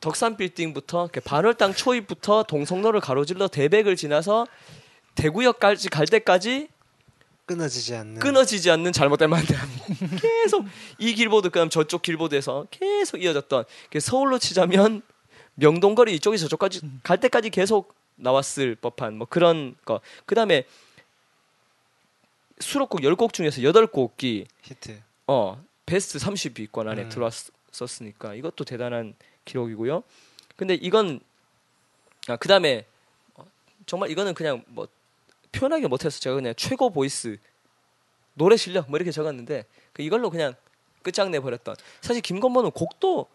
[0.00, 4.46] 덕산 빌딩부터 이렇게 반월당 초입부터 동성로를 가로질러 대백을 지나서
[5.14, 6.68] 대구역까지 갈 때까지
[7.44, 8.20] 끊어지지 않는.
[8.20, 9.46] 끊어지지 않는 잘못된 만남
[10.20, 10.64] 계속
[10.98, 15.02] 이 길보드 그다음 저쪽 길보드에서 계속 이어졌던 그 서울로 치자면
[15.54, 20.64] 명동거리 이쪽에서 저쪽까지 갈 때까지 계속 나왔을 법한 뭐 그런 거 그다음에
[22.60, 25.00] 수록곡 10곡 중에서 8곡이 히트.
[25.26, 27.08] 어 베스트 30위권 안에 음.
[27.08, 29.14] 들어왔 었으니까 이것도 대단한
[29.44, 30.02] 기록이고요.
[30.56, 31.20] 근데 이건
[32.28, 32.86] 아, 그 다음에
[33.34, 33.44] 어,
[33.86, 34.88] 정말 이거는 그냥 뭐
[35.52, 37.38] 표현하기 못해서 제가 그냥 최고 보이스
[38.34, 40.54] 노래 실력 뭐 이렇게 적었는데 그 이걸로 그냥
[41.02, 41.76] 끝장내 버렸던.
[42.00, 43.26] 사실 김건모는 곡도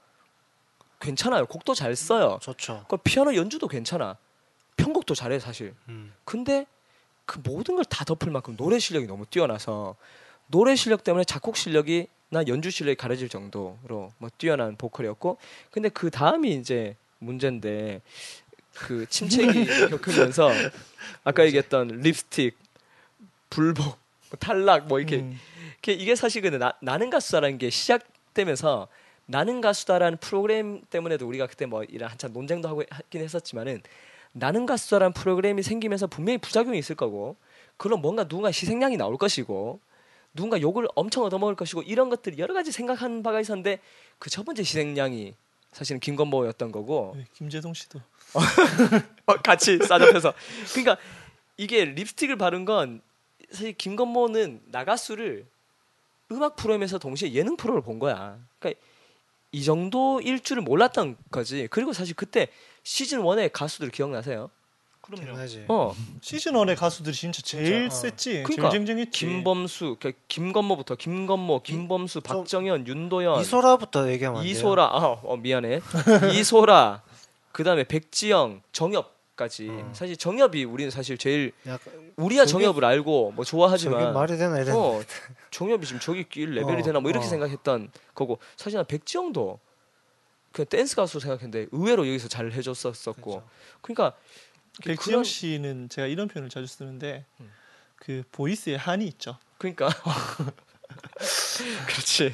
[1.00, 1.46] 괜찮아요.
[1.46, 2.40] 곡도 잘 써요.
[2.42, 2.86] 좋죠.
[2.88, 4.18] 그 피아노 연주도 괜찮아.
[4.78, 5.74] 편곡도 잘해 사실.
[5.90, 6.14] 음.
[6.24, 6.66] 근데
[7.26, 9.96] 그 모든 걸 다 덮을 만큼 노래 실력이 너무 뛰어나서
[10.48, 15.38] 노래 실력 때문에 작곡 실력이 나 연주 실력이 가려질 정도로 뭐 뛰어난 보컬이었고
[15.72, 18.02] 근데 그 다음이 이제 문제인데
[18.74, 20.52] 그 침체기 겪으면서
[21.24, 22.58] 아까 얘기했던 립스틱
[23.50, 25.40] 불복 뭐 탈락 뭐 이렇게 음.
[25.80, 28.88] 이게, 이게 사실 근데 나, 나는 가수다라는 게 시작되면서
[29.26, 33.82] 나는 가수다라는 프로그램 때문에도 우리가 그때 뭐 이런 한참 논쟁도 하고 하긴 했었지만은
[34.32, 37.36] 나는 가수다라는 프로그램이 생기면서 분명히 부작용이 있을 거고
[37.78, 39.80] 그럼 뭔가 누군가 희생양이 나올 것이고
[40.34, 43.80] 누군가 욕을 엄청 얻어먹을 것이고 이런 것들이 여러 가지 생각한 바가 있었는데
[44.20, 45.36] 그 첫 번째 희생양이
[45.72, 48.00] 사실은 김건모였던 거고 네, 김재동 씨도
[49.26, 50.34] 어, 같이 싸잡혀서
[50.72, 50.98] 그러니까
[51.58, 53.02] 이게 립스틱을 바른 건
[53.52, 55.46] 사실 김건모는 나가수를
[56.32, 58.40] 음악 프로그램에서 동시에 예능 프로를 본 거야.
[58.58, 58.82] 그러니까
[59.52, 61.68] 이 정도일 줄을 몰랐던 거지.
[61.70, 62.48] 그리고 사실 그때
[62.82, 64.50] 시즌 1의 가수들 기억나세요?
[65.04, 65.38] 그럼요.
[65.68, 68.10] 어, 시즌 1의 가수들이 진짜 제일 진짜, 어.
[68.10, 68.44] 셌지.
[68.44, 69.12] 그러니까 제일 쟁쟁했지.
[69.20, 74.52] 김범수, 그러니까 김건모부터 김건모, 김범수, 좀 박정현, 윤도현, 이소라부터 얘기하면 안 돼요?
[74.52, 75.82] 이소라, 아, 어, 미안해.
[76.40, 77.02] 이소라,
[77.52, 79.68] 그 다음에 백지영, 정엽까지.
[79.70, 79.90] 어.
[79.94, 84.74] 사실 정엽이 우리는 사실 제일 약간 우리야 저게- 정엽을 알고 뭐 좋아하지만 말이 되나 이런.
[84.78, 85.02] 어,
[85.52, 87.30] 정엽이 지금 저기 낄 레벨이 어, 되나 뭐 이렇게 어.
[87.30, 89.60] 생각했던 거고 사실 난 백지영도
[90.54, 93.48] 그냥 댄스 가수 생각했는데 의외로 여기서 잘 해줬었었고 그렇죠.
[93.82, 94.14] 그러니까
[94.82, 97.52] 백지영 그런- 씨는 제가 이런 표현을 자주 쓰는데 음.
[97.98, 99.38] 그 보이스에 한이 있죠.
[99.58, 99.90] 그러니까
[101.88, 102.34] 그렇지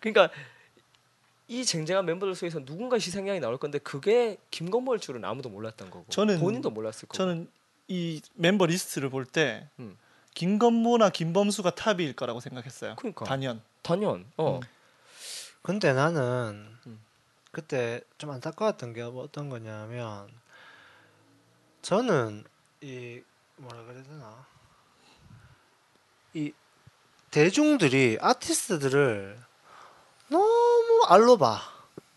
[0.00, 0.30] 그러니까
[1.48, 6.40] 이 쟁쟁한 멤버들 속에서 누군가 희생양이 나올 건데 그게 김건모일 줄은 아무도 몰랐던 거고 저는-
[6.40, 7.48] 본인도 몰랐을 거고 저는
[7.88, 9.96] 이 멤버 리스트를 볼때 음.
[10.34, 12.96] 김건모나 김범수가 탑일 거라고 생각했어요.
[12.96, 13.62] 그러니까 단연.
[13.82, 14.60] 단연 어 음.
[15.62, 17.00] 근데 나는 음.
[17.52, 20.28] 그때 좀 안타까웠던 게 어떤 거냐면
[21.90, 22.42] 저는
[22.80, 23.20] 이
[23.58, 24.44] 뭐라 그래야 되나
[26.34, 26.52] 이
[27.30, 29.38] 대중들이 아티스트들을
[30.28, 31.60] 너무 알로 봐.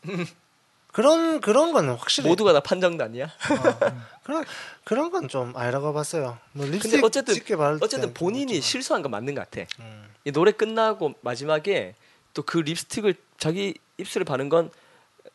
[0.91, 4.43] 그런 그런 거는 확실히 모두가 다 판정단이야 어, 그런
[4.85, 6.39] 그런 건 좀 아니라고 봤어요.
[6.53, 7.35] 뭐 립스틱 어쨌든-
[7.79, 10.09] 어쨌든 본인이 좀 실수한 건 맞는 것 같아 음.
[10.25, 11.93] 이 노래 끝나고 마지막에
[12.33, 14.71] 또 그 립스틱을 자기 입술에 바른 건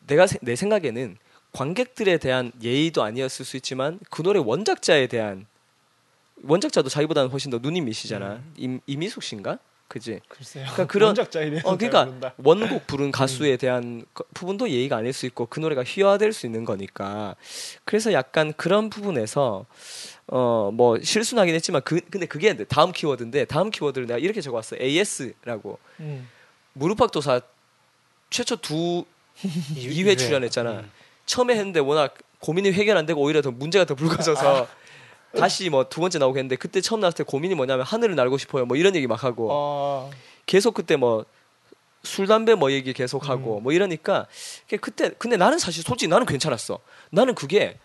[0.08, 1.18] 내가 세- 내 생각에는
[1.54, 5.46] 관객들에 대한 예의도 아니었을 수 있지만 그 노래 원작자에 대한
[6.42, 8.42] 원작자도 자기보다는 훨씬 더 눈이 미시잖아.
[8.56, 9.58] 임, 이미숙 씨인가?
[9.86, 10.18] 그지?
[10.28, 10.64] 글쎄요.
[10.64, 11.60] 그러니까 그런- 원작자 이래.
[11.62, 16.32] 어 그러니까 원곡 부른 가수에 대한 거- 부분도 예의가 아닐 수 있고 그 노래가 희화될
[16.32, 17.36] 수 있는 거니까
[17.84, 19.64] 그래서 약간 그런 부분에서
[20.26, 25.78] 어 뭐 실수나긴 했지만 그 근데 그게 다음 키워드인데 다음 키워드를 내가 이렇게 적어왔어 AS라고
[26.00, 26.28] 음.
[26.72, 27.42] 무릎팍도사
[28.30, 29.04] 최초 두
[29.76, 30.70] 2회 출연했잖아.
[30.80, 30.90] 음.
[31.26, 34.66] 처음에 했는데 워낙 고민이 해결 안 되고 오히려 더 문제가 더 불거져서
[35.38, 38.66] 다시 뭐 두 번째 나오고 했는데 그때 처음 나왔을 때 고민이 뭐냐면 하늘을 날고 싶어요.
[38.66, 40.10] 뭐 이런 얘기 막 하고 아,
[40.46, 41.24] 계속 그때 뭐
[42.06, 44.26] 술 담배 뭐 얘기 계속 하고 뭐 이러니까
[44.82, 46.78] 그때 근데 나는 사실 솔직히 나는 괜찮았어.
[47.08, 47.78] 나는 그게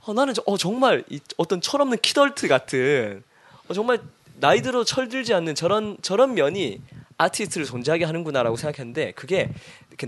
[0.00, 3.22] 어, 나는 저- 어 정말 이 어떤 철없는 키덜트 같은
[3.68, 4.00] 어, 정말
[4.40, 6.80] 나이 들어 철들지 않는 저런 저런 면이
[7.18, 9.50] 아티스트를 존재하게 하는구나라고 생각했는데 그게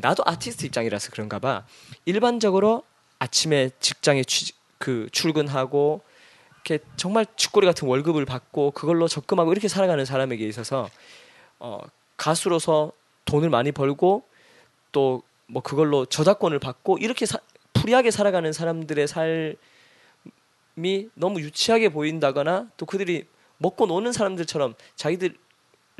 [0.00, 1.64] 나도 아티스트 입장이라서 그런가 봐.
[2.04, 2.82] 일반적으로
[3.18, 6.02] 아침에 직장에 취, 그 출근하고
[6.64, 10.88] 이렇게 정말 쥐꼬리 같은 월급을 받고 그걸로 적금하고 이렇게 살아가는 사람에게 있어서
[11.59, 11.80] 어,
[12.16, 12.92] 가수로서
[13.24, 14.24] 돈을 많이 벌고
[14.92, 17.38] 또 뭐 그걸로 저작권을 받고 이렇게 사,
[17.72, 19.56] free하게 살아가는 사람들의 삶이
[21.14, 25.36] 너무 유치하게 보인다거나 또 그들이 먹고 노는 사람들처럼 자기들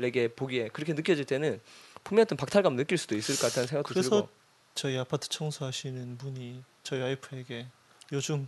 [0.01, 1.59] 에게 보기에 그렇게 느껴질 때는
[2.03, 4.29] 분명히 어떤 박탈감 느낄 수도 있을 것 같다는 생각도 그래서 들고
[4.75, 7.67] 저희 아파트 청소하시는 분이 저희 와이프에게
[8.13, 8.47] 요즘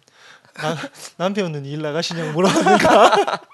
[0.55, 0.75] 나,
[1.17, 3.41] 남편은 일 나가시냐고 물어보니까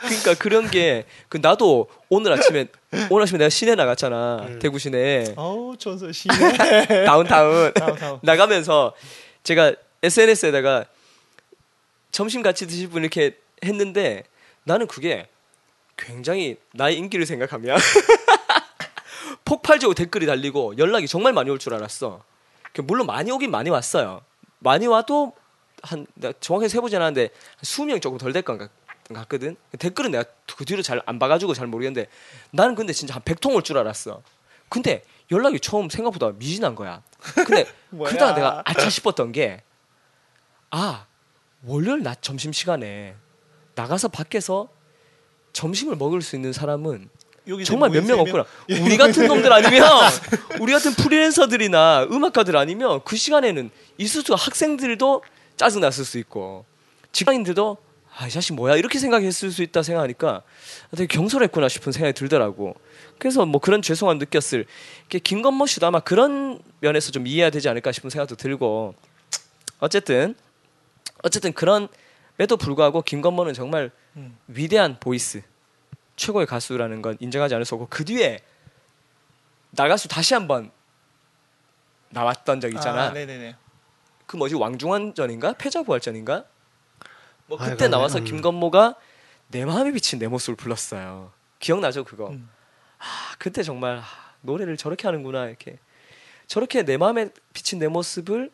[0.00, 2.66] 그러니까 그런 게 그 나도 오늘 아침에
[3.10, 4.58] 오늘 아침에 내가 시내 나갔잖아 음.
[4.58, 7.04] 대구 시내 어우 천서 시네.
[7.06, 8.18] 다운타운 다음.
[8.22, 8.94] 나가면서
[9.44, 10.86] 제가 SNS에다가
[12.10, 14.24] 점심 같이 드실 분 이렇게 했는데
[14.64, 15.28] 나는 그게
[16.00, 17.78] 굉장히 나의 인기를 생각하면
[19.44, 22.22] 폭발적으로 댓글이 달리고 연락이 정말 많이 올 줄 알았어.
[22.72, 24.22] 그 물론 많이 오긴 많이 왔어요.
[24.60, 25.34] 많이 와도
[25.82, 26.06] 한
[26.40, 28.70] 정확히 세보지 않았는데 한 20명 조금 덜 될 것
[29.12, 29.56] 같거든.
[29.78, 30.24] 댓글은 내가
[30.56, 32.08] 그 뒤로 잘 안 봐가지고 잘 모르겠는데
[32.52, 34.22] 나는 근데 진짜 한 100통 올 줄 알았어.
[34.68, 37.02] 근데 연락이 처음 생각보다 미진한 거야.
[37.34, 38.10] 근데 뭐야.
[38.10, 39.62] 그러다가 내가 아차 싶었던 게
[40.70, 41.06] 아,
[41.64, 43.16] 월요일 낮 점심 시간에
[43.74, 44.68] 나가서 밖에서
[45.52, 47.08] 점심을 먹을 수 있는 사람은
[47.64, 48.20] 정말 몇 명?
[48.20, 48.44] 없구나.
[48.82, 49.82] 우리 같은 놈들 아니면
[50.60, 55.22] 우리 같은 프리랜서들이나 음악가들 아니면 그 시간에는 있을 수 학생들도
[55.56, 56.64] 짜증 났을 수 있고
[57.12, 57.76] 직장인들도
[58.16, 60.42] 아, 이 자식 뭐야 이렇게 생각했을 수 있다 생각하니까
[60.96, 62.74] 되게 경솔했구나 싶은 생각이 들더라고.
[63.18, 64.66] 그래서 뭐 그런 죄송함 느꼈을.
[65.22, 68.94] 김건모 씨도 아마 그런 면에서 좀 이해해야 되지 않을까 싶은 생각도 들고
[69.78, 70.34] 어쨌든
[71.22, 71.88] 어쨌든 그런
[72.40, 74.38] 에도 불구하고 김건모는 정말 음.
[74.46, 75.42] 위대한 voice
[76.16, 78.40] 최고의 가수라는 건 인정하지 않을 수 없고 그 뒤에
[79.72, 80.70] 나가수 다시 한번
[82.08, 83.08] 나왔던 적 있잖아.
[83.08, 83.56] 아, 네네네.
[84.24, 86.46] 그 뭐지 왕중왕전인가 패자부활전인가?
[87.46, 88.24] 뭐 아, 그때 이거, 나와서 음.
[88.24, 88.94] 김건모가
[89.48, 91.32] 내 마음에 비친 내 모습을 불렀어요.
[91.58, 92.30] 기억나죠 그거?
[92.30, 92.48] 음.
[92.98, 93.04] 아
[93.38, 94.04] 그때 정말 아,
[94.40, 95.78] 노래를 저렇게 하는구나 이렇게
[96.46, 98.50] 저렇게 내 마음에 비친 내 모습을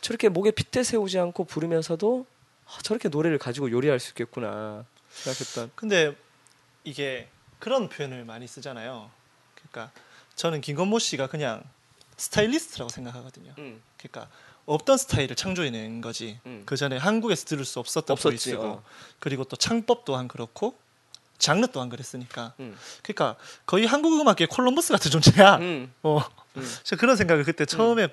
[0.00, 2.33] 저렇게 목에 핏대 세우지 않고 부르면서도 아,
[2.82, 5.70] 저렇게 노래를 가지고 요리할 수 있겠구나 생각했던.
[5.74, 6.16] 근데
[6.82, 9.10] 이게 그런 표현을 많이 쓰잖아요.
[9.54, 9.92] 그러니까
[10.36, 11.62] 저는 김건모 씨가 그냥
[12.16, 13.54] 스타일리스트라고 생각하거든요.
[13.58, 13.82] 음.
[13.96, 14.28] 그러니까
[14.66, 16.38] 없던 스타일을 창조해낸 거지.
[16.46, 16.62] 음.
[16.66, 18.84] 그 전에 한국에서 들을 수 없었던 보이스고 어.
[19.18, 20.78] 그리고 또 창법 또한 그렇고
[21.38, 22.54] 장르 또한 그랬으니까.
[22.60, 22.76] 음.
[23.02, 23.36] 그러니까
[23.66, 25.56] 거의 한국 음악계 콜럼버스 같은 존재야.
[25.56, 25.92] 음.
[26.02, 26.20] 어.
[26.56, 26.74] 음.
[26.84, 28.08] 저 그런 생각을 그때 처음에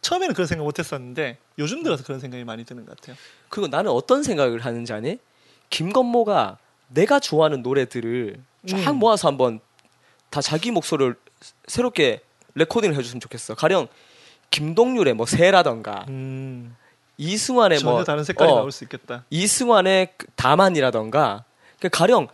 [0.00, 3.16] 처음에는 그런 생각 못했었는데 요즘 들어서 그런 생각이 많이 드는 것 같아요.
[3.48, 5.18] 그리고 나는 어떤 생각을 하는지 아니?
[5.70, 8.96] 김건모가 내가 좋아하는 노래들을 쫙 음.
[8.96, 9.60] 모아서 한번
[10.30, 11.14] 다 자기 목소리를
[11.66, 12.20] 새롭게
[12.54, 13.54] 레코딩을 해줬으면 좋겠어.
[13.54, 13.88] 가령
[14.50, 16.74] 김동률의 뭐 새라던가 음,
[17.18, 19.24] 이승환의 전혀 뭐 다른 색깔이 어, 나올 수 있겠다.
[19.30, 21.44] 이승환의 그 다만이라던가
[21.80, 22.28] 그 가령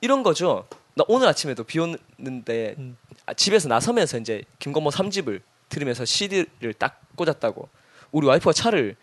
[0.00, 0.66] 이런 거죠.
[0.94, 2.96] 나 오늘 아침에도 비 오는데 음.
[3.26, 5.40] 아, 집에서 나서면서 이제 김건모 3집을
[5.70, 7.68] 들으면서 CD를 딱 꽂았다고.
[8.12, 8.96] 우리 와이프가 차를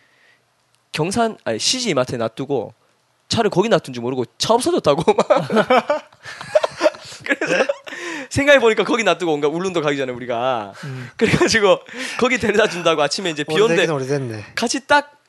[0.91, 2.73] 경산 아니 CG 이마트에 놔두고
[3.29, 5.27] 차를 거기 놔둔 줄 모르고 차 없어졌다고 막.
[7.25, 7.65] 그래서
[8.29, 11.09] 생각해 보니까 거기 놔두고 온가 울릉도 가기 전에 우리가 음.
[11.17, 11.79] 그래가지고
[12.19, 14.45] 거기 데려다 준다고 아침에 이제 비 오래되긴 온대 오래됐네.
[14.55, 15.19] 같이 딱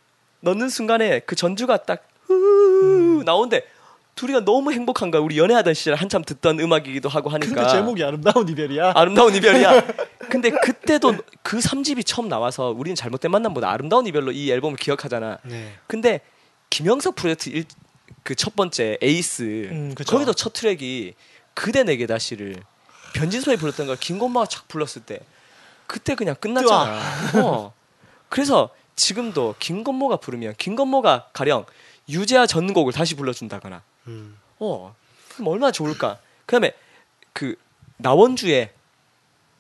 [0.41, 3.25] 넣는 순간에 그 전주가 딱후 음.
[3.25, 3.67] 나오는데
[4.19, 5.23] 둘이가 너무 행복한 거야.
[5.23, 7.55] 우리 연애하던 시절 한참 듣던 음악이기도 하고 하니까.
[7.55, 8.93] 근데 제목이 아름다운 이별이야.
[8.97, 9.87] 아름다운 이별이야.
[10.29, 15.39] 근데 그때도 그 3집이 처음 나와서 우리는 잘못된 만남보다 아름다운 이별로 이 앨범을 기억하잖아.
[15.45, 15.73] 네.
[15.87, 16.21] 근데
[16.69, 17.65] 김영석 프로젝트 일,
[18.25, 19.95] 그 첫 번째 에이스 음.
[20.07, 21.15] 거기도 첫 트랙이
[21.55, 22.57] 그대 내게 다시를
[23.15, 25.21] 변진섭이 불렀던 걸 김건모가 착 불렀을 때
[25.87, 27.01] 그때 그냥 끝났잖아.
[27.43, 27.73] 어.
[28.29, 31.65] 그래서 지금도 김건모가 부르면 김건모가 가령
[32.09, 34.37] 유재하 전곡을 다시 불러준다거나 음.
[34.59, 34.95] 어
[35.35, 36.19] 그럼 얼마나 좋을까.
[36.47, 36.73] 그다음에
[37.33, 37.55] 그
[37.99, 38.71] 나원주의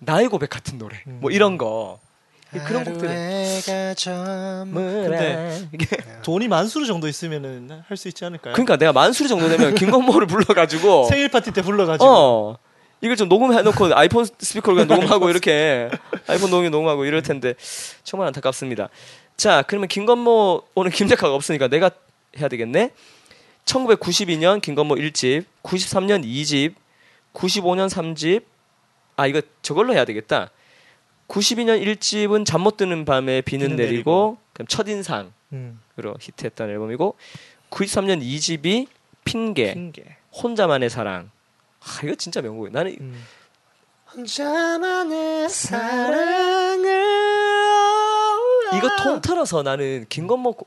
[0.00, 2.00] 나의 고백 같은 노래 뭐 이런 거
[2.66, 5.86] 그런 곡들을 하루해가 점 근데 이게
[6.22, 8.54] 돈이 만수르 정도 있으면은 할 수 있지 않을까요?
[8.54, 12.58] 그러니까 내가 만수리 정도 되면 김건모를 불러가지고 생일 파티 때 불러가지고 어
[13.00, 15.90] 이걸 좀 녹음해놓고 아이폰 스피커로 그냥 녹음하고 이렇게
[16.26, 17.54] 아이폰 녹음 녹음하고 이럴 텐데
[18.02, 18.88] 정말 안타깝습니다.
[19.36, 21.90] 자 그러면 김건모 오늘 김 작가가 없으니까 내가
[22.38, 22.92] 해야 되겠네.
[23.72, 26.74] 1992년 김건모 1집, 93년 2집,
[27.34, 28.42] 95년 3집.
[29.16, 30.50] 아 이거 저걸로 해야 되겠다.
[31.28, 34.38] 92년 1집은 잠 못 드는 밤에 비는, 비는 내리고, 내리고.
[34.54, 35.78] 그럼 첫인상으로 음,
[36.20, 37.16] 히트했던 앨범이고
[37.70, 38.86] 93년 2집이
[39.24, 40.16] 핑계, 핑계.
[40.42, 41.30] 혼자만의 사랑.
[41.80, 42.72] 아 이거 진짜 명곡이에요.
[42.72, 43.22] 나는 음.
[44.14, 46.88] 혼자만의 사랑을
[48.76, 50.66] 이거 통틀어서 나는 김건모 고-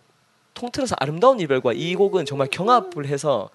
[0.62, 3.50] 통틀어서 아름다운 이별과 이 곡은 정말 경합을 해서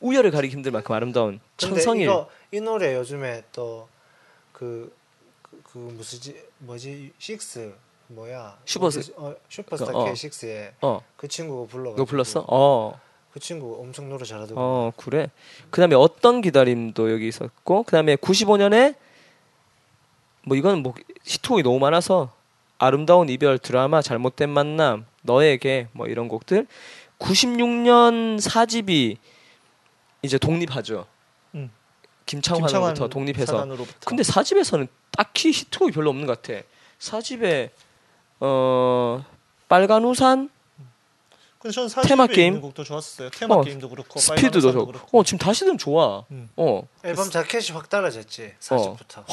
[0.00, 3.86] 우열을 가리기 힘들 만큼 아름다운 천성일 이거 이 노래 요즘에 또그
[4.52, 4.92] 그,
[5.62, 7.72] 그 무슨 지 뭐지 식스
[8.08, 10.06] 뭐야 슈퍼스- 그, 어, 슈퍼스타 어.
[10.06, 12.44] K6의 어그 친구가 불러 이거 불렀어?
[12.48, 13.00] 어.
[13.32, 14.60] 그 친구 엄청 노래 잘하더라고.
[14.60, 15.30] 어 그래.
[15.70, 18.96] 그다음에 어떤 기다림도 여기 있었고 그다음에 95년에
[20.46, 22.32] 뭐 이거는 뭐 히트곡이 너무 많아서
[22.78, 26.66] 아름다운 이별 드라마 잘못된 만남 너에게 뭐 이런 곡들
[27.18, 29.16] 96년 4집이
[30.22, 31.06] 이제 독립하죠.
[31.54, 31.70] 음.
[32.26, 33.98] 김창완으로부터 독립해서 사단으로부터.
[34.06, 36.62] 근데 4집에서는 딱히 히트곡이 별로 없는 것 같아.
[36.98, 37.70] 4집에
[38.40, 39.24] 어
[39.68, 40.50] 빨간 우산
[41.58, 42.60] 근데 저는 테마 테마 게임?
[42.62, 43.28] 곡도 좋았어요.
[43.30, 44.86] 테마 어, 게임도 그렇고 스피드도 좋고.
[44.86, 45.18] 그렇고.
[45.18, 46.24] 어 지금 다시 들으면 좋아.
[46.30, 46.48] 음.
[46.56, 46.88] 어.
[47.04, 48.54] 앨범 자켓이 확 달라졌지.
[48.60, 49.24] 40부터.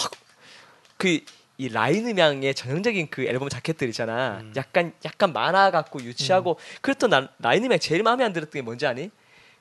[0.97, 1.21] 그
[1.57, 4.39] 이 라인음양의 전형적인 그 앨범 자켓들 있잖아.
[4.41, 4.53] 음.
[4.55, 9.09] 약간 약간 만화 같고 유치하고 그랬던 난 라인음양 제일 마음에 안 들었던 게 뭔지 아니?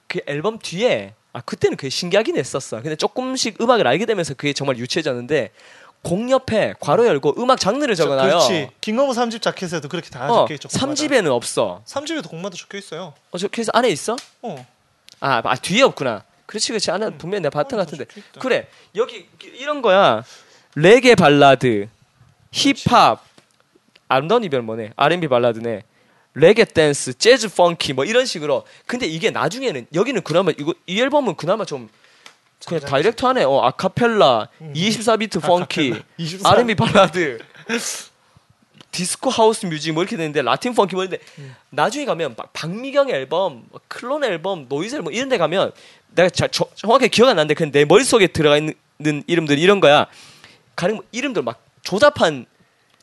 [0.06, 2.82] 그 앨범 뒤에 아 그때는 그게 신기하긴 했었어.
[2.82, 5.52] 근데 조금씩 음악을 알게 되면서 그게 정말 유치해졌는데
[6.02, 8.28] 곡 옆에 괄호 열고 음악 장르를 적어놔요.
[8.28, 8.70] 그렇지.
[8.82, 10.68] 김건모 3집 자켓에도 그렇게 다 어, 적혀 있죠.
[10.68, 11.82] 3집에는 없어.
[11.86, 13.14] 3집에도 곡마다 적혀 있어요.
[13.30, 14.16] 어, 저 그래서 안에 있어?
[14.42, 14.66] 어.
[15.20, 16.24] 아, 아 뒤에 없구나.
[16.44, 16.90] 그렇지, 그렇지.
[16.90, 17.18] 안에 음.
[17.18, 18.04] 분명히 내가 봤던 것 같은데.
[18.04, 18.40] 적혀.
[18.40, 20.22] 그래, 여기 이런 거야.
[20.76, 21.88] 레게 발라드,
[22.52, 23.24] 힙합,
[24.08, 25.82] 아름다운 이별 뭐네, R&B 발라드네,
[26.34, 28.66] 레게 댄스, 재즈 funky 뭐 이런 식으로.
[28.86, 31.88] 근데 이게 나중에는 여기는 그나마 이거 이 앨범은 그나마 좀
[32.66, 33.44] 그냥 direct 하네.
[33.44, 36.02] 어, 아카펠라, 24비트 funky, 음.
[36.18, 36.48] 24.
[36.52, 37.38] R&B 발라드,
[38.92, 41.24] 디스코 house music 뭐 이렇게 되는데 라틴 funky 뭐 이런데
[41.70, 45.72] 나중에 가면 막 박미경 앨범, 뭐 클론 앨범, 노이즈 앨범 이런 데 가면
[46.14, 48.74] 내가 자, 저- 정확하게 기억 안 나는데 그냥 내 머릿속에 들어가 있는
[49.26, 50.06] 이름들 이런 거야.
[50.76, 52.46] 가령 뭐 이름들 막 조잡한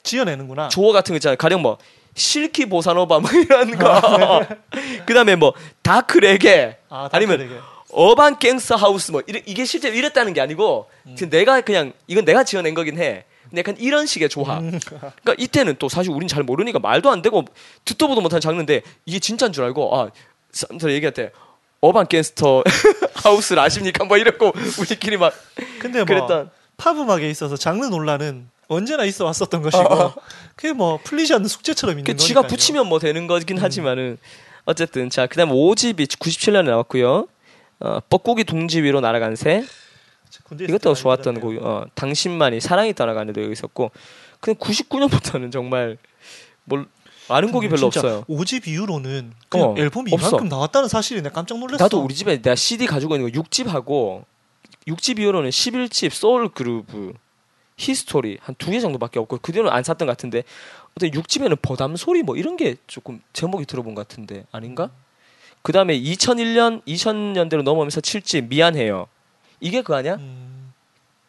[0.03, 0.69] 지어내는구나.
[0.69, 1.37] 조어 같은 거 있잖아요.
[1.37, 1.77] 가령 뭐
[2.15, 4.45] silky 보사노바 뭐 이런 거.
[5.05, 7.59] 그다음에 뭐 dark 레게 아, 아니면 dark 레게.
[7.91, 11.15] urban gangster house 뭐 이래, 이게 실제 로 이랬다는 게 아니고 음.
[11.15, 13.25] 지금 내가 그냥 이건 내가 지어낸 거긴 해.
[13.49, 14.61] 근데 약간 이런 식의 조합.
[14.61, 14.79] 음.
[14.89, 17.45] 그러니까 이때는 또 사실 우린 잘 모르니까 말도 안 되고
[17.85, 20.09] 듣도 보도 못한 장르인데 이게 진짜인 줄 알고 아
[20.51, 21.31] 사람들 얘기할 때
[21.81, 22.63] urban gangster
[23.23, 24.05] house를 아십니까?
[24.05, 25.33] 뭐 이랬고 우리끼리 막
[25.79, 30.13] 근데 뭐 그랬던 팝 음악에 있어서 장르 논란은 언제나 있어 왔었던 것이고
[30.55, 32.27] 그게 뭐 풀리지 않는 숙제처럼 있는 그 거니까요.
[32.27, 34.17] 지가 붙이면 뭐 되는 거긴 하지만은
[34.65, 37.27] 어쨌든 자 그다음 5집이 97년에 나왔고요.
[37.81, 39.63] 어, 뻐꾸기 둥지 위로 날아간 새
[40.59, 41.39] 이것도 좋았던.
[41.39, 41.63] 곡.
[41.63, 43.91] 어, 당신만이 사랑이 떠나가는데 여기 있었고
[44.39, 45.97] 근데 99년부터는 정말
[46.65, 46.85] 뭘
[47.29, 48.23] 아는 곡이 별로 없어요.
[48.27, 50.27] 5집 이후로는 그냥 어, 앨범이 없어.
[50.29, 51.83] 이만큼 나왔다는 사실이 내가 깜짝 놀랐어.
[51.83, 54.23] 나도 우리 집에 내가 CD 가지고 있는 거 6집하고
[54.87, 57.13] 6집 이후로는 11집 Soul Groove
[57.77, 60.43] history 한 두 개 정도밖에 없고 그 뒤로는 안 샀던 것 같은데
[60.95, 64.91] 어떤 6집에는 버담소리 뭐 이런 게 조금 제목이 들어본 것 같은데 아닌가?
[65.63, 69.07] 그 다음에 2001년 2000년대로 넘어오면서 7집 미안해요.
[69.59, 70.15] 이게 그거 아니야?
[70.15, 70.73] 음,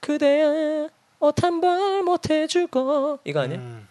[0.00, 0.88] 그대야
[1.20, 3.58] 옷한벌못 해주고 이거 아니야?
[3.58, 3.88] 음,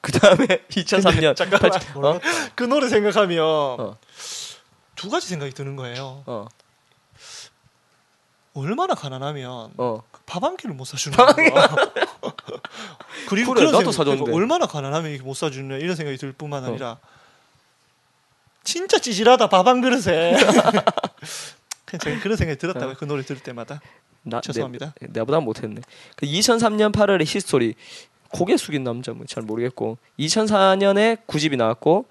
[0.00, 1.70] 그 다음에 2003년 잠깐만.
[1.96, 2.20] 어?
[2.56, 3.96] 그 노래 생각하면 어.
[4.96, 6.22] 두 가지 생각이 드는 거예요.
[6.26, 6.46] 어,
[8.58, 10.02] 얼마나 가난하면 어.
[10.26, 11.34] 밥 한 끼를 못 사주는 거야.
[13.28, 14.24] 그리고 그래, 그런 나도 생각, 사줬는데.
[14.24, 16.68] 그리고 얼마나 가난하면 이게 못 사주냐 이런 생각이 들 뿐만 어.
[16.68, 16.98] 아니라
[18.64, 20.36] 진짜 찌질하다 밥 한 그릇에.
[21.86, 22.96] 그냥 그런 생각이 들었다고요.
[22.98, 23.80] 그 노래 들을 때마다.
[24.22, 24.92] 나, 죄송합니다.
[25.00, 25.80] 내, 내보다 못했네.
[26.16, 27.74] 그 2003년 8월에 history
[28.30, 32.04] 고개 숙인 남자 뭐 잘 모르겠고 2004년에 9집이 나왔고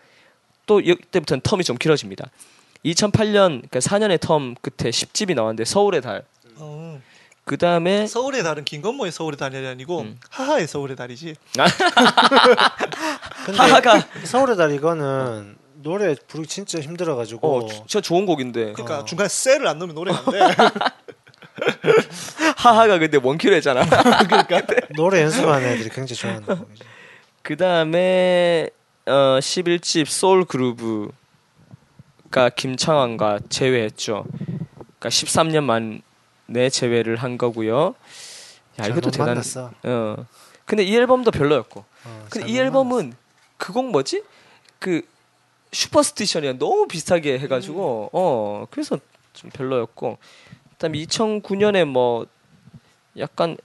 [0.65, 2.29] 또 이때부터는 term이 좀 길어집니다.
[2.85, 6.23] 2008년 그 4년의 term 끝에 10집이 나왔는데 서울의 달.
[6.59, 7.01] 어.
[7.45, 10.19] 그 다음에 서울의 달은 김건모의 서울의 달이 아니고 음.
[10.29, 11.35] 하하의 서울의 달이지.
[13.45, 19.05] 근데 하하가 서울의 달 이거는 노래 부르기 진짜 힘들어가지고 어, 진짜 좋은 곡인데 그러니까 어.
[19.05, 20.39] 중간에 셀을 안 넣으면 노래가 안 돼.
[22.57, 23.85] 하하가 근데 원키로잖아.
[24.97, 26.83] 노래 연습하는 애들이 굉장히 좋아하는 곡이죠.
[27.43, 28.69] 그 다음에
[29.05, 31.13] 어, 11집 소울 그루브가
[32.55, 34.25] 김창완과 재회했죠.
[34.99, 36.01] 그러니까 13년 만
[36.55, 37.95] 에 재회를 한 거고요.
[38.79, 39.27] 야 이것도 대단.
[39.27, 39.71] 만났어.
[39.83, 40.25] 어.
[40.65, 41.83] 근데 이 앨범도 별로였고.
[42.05, 43.13] 어, 근데 이 앨범은
[43.57, 44.23] 그 곡 뭐지?
[44.79, 45.01] 그
[45.73, 48.97] 슈퍼스티션이랑 너무 비슷하게 해가지고 어 그래서
[49.33, 50.17] 좀 별로였고.
[50.73, 52.25] 그다음에 2009년에 뭐
[53.17, 53.57] 약간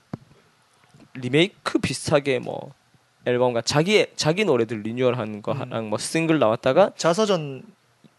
[1.13, 2.73] 리메이크 비슷하게 뭐
[3.25, 7.63] 앨범과 자기 자기 노래들 리뉴얼한 거랑 뭐 싱글 나왔다가 자서전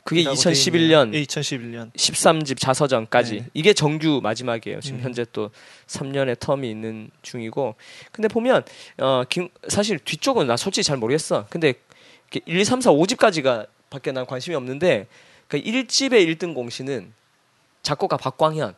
[0.05, 3.47] 그게 2011년 2011년 13집 자서전까지 네.
[3.55, 4.81] 이게 정규 마지막이에요.
[4.81, 5.03] 지금 음.
[5.03, 5.51] 현재 또
[5.87, 7.75] 3년의 텀이 있는 중이고
[8.13, 8.63] 근데 보면
[8.99, 11.47] 어 김, 사실 뒤쪽은 나 솔직히 잘 모르겠어.
[11.49, 11.73] 근데
[12.31, 15.07] 이렇게 1, 2, 3, 4, 5집까지가 밖에 난 관심이 없는데
[15.49, 17.13] 그 1집의 1등 공신은
[17.83, 18.75] 작곡가 박광현.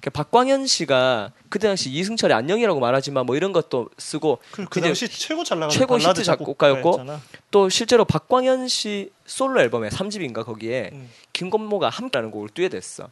[0.00, 5.08] 그 박광현 씨가 그때 당시 이승철의 안녕이라고 말하지만 뭐 이런 것도 쓰고 그, 그 당시
[5.08, 7.20] 최고 잘 나가는 최고 히트 작곡가였고 작곡가였잖아.
[7.50, 11.10] 또 실제로 박광현 씨 솔로 앨범에 3집인가 거기에 음.
[11.32, 13.10] 김건모가 함께하는 곡을 듀엣했어.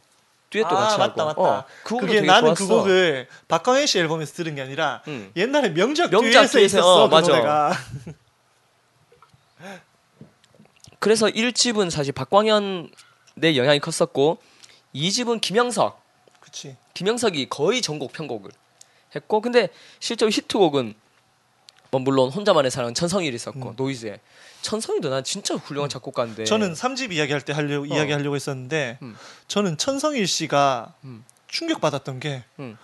[0.49, 1.43] 듀엣도 아, 같이 맞다, 하고.
[1.43, 1.57] 맞다.
[1.59, 2.83] 어, 그 그게 나는 그 좋았어.
[2.83, 5.31] 곡을 박광현 씨 앨범에서 들은 게 아니라 응.
[5.35, 7.31] 옛날에 명작, 명작 듀엣에 있었어 어, 그 맞아.
[7.31, 7.73] 노래가.
[10.99, 12.89] 그래서 1집은 사실 박광현의
[13.55, 14.39] 영향이 컸었고
[14.95, 15.98] 2집은 김영석.
[16.49, 16.75] 그치.
[16.95, 18.51] 김영석이 거의 전곡 편곡을
[19.15, 19.69] 했고 근데
[19.99, 20.95] 실제로 히트곡은
[21.91, 24.19] 뭐 물론 혼자만의 사랑 천성일이 있었고 노이즈에
[24.61, 26.45] 천성일도 난 진짜 훌륭한 작곡가인데 음.
[26.45, 27.93] 저는 3집 이야기할 때 하려고 네.
[27.93, 27.97] 어.
[27.97, 29.15] 이야기하려고 했었는데 음.
[29.47, 31.23] 저는 천성일 씨가 음.
[31.47, 32.77] 충격받았던 게이 음.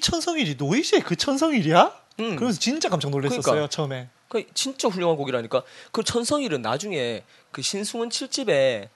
[0.00, 2.00] 천성일이 노이즈의 그 천성일이야?
[2.20, 2.36] 음.
[2.36, 3.68] 그래서 진짜 깜짝 놀랐었어요 그러니까.
[3.68, 4.08] 처음에.
[4.28, 5.62] 그 진짜 훌륭한 곡이라니까.
[5.90, 8.88] 그 천성일은 나중에 그 신승훈 7집에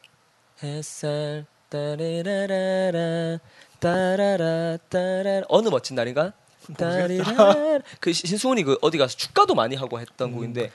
[0.62, 3.40] 햇살 따리라라라
[3.84, 6.32] 따라라 따라 어느 멋진 날인가?
[6.78, 7.80] 따리라.
[8.00, 10.70] 그 신승훈이 그 어디 가서 축가도 많이 하고 했던 곡인데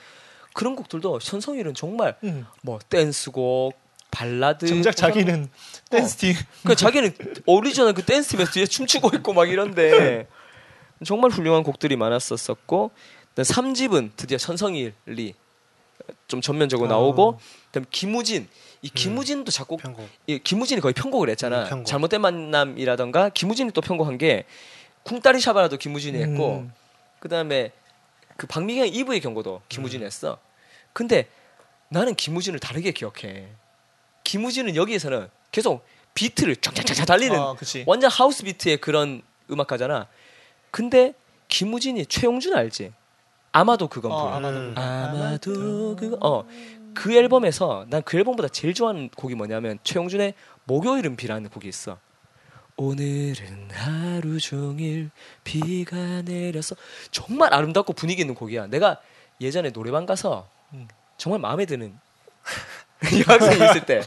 [0.54, 2.46] 그런 곡들도 천성일은 정말 음.
[2.62, 3.74] 뭐 댄스곡,
[4.12, 5.48] 발라드 정작 자기는
[5.90, 6.34] 댄스팀.
[6.64, 7.12] 그 자기는
[7.46, 10.28] 오리지널 그 댄스팀에서 뒤에 춤추고 있고 막 이런데
[11.04, 12.92] 정말 훌륭한 곡들이 많았었었고
[13.34, 15.34] 3집은 드디어 천성일이
[16.28, 18.48] 좀 전면적으로 나오고 그다음 김우진
[18.82, 20.08] 이 김우진도 작곡 편곡.
[20.26, 21.64] 이 김우진이 거의 편곡을 했잖아.
[21.64, 21.86] 음, 편곡.
[21.86, 24.44] 잘못된 만남이라던가 김우진이 또 편곡한 게
[25.02, 26.72] 쿵따리 샤바라도 김우진이 했고 음.
[27.18, 27.72] 그다음에
[28.36, 30.38] 그 박미경 이브의 경고도 김우진이 했어.
[30.92, 31.28] 근데
[31.88, 33.48] 나는 김우진을 다르게 기억해.
[34.24, 37.54] 김우진은 여기에서는 계속 비트를 쫙쫙쫙 달리는 아.
[37.86, 40.06] 완전 하우스 비트의 그런 음악가잖아.
[40.70, 41.14] 근데
[41.48, 42.92] 김우진이 최용준 알지?
[43.52, 44.36] 아마도 그건 어, 불러.
[44.36, 44.74] 아마도 음.
[44.78, 46.46] 아마도 그거 어
[46.94, 50.34] 그 앨범에서 난 그 앨범보다 제일 좋아하는 곡이 뭐냐면 최용준의
[50.64, 51.98] 목요일은 비라는 곡이 있어.
[52.76, 55.10] 오늘은 하루 종일
[55.44, 56.74] 비가 내려서
[57.10, 58.68] 정말 아름답고 분위기 있는 곡이야.
[58.68, 59.00] 내가
[59.40, 60.88] 예전에 노래방 가서 음.
[61.18, 61.94] 정말 마음에 드는
[63.28, 64.02] 여학생이 있을 때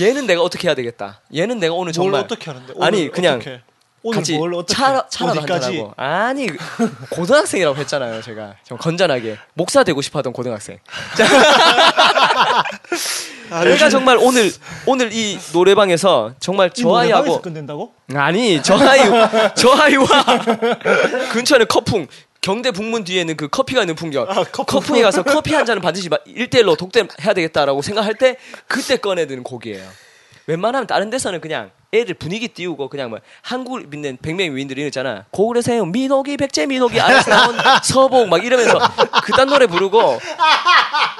[0.00, 1.20] 얘는 내가 어떻게 해야 되겠다.
[1.34, 2.72] 얘는 내가 오늘 뭘 정말 어떻게 하는데?
[2.80, 3.62] 아니, 오늘 그냥 어떻게?
[4.02, 4.74] 오늘 같이 뭘 어떻게?
[4.74, 5.86] 차, 차라도 어디까지?
[5.96, 6.48] 아니
[7.10, 10.78] 고등학생이라고 했잖아요 제가 좀 건전하게 목사 되고 싶어하던 고등학생
[13.50, 14.52] 아, 내가 요즘 정말 오늘
[14.86, 17.92] 오늘 이 노래방에서 정말 이저 노래방에서 아이하고 끝낸다고?
[18.14, 19.00] 아니 저 아이
[19.54, 20.06] 저 아이와
[21.32, 22.06] 근처에 커풍
[22.40, 24.64] 경대 북문 뒤에 있는 그 커피가 있는 풍경 아, 커풍.
[24.66, 28.36] 커풍에 가서 커피 한 잔은 반드시 1대1로 독대해야 되겠다라고 생각할 때
[28.66, 29.82] 그때 꺼내드는 곡이에요
[30.48, 35.26] 웬만하면 다른 데서는 그냥 애들 분위기 띄우고 그냥 뭐 한국을 믿는 백명의 위인들이 있잖아.
[35.30, 35.84] 고그레세요.
[35.84, 38.78] 민호기 백제 민호기 안에서 나온 서복 막 이러면서
[39.24, 40.18] 그딴 노래 부르고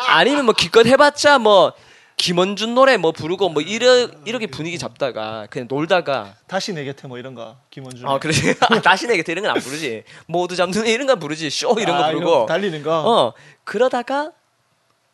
[0.08, 1.74] 아니면 뭐 기껏 해봤자 뭐
[2.16, 7.18] 김원준 노래 뭐 부르고 뭐 이러, 이렇게 분위기 잡다가 그냥 놀다가 다시 내 곁에 뭐
[7.18, 8.08] 이런 거 김원준.
[8.08, 8.32] 아 그래.
[8.82, 10.04] 다시 내게 이런 건 안 부르지.
[10.26, 11.48] 모두 잠드는 이런 건 부르지.
[11.50, 12.46] 쇼 이런 거 아, 부르고.
[12.46, 12.98] 달리는 거.
[13.06, 13.32] 어.
[13.64, 14.32] 그러다가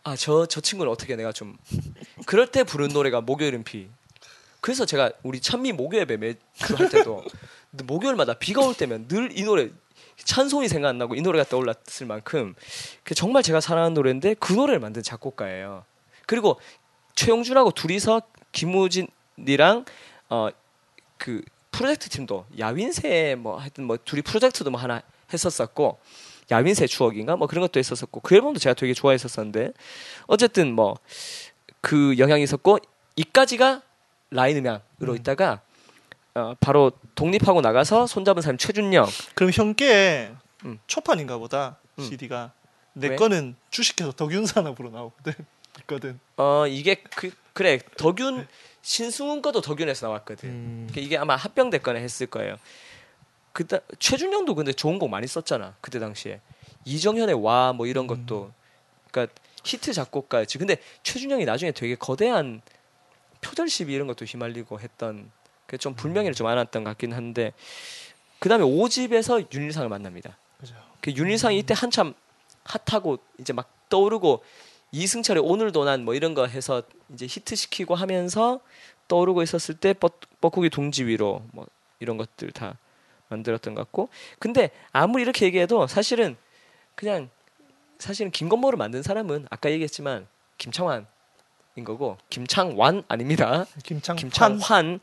[0.05, 1.57] 아저저 친구는 어떻게 내가 좀
[2.27, 3.89] 그럴 때 부른 노래가 목요일은 비
[4.65, 6.39] 그래서 제가 우리 찬미 목요일 배 매주
[6.79, 7.23] 할 때도
[7.85, 9.69] 목요일마다 비가 올 때면 늘 이 노래
[10.17, 12.55] 찬송이 생각 안 나고 이 노래가 떠올랐을 만큼
[13.03, 15.85] 그 정말 제가 사랑하는 노래인데 그 노래를 만든 작곡가예요.
[16.25, 16.59] 그리고
[17.15, 19.85] 최용준하고 둘이서 김우진이랑
[20.31, 20.49] 어
[21.19, 25.99] 그 프로젝트 팀도 야윈새 뭐 하여튼 뭐 둘이 프로젝트도 뭐 하나 했었었고
[26.51, 29.75] 야윈새 추억인가 뭐 그런 것도 했었었고 그 앨범도 제가 되게 좋아했었었는데
[30.27, 30.97] 어쨌든 뭐
[31.83, 32.79] 그 영향이 있었고
[33.17, 33.83] 이까지가
[34.35, 35.61] 라인 음향으로 있다가
[36.35, 40.33] 어 바로 독립하고 나가서 손잡은 사람 최준영 그럼 형께
[40.65, 40.79] 음.
[40.87, 42.05] 초판인가 보다 음.
[42.05, 42.53] CD가.
[42.95, 43.17] 내 왜?
[43.17, 45.33] 거는 주식회사 덕윤산업으로 나오거든.
[45.83, 46.19] 있거든.
[46.37, 48.47] 어 이게 그 그래 덕윤
[48.83, 50.49] 신승훈 거도 덕윤에서 나왔거든.
[50.49, 50.87] 음.
[50.91, 52.57] 그러니까 이게 아마 합병됐거나 했을 거예요.
[53.53, 56.41] 그다 최준영도 근데 좋은 곡 많이 썼잖아 그때 당시에
[56.85, 58.53] 이정현의 와 뭐 이런 것도
[59.13, 59.33] 그러니까
[59.65, 60.59] 히트 작곡가였지.
[60.59, 62.61] 근데 최준영이 나중에 되게 거대한
[63.45, 65.31] 표절 시비 이런 것도 휘말리고 했던
[65.67, 67.53] 그좀 불명예를 좀 안았던 것 같긴 한데
[68.39, 70.37] 그 다음에 5집에서 윤일상을 만납니다.
[70.59, 70.75] 그죠.
[71.01, 72.15] 그 윤일상이 이때 한참
[72.65, 74.43] 핫하고 이제 막 떠오르고
[74.93, 76.83] 이승철의 오늘도 난 뭐 이런 거 해서
[77.13, 78.61] 이제 히트 시키고 하면서
[79.09, 81.67] 떠오르고 있었을 때 뻐, 뻐꾸기 둥지 위로 뭐
[82.01, 82.79] 이런 것들 다
[83.29, 86.37] 만들었던 것 같고 근데 아무리 이렇게 얘기해도 사실은
[86.95, 87.29] 그냥
[87.99, 90.27] 사실은 김건모를 만든 사람은 아까 얘기했지만
[90.59, 91.07] 김창완
[91.77, 93.67] 인 거고 김창완 아닙니다.
[93.83, 94.17] 김창환.
[94.19, 95.01] 김창환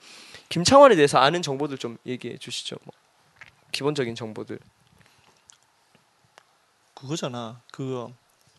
[0.47, 2.77] 김창완에 대해서 아는 정보들 좀 얘기해 주시죠.
[2.85, 2.93] 뭐
[3.73, 4.57] 기본적인 정보들.
[6.93, 7.61] 그거잖아.
[7.73, 8.11] 그거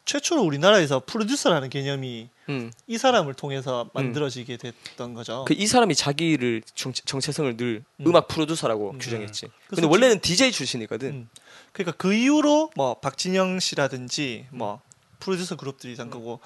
[0.05, 2.73] 최초로 우리나라에서 프로듀서라는 개념이 음.
[2.87, 5.45] 이 사람을 통해서 만들어지게 됐던 거죠.
[5.47, 8.07] 그 이 사람이 자기를 정, 정체성을 늘 음.
[8.07, 8.17] 음.
[8.17, 8.99] 악 프로듀서라고 음.
[8.99, 9.47] 규정했지.
[9.69, 11.09] 그래서 근데 원래는 DJ 출신이거든.
[11.09, 11.29] 음.
[11.73, 14.81] 그러니까 그 이후로 뭐 박진영 씨라든지 뭐
[15.21, 16.41] 프로듀서 그룹들이 산 거고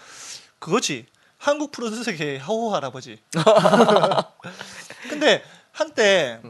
[0.58, 1.06] 그거지.
[1.46, 3.18] 한국 프로듀서계 하호 할아버지.
[5.08, 6.40] 근데 한때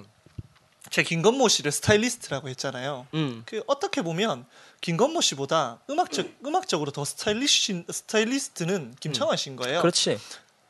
[0.89, 3.07] 제 김건모 씨를 스타일리스트라고 했잖아요.
[3.13, 3.43] 음.
[3.45, 4.47] 그 어떻게 보면
[4.81, 9.83] 김건모 씨보다 음악적 음악적으로 더 스타일리시 스타일리스트는 김창환 씨인 거예요.
[9.83, 10.19] 그렇지.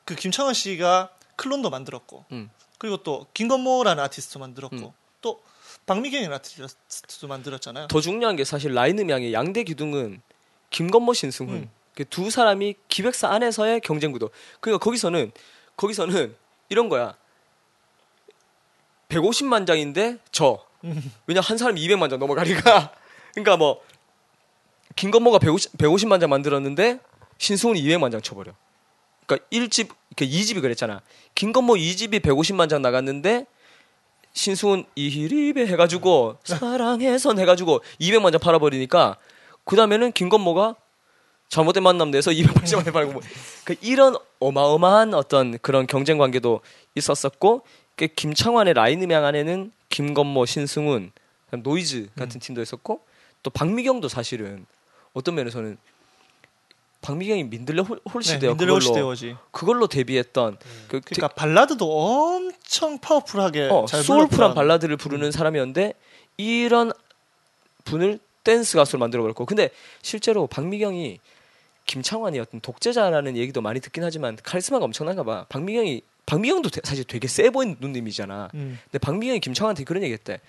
[0.05, 2.51] 그 김창환 씨가 클론도 만들었고 음.
[2.79, 4.91] 그리고 또 김건모라는 아티스트도 만들었고 음.
[5.20, 5.41] 또
[5.87, 7.87] 박미경이라는 아티스트도 만들었잖아요.
[7.87, 10.20] 더 중요한 게 사실 라인 음향의 양대 기둥은
[10.70, 11.70] 김건모 신승훈 음.
[11.70, 14.30] 그 두 사람이 기획사 안에서의 경쟁 구도.
[14.61, 15.32] 그러니까 거기서는
[15.76, 16.34] 거기서는
[16.68, 17.16] 이런 거야.
[19.09, 20.64] 150만 장인데 저.
[20.84, 21.12] 음.
[21.26, 22.92] 왜냐 한 사람이 200만 장 넘어가니까.
[23.34, 23.82] 그러니까 뭐
[24.97, 27.01] 김건모가 150, 150만 장 만들었는데
[27.38, 28.53] 신승훈이 200만 장 쳐버려.
[29.26, 31.03] 그러니까 1집, 그러니까 2집이 그랬잖아.
[31.34, 33.47] 김건모 2집이 150만 장 나갔는데
[34.32, 39.16] 신승훈 이희리베 해가지고 사랑해선 해가지고 200만 장 팔아버리니까
[39.64, 40.76] 그 다음에는 김건모가
[41.49, 43.22] 잘못된 만남 내서 280만 장 팔고 뭐,
[43.64, 46.61] 그 이런 어마어마한 어떤 그런 경쟁 관계도
[46.94, 47.62] 있었었고
[47.97, 51.12] 그 김창환의 라인음향 안에는 김건모, 신승훈,
[51.62, 53.01] 노이즈 같은 팀도 있었고
[53.42, 54.66] 또 박미경도 사실은
[55.14, 55.78] 어떤 면에서는
[57.01, 58.51] 박미경이 민들레 홀- 네, 홀씨 돼요.
[58.51, 59.14] 민들레 홀씨 그걸로.
[59.53, 65.94] 그걸로 데뷔했던 그 그러니까 발라드도 엄청 파워풀하게 어, 잘 soulful한 불렀던 발라드를 부르는 사람이었는데
[66.36, 66.92] 이런
[67.84, 69.70] 분을 댄스 가수로 만들어 버렸고 근데
[70.03, 71.20] 실제로 박미경이
[71.87, 75.47] 김창완이 어떤 독재자라는 얘기도 많이 듣긴 하지만 카리스마가 엄청난가 봐.
[75.49, 78.51] 박미경이 박미경도 되- 사실 되게 세 보이는 누님이잖아.
[78.55, 78.78] 음.
[78.84, 80.41] 근데 박미경이 김창완한테 그런 얘기했대.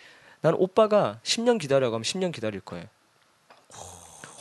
[0.42, 2.86] 나는 오빠가 10년 기다려고 하면 10년 기다릴 거예요.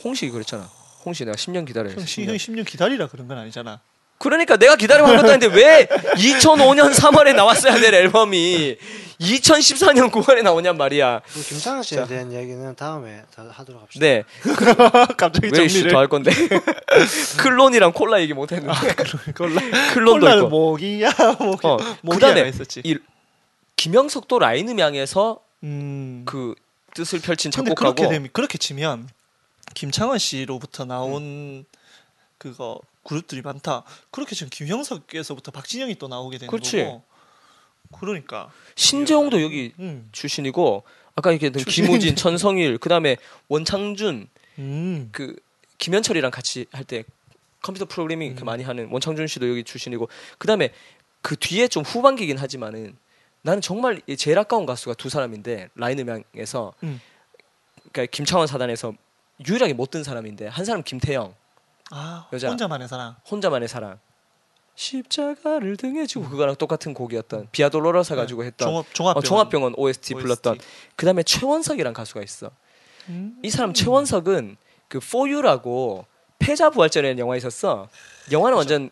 [0.03, 0.63] 홍식이 그랬잖아.
[1.05, 1.89] 홍식 내가 10년 기다려.
[1.91, 3.81] 형, 시- 형이 10년 기다리라 그런 건 아니잖아.
[4.17, 8.77] 그러니까 내가 기다리고 한 것도 아닌데 왜 2005년 3월에 나왔어야 될 앨범이
[9.19, 11.21] 2014년 9월에 나오냔 말이야.
[11.25, 14.05] 그 김창완 씨에 대한 이야기는 다음에 다 하도록 합시다.
[14.05, 14.23] 네.
[15.17, 15.91] 갑자기 왜 이슈 정리를.
[15.91, 16.31] 더할 건데?
[17.39, 18.73] 클론이랑 콜라 얘기 못 했는데.
[19.35, 19.61] 콜라.
[19.93, 20.49] 클론도 콜라는 있고.
[20.49, 21.11] 모기야.
[21.39, 21.67] 모기.
[21.67, 22.51] 어, 그다음에.
[22.83, 22.97] 이
[23.75, 26.23] 김영석도 라인음양에서 음.
[26.25, 26.53] 그
[26.93, 29.09] 뜻을 펼친 작곡가고 그렇게 되면 그렇게 치면
[29.73, 31.65] 김창완 씨로부터 나온 음.
[32.37, 33.83] 그거 그룹들이 많다.
[34.11, 36.77] 그렇게 지금 김형석에서부터 박진영이 또 나오게 되는 그렇지.
[36.83, 37.03] 거고.
[37.99, 38.51] 그러니까.
[38.75, 40.09] 신재홍도 여기 음.
[40.11, 40.83] 출신이고
[41.15, 41.87] 아까 얘기했던 출신인데.
[41.91, 43.15] 김우진, 천성일, 그다음에
[43.47, 44.27] 원창준,
[44.59, 45.09] 음.
[45.13, 45.35] 그
[45.77, 47.03] 김현철이랑 같이 할 때
[47.61, 48.31] 컴퓨터 프로그래밍 음.
[48.31, 50.69] 이렇게 많이 하는 원창준 씨도 여기 출신이고 그다음에
[51.21, 52.95] 그 뒤에 좀 후반기긴 하지만은
[53.41, 56.99] 나는 정말 이 제일 아까운 가수가 두 사람인데 라인 음향에서 음.
[57.91, 58.93] 그러니까 김창원 사단에서
[59.47, 61.33] 유일하게 못 든 사람인데 한 사람 김태영
[61.91, 62.49] 아, 여자.
[62.49, 63.15] 혼자만의 사랑.
[63.29, 63.99] 혼자만의 사랑
[64.75, 68.73] 십자가를 등에 지고 그거랑 똑같은 곡이었던 비아돌로라사 가지고 했던 음.
[68.73, 68.83] 네.
[68.93, 70.21] 종합 종합 어, 종합병원 OST, OST.
[70.21, 70.59] 불렀던
[70.95, 72.51] 그다음에 최원석이란 가수가 있어.
[73.09, 73.37] 음.
[73.43, 74.57] 이 사람 최원석은
[74.87, 76.05] 그 For You라고
[76.39, 77.87] 패자 부활전이라는 영화 있었어.
[78.31, 78.89] 영화는 완전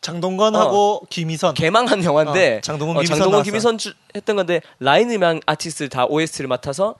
[0.00, 1.54] 장동건하고 김희선.
[1.54, 3.42] 개망한 영화인데 어, 장동건, 어, 김희선 장동건.
[3.44, 6.96] 김희선 주- 했던 건데 라인 음향 아티스트를 다 OST를 맡아서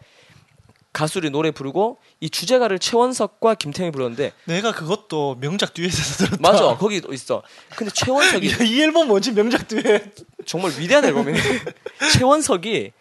[0.95, 6.39] 가수를 노래 부르고 이 주제가를 최원석과 김태형이 불렀는데 내가 그것도 명작 듀엣에서 들었다.
[6.41, 7.43] 맞아 거기도 있어.
[7.77, 10.15] 근데 최원석이 야, 이 앨범 뭔지 명작 듀엣.
[10.47, 11.39] 정말 위대한 앨범이네.
[12.15, 12.93] 최원석이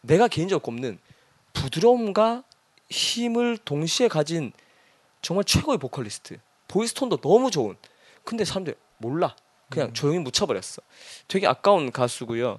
[0.00, 0.98] 내가 개인적으로 꼽는
[1.52, 2.44] 부드러움과
[2.88, 4.52] 힘을 동시에 가진
[5.20, 6.38] 정말 최고의 보컬리스트.
[6.66, 7.76] 보이스톤도 너무 좋은.
[8.24, 9.36] 근데 사람들 몰라.
[9.68, 10.80] 그냥 조용히 묻혀버렸어.
[11.28, 12.58] 되게 아까운 가수고요.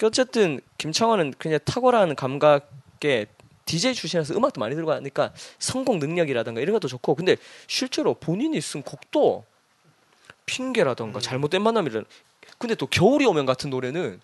[0.00, 2.70] 어쨌든 김창완은 그냥 탁월한 감각
[3.04, 3.26] 에
[3.64, 7.14] DJ 출신이라서 음악도 많이 들고 하니까 성공 능력이라든가 이런 것도 좋고.
[7.14, 7.36] 근데
[7.66, 9.44] 실제로 본인이 쓴 곡도
[10.46, 12.02] 핑계라던가 잘못된 만남이라
[12.58, 14.20] 근데 또 겨울이 오면 같은 노래는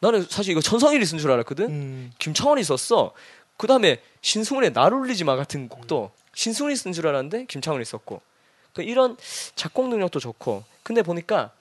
[0.00, 1.66] 나는 사실 이거 천성일이 쓴 줄 알았거든.
[1.66, 2.12] 음.
[2.18, 3.12] 김창완이 썼어.
[3.56, 8.20] 그 다음에 신승훈의 날 울리지 마 같은 곡도 신승훈이 쓴 줄 알았는데 김창완이 썼고.
[8.74, 9.16] 그 이런
[9.56, 10.64] 작곡 능력도 좋고.
[10.82, 11.52] 근데 보니까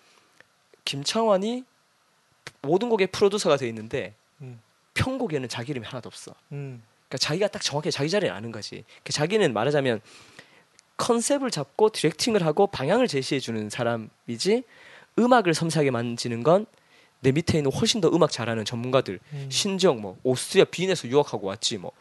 [0.86, 1.64] 김창완이
[2.62, 4.27] 모든 곡의 프로듀서가 돼 있는데 음.
[4.98, 6.82] 편곡에는 자기 이름이 하나도 없어 음.
[7.08, 8.84] 그러니까 자기가 딱 정확히 자기 자리를 아는 거지.
[9.04, 10.02] 그 자기는 말하자면
[10.98, 14.64] 컨셉을 잡고 디렉팅을 하고 방향을 제시해 주는 사람이지
[15.20, 16.66] 음악을 섬세하게 만지는 건
[17.20, 19.50] 내 밑에 있는 훨씬 더 음악 잘하는 전문가들 음.
[19.50, 21.92] 신정 뭐 오스트리아 빈에서 유학하고 왔지 뭐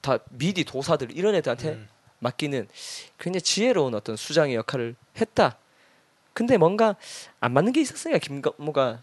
[0.00, 1.88] 다 미디 도사들 이런 애들한테 음.
[2.20, 2.68] 맡기는
[3.18, 5.58] 굉장히 지혜로운 어떤 수장의 역할을 했다.
[6.32, 6.96] 근데 뭔가
[7.40, 9.02] 안 맞는 게 있었으니까 김건모가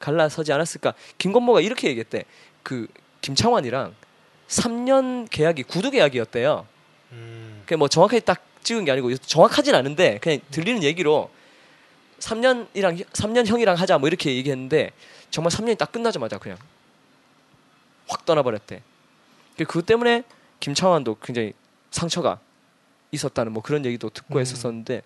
[0.00, 0.94] 갈라서지 않았을까?
[1.18, 2.24] 김건모가 이렇게 얘기했대.
[2.64, 2.88] 그
[3.20, 3.94] 김창완이랑
[4.48, 6.66] 3년 계약이 구두 계약이었대요.
[7.12, 7.62] 음.
[7.66, 11.30] 그뭐 정확하게 딱 찍은 게 아니고 정확하진 않은데 그냥 들리는 얘기로
[12.18, 14.90] 3년이랑 3년 형이랑 하자 뭐 이렇게 얘기했는데
[15.30, 16.58] 정말 3년이 딱 끝나자마자 그냥
[18.08, 18.82] 확 떠나버렸대.
[19.56, 20.24] 그 그것 때문에
[20.58, 21.52] 김창완도 굉장히
[21.90, 22.40] 상처가
[23.12, 24.40] 있었다는 뭐 그런 얘기도 듣고 음.
[24.40, 25.02] 했었었는데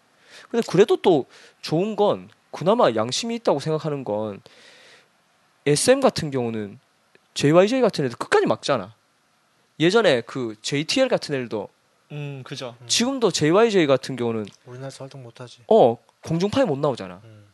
[0.51, 1.27] 근데 그래도 또
[1.61, 4.41] 좋은 건 그나마 양심이 있다고 생각하는 건
[5.67, 6.79] SM 같은 경우는
[7.35, 8.95] JYJ 같은 애들 끝까지 막잖아.
[9.81, 11.69] 예전에 그 JTL 같은 애들도
[12.13, 12.77] 음, 그죠.
[12.87, 15.63] 지금도 JYJ 같은 경우는 우리나라에서 활동 못 하지.
[15.69, 17.21] 어 공중파에 못 나오잖아.
[17.25, 17.47] 음.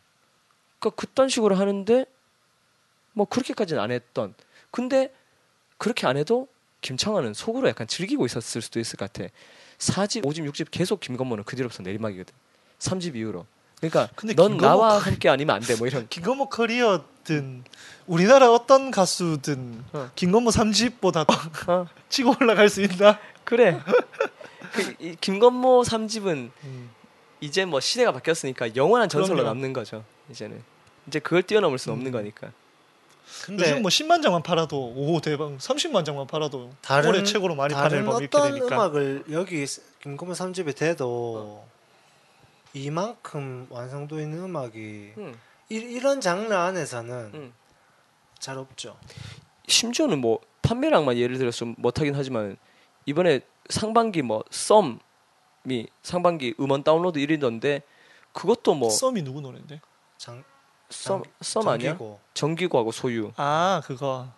[0.78, 2.04] 그러니까 그딴 식으로 하는데
[3.12, 4.34] 뭐 그렇게까지는 안 했던.
[4.70, 5.12] 근데
[5.78, 6.48] 그렇게 안 해도
[6.82, 9.28] 김창완은 속으로 약간 즐기고 있었을 수도 있을 것 같아.
[9.78, 12.34] 4집, 5집, 6집 계속 김건모는 그 뒤로부터 내리막이거든.
[12.78, 13.46] 3집 이후로.
[13.80, 15.74] 그러니까 근데 넌 김건모 나와 커리- 함께 아니면 안 돼.
[15.76, 16.06] 뭐 이런.
[16.08, 17.64] 김건모 커리어든
[18.06, 20.10] 우리나라 어떤 가수든 어.
[20.14, 21.26] 김건모 3집보다
[21.68, 23.18] 어, 치고 올라갈 수 있나?
[23.44, 23.80] 그래.
[24.72, 26.90] 그, 이 김건모 3집은 음.
[27.40, 29.48] 이제 뭐 시대가 바뀌었으니까 영원한 전설로 그럼요.
[29.54, 30.04] 남는 거죠.
[30.30, 30.62] 이제는.
[31.06, 32.12] 이제 그걸 뛰어넘을 수는 없는 음.
[32.12, 32.52] 거니까.
[33.46, 37.72] 근데 요즘 뭐 10만 장만 팔아도 오 대박 30만 장만 팔아도 다른 올해 최고로 많이
[37.72, 39.64] 파는 다른 앨범 이렇게 어떤 되니까 음악을 여기
[40.02, 41.64] 김건모 3집에 대도
[42.72, 45.38] 이만큼 완성도 있는 음악이 음.
[45.68, 47.52] 이, 이런 장르 안에서는 음.
[48.38, 48.96] 잘 없죠.
[49.68, 52.56] 심지어는 뭐 판매량만 예를 들어서 못하긴 하지만
[53.06, 57.82] 이번에 상반기 뭐 썸이 상반기 음원 다운로드 1위던데
[58.32, 59.80] 그것도 뭐 썸이 누구 노래인데?
[60.16, 60.44] 장,
[60.88, 61.90] 썸, 장- 썸 아니야?
[61.90, 62.20] 정기고.
[62.34, 63.32] 정기고하고 소유.
[63.36, 64.28] 아 그거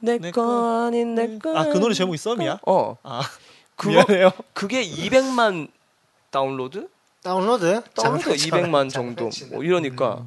[0.00, 1.56] 내내거 아닌 내 거.
[1.56, 2.60] 아그 노래 제목이 썸이야?
[2.66, 2.96] 어.
[3.02, 3.22] 아
[3.76, 4.30] 그거 미안해요.
[4.54, 5.70] 그게 200만
[6.30, 6.88] 다운로드?
[7.22, 7.82] 다운로드?
[7.94, 9.30] 다운로드 장난쳐- 200만 정도.
[9.50, 10.24] 뭐 이러니까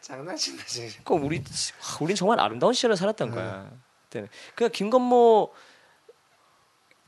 [0.00, 0.88] 장난친다 지금.
[1.04, 1.42] 그 우리
[1.80, 3.70] 하, 우린 정말 아름다운 시절을 살았던 거야.
[4.04, 4.28] 그때는.
[4.54, 5.52] 그러니까 김건모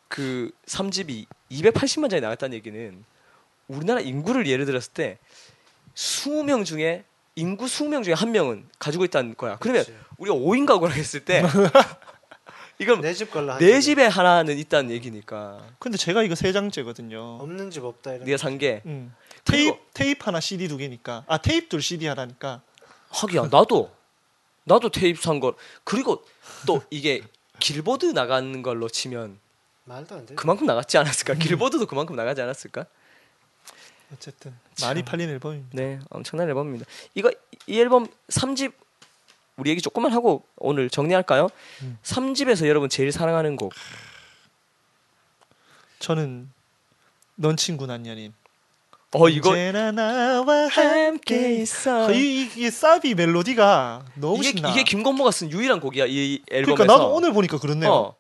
[0.09, 3.05] 그 3집이 280만 장이 나갔다는 얘기는
[3.67, 5.19] 우리나라 인구를 예를 들었을 때
[5.95, 7.05] 20명 중에
[7.35, 9.57] 인구 20명 중에 한 명은 가지고 있다는 거야.
[9.61, 9.99] 그러면 그렇지.
[10.19, 11.43] 우리가 5인 가구라 했을 때
[12.79, 13.65] 이건 내 집 걸로 하지.
[13.65, 15.61] 내 집에 하나는 있다는 얘기니까.
[15.79, 17.39] 근데 제가 이거 세 장째거든요.
[17.41, 18.25] 없는 집 없다 이런.
[18.25, 19.15] 네가 산 게 음.
[19.45, 22.61] 테이프 테이프 하나 CD 두 개니까 아 테이프 둘 CD 하나니까
[23.11, 23.91] 하기야 나도
[24.65, 25.55] 나도 테이프 산 거.
[25.85, 26.25] 그리고
[26.67, 27.23] 또 이게
[27.59, 29.39] 길보드 나가는 걸로 치면
[29.85, 30.35] 말도 안 돼.
[30.35, 31.35] 그만큼 나갔지 않았을까?
[31.35, 32.85] 길보드도 그만큼 나가지 않았을까?
[34.13, 35.71] 어쨌든 많이 팔린 앨범입니다.
[35.73, 36.87] 네, 엄청난 앨범입니다.
[37.15, 37.31] 이거
[37.67, 38.73] 이 앨범 3집
[39.59, 41.49] 우리 얘기 조금만 하고 오늘 정리할까요?
[41.83, 41.99] 음.
[42.03, 43.73] 3집에서 여러분 제일 사랑하는 곡.
[45.99, 46.49] 저는
[47.35, 48.33] 넌 친구 난 연인.
[49.15, 52.09] 어 이거 언제나 나와 함께 있어.
[52.09, 54.71] 아, 이, 이 사비 멜로디가 너무 이게 신나.
[54.71, 56.77] 이게 김건모가 쓴 유일한 곡이야 이 앨범에서.
[56.77, 57.91] 그러니까 나도 오늘 보니까 그렇네요.
[57.91, 58.17] 어,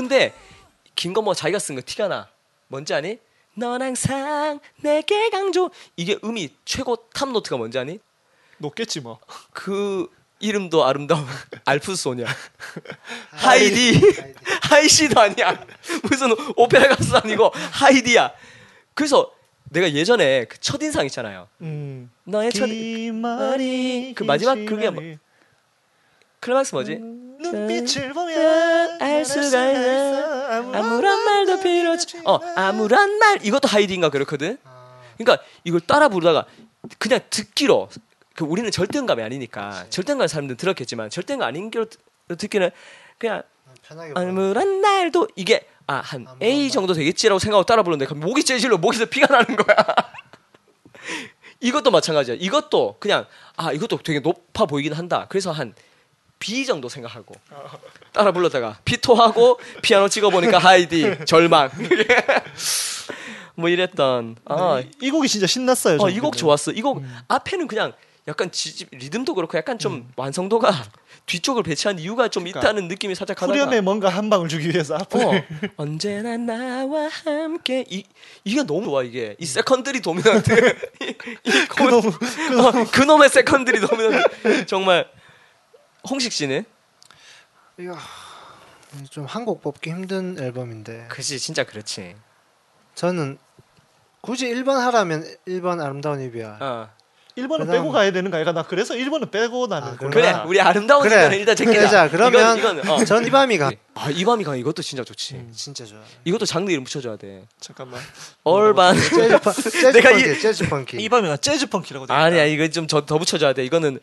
[0.00, 0.32] 근데
[0.96, 2.28] 김건모 자기가 쓴 거 티가 나.
[2.68, 3.18] 뭔지 아니?
[3.54, 5.70] 넌 항상 내게 강조.
[5.96, 7.98] 이게 음이 최고 top note가 뭔지 아니?
[8.56, 9.18] 높겠지 뭐.
[9.52, 11.26] 그 이름도 아름다운
[11.66, 12.24] 알프소녀
[13.32, 14.00] 하이디
[14.62, 15.62] 하이시도 아니야
[16.04, 18.32] 무슨 오페라 가수 아니고 하이디야
[18.94, 19.30] 그래서
[19.64, 22.10] 내가 예전에 그 첫인상 있잖아요 음.
[22.24, 25.02] 너의 첫 긴 머리 그 마지막 그게 뭐-
[26.40, 27.00] 클라이막스 뭐지
[27.52, 34.10] 눈빛을 보면 알 수가 있어 아무런 말도 필요 없지 어 아무런 말 이것도 high D인가
[34.10, 34.58] 그렇거든
[35.18, 36.46] 그러니까 이걸 따라 부르다가
[36.98, 37.88] 그냥 듣기로
[38.34, 41.84] 그 우리는 절대음감이 아니니까 절대음감 사람들은 들었겠지만 절대음감 아닌 게
[42.36, 42.70] 듣기는
[43.18, 43.42] 그냥.
[43.86, 44.12] 불러.
[44.14, 46.70] 아무런 날도 이게 아한 아무런 A 날.
[46.70, 49.76] 정도 되겠지라고 생각하고 따라 부르는데 그럼 목이 째질러 목에서 피가 나는 거야.
[51.60, 52.36] 이것도 마찬가지야.
[52.38, 53.26] 이것도 그냥
[53.56, 55.26] 아 이것도 되게 높아 보이긴 한다.
[55.28, 55.74] 그래서 한
[56.40, 57.34] B 정도 생각하고
[58.12, 61.70] 따라 불렀다가 피토하고 피아노 찍어 보니까 high D 절망
[63.54, 65.96] 뭐 이랬던 아 이, 이 곡이 진짜 신났어요.
[65.96, 66.38] 어, 저는 이곡 근데.
[66.38, 66.72] 좋았어.
[66.72, 67.18] 이곡 음.
[67.28, 67.92] 앞에는 그냥
[68.26, 70.72] 약간 지, 리듬도 그렇고 약간 좀 완성도가
[71.26, 74.96] 뒤쪽을 배치한 이유가 좀 그러니까 있다는 느낌이 살짝 하다가 후렴에 뭔가 한 방을 주기 위해서
[74.96, 75.32] 앞을 어,
[75.76, 78.04] 언제나 나와 함께 이
[78.44, 81.14] 이게 너무 좋아 이게 이 secondary dominant 이,
[81.44, 85.06] 이 그놈 어, 그놈의 secondary dominant 정말
[86.08, 86.64] 홍식 씨는
[87.78, 87.96] 이거
[89.10, 92.16] 좀 한곡 뽑기 힘든 앨범인데 그지 진짜 그렇지.
[92.94, 93.38] 저는
[94.20, 96.56] 굳이 1번 하라면 1번 아름다운 이별.
[96.60, 96.88] 어.
[97.38, 99.96] 1번은 그다음- 빼고 가야 되는 거 아이가 나 그래서 1번은 빼고 나는 아.
[99.96, 101.12] 그래 우리 아름다운 그래.
[101.14, 101.88] 시간을 일단 제끼자.
[101.88, 103.04] 자 그러면 이건, 이건 어.
[103.04, 105.34] 전 이밤이가 아 이밤이 강 이것도 진짜 좋지.
[105.36, 105.52] 음.
[105.54, 106.00] 진짜 좋아.
[106.24, 107.46] 이것도 장르 이름 붙여줘야 돼.
[107.60, 108.00] 잠깐만
[108.42, 109.52] urban 재즈 fun-
[110.02, 110.96] funky, 재즈 funky.
[110.98, 112.06] 이 밤에가 재즈 funky라고.
[112.12, 113.64] 아니야 이거 좀 더 붙여줘야 돼.
[113.64, 114.00] 이거는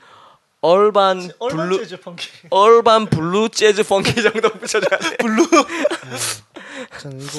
[0.61, 5.17] urban blue 재즈 funky urban blue 재즈 funky 정도 붙여줘야 돼.
[5.17, 5.47] blue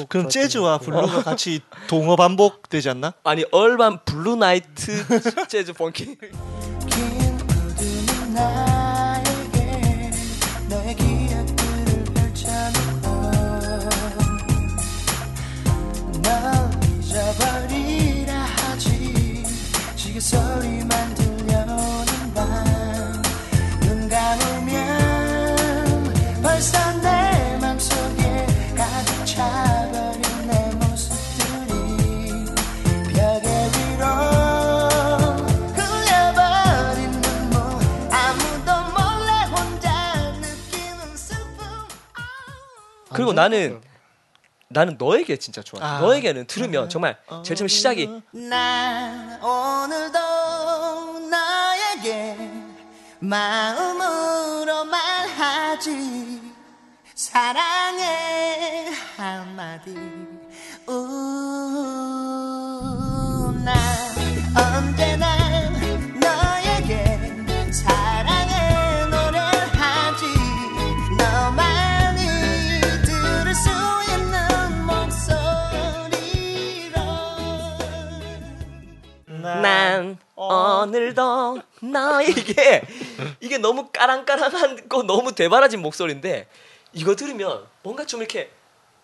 [0.07, 0.77] 그럼 재즈와.
[0.79, 3.13] blue가 같이 동어 반복 되지 않나?
[3.23, 6.17] 아니 urban blue night 재즈 funky.
[43.19, 43.81] 그리고 안 나는
[44.69, 45.81] 나는 너에게 진짜 좋아.
[45.83, 45.99] 아.
[45.99, 50.19] 너에게는 들으면 정말 제일 처음 시작이 난 오늘도
[51.27, 52.37] 너에게
[53.19, 56.41] 마음으로 말하지.
[57.13, 58.87] 사랑해
[59.17, 59.93] 한마디.
[60.87, 61.68] 우
[79.39, 82.81] 목소리로 난 오늘도 너에게
[83.39, 86.47] 이게 너무 까랑까랑하고 너무 되바라진 목소리인데
[86.93, 88.51] 이거 들으면 뭔가 좀 이렇게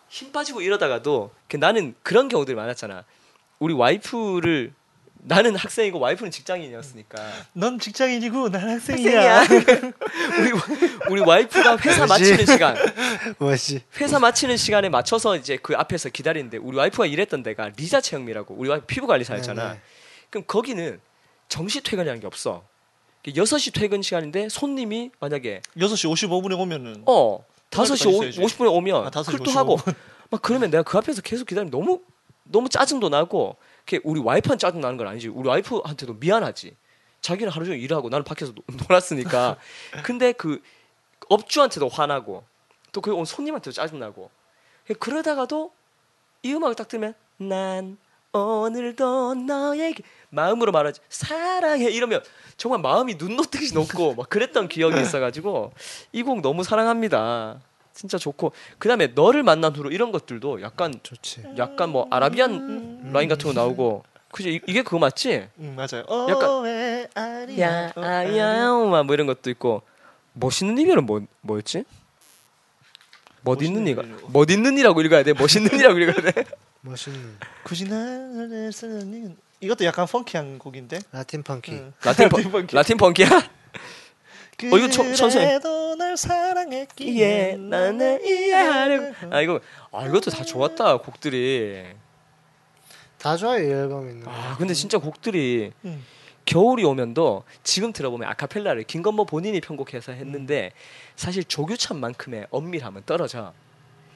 [0.09, 3.03] 힘 빠지고 이러다가도 그 나는 그런 경우들이 많았잖아.
[3.59, 4.73] 우리 와이프를
[5.27, 7.17] 나는 학생이고 와이프는 직장인이었으니까
[7.53, 9.39] 넌 직장인이고 난 학생이야.
[9.39, 9.63] 학생이야.
[10.39, 10.51] 우리
[11.09, 12.05] 우리 와이프가 회사?
[12.05, 12.75] 마치는 시간
[13.39, 13.81] 뭐지?
[13.99, 18.69] 회사 마치는 시간에 맞춰서 이제 그 앞에서 기다리는데 우리 와이프가 일했던 데가 리자 체험이라고 우리
[18.69, 19.63] 와이프 피부 관리사였잖아.
[19.69, 19.81] 네 네.
[20.35, 20.99] 그럼 거기는
[21.47, 22.61] 정시 퇴근이라는 게 없어.
[23.23, 28.41] 6시 퇴근 시간인데 손님이 만약에 6시 55분에 오면은 어 5시 오, 있어야지.
[28.43, 29.57] 50 분에 오면 아, 5시 쿨도 55.
[29.59, 29.77] 하고
[30.29, 32.01] 막 그러면 내가 그 앞에서 계속 기다리면 너무
[32.43, 33.55] 너무 짜증도 나고
[33.85, 35.29] 그게 우리 와이프한테 짜증 나는 건 아니지.
[35.29, 36.75] 우리 와이프한테도 미안하지.
[37.21, 39.57] 자기는 하루 종일 일하고 나는 밖에서 노- 놀았으니까.
[40.03, 40.61] 근데 그
[41.29, 42.43] 업주한테도 화나고
[42.91, 44.29] 또 그 온 손님한테도 짜증 나고.
[44.99, 45.71] 그러다가도
[46.43, 47.97] 이 음악을 딱 들으면 난
[48.39, 52.21] 오늘도 너에게 마음으로 말하지 사랑해 이러면
[52.57, 55.71] 정말 마음이 눈 녹듯이 녹고 막 그랬던 기억이 있어가지고
[56.13, 57.59] 이 곡 너무 사랑합니다.
[57.93, 61.43] 진짜 좋고 그 다음에 너를 만난 후로 이런 것들도 약간 좋지.
[61.57, 65.47] 약간 뭐 아라비안 라인 같은 거 나오고 그지 이- 이게 그거 맞지?
[65.59, 66.03] 응, 맞아요.
[66.29, 67.85] 약간- 어, 왜 아니야.
[67.85, 69.81] 야 아야마 뭐 이런 것도 있고
[70.33, 71.85] 멋있는 이별은 뭐 뭐였지?
[73.43, 74.01] 멋있는 이가.
[74.33, 75.31] 멋있는 이라고 읽어야 돼.
[75.33, 76.43] 멋있는 이라고 읽어야 돼.
[76.89, 80.99] 멋있는 굳이 나를 쓰는 이것도 약간 funky한 곡인데.
[81.11, 81.72] 라틴 funky.
[81.71, 81.93] 응.
[82.03, 82.76] 라틴 fun funky.
[82.75, 83.27] 라틴 funky야?
[84.71, 85.45] 어, 이거 천- 천천히.
[85.45, 89.13] 그래도 날 사랑했기에 예, 나는 이해하려고.
[89.35, 89.59] 아 이거
[89.91, 91.83] 아 이것도 다 좋았다 곡들이.
[93.17, 94.31] 다 좋아요 이 앨범 있는 거.
[94.31, 96.03] 아 근데 진짜 곡들이 응.
[96.45, 100.71] 겨울이 오면도 지금 들어보면 아카펠라를 김건모 본인이 편곡해서 했는데
[101.15, 103.53] 사실 조규찬만큼의 엄밀함은 떨어져.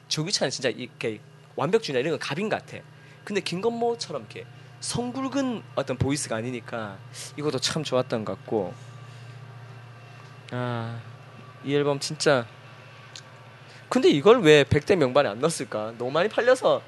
[0.09, 1.19] 조규찬은 진짜 이렇게
[1.60, 2.77] 완벽주의나 이런 건 갑인 같아.
[3.23, 4.45] 근데 김건모처럼 이렇게
[4.80, 6.98] 성굵은 어떤 보이스가 아니니까
[7.38, 8.73] 이것도 참 좋았던 것 같고.
[10.52, 10.99] 아,
[11.65, 12.48] 이 앨범 진짜.
[13.90, 15.95] 근데 이걸 왜 100대 명반에 안 넣었을까?
[15.98, 16.81] 너무 많이 팔려서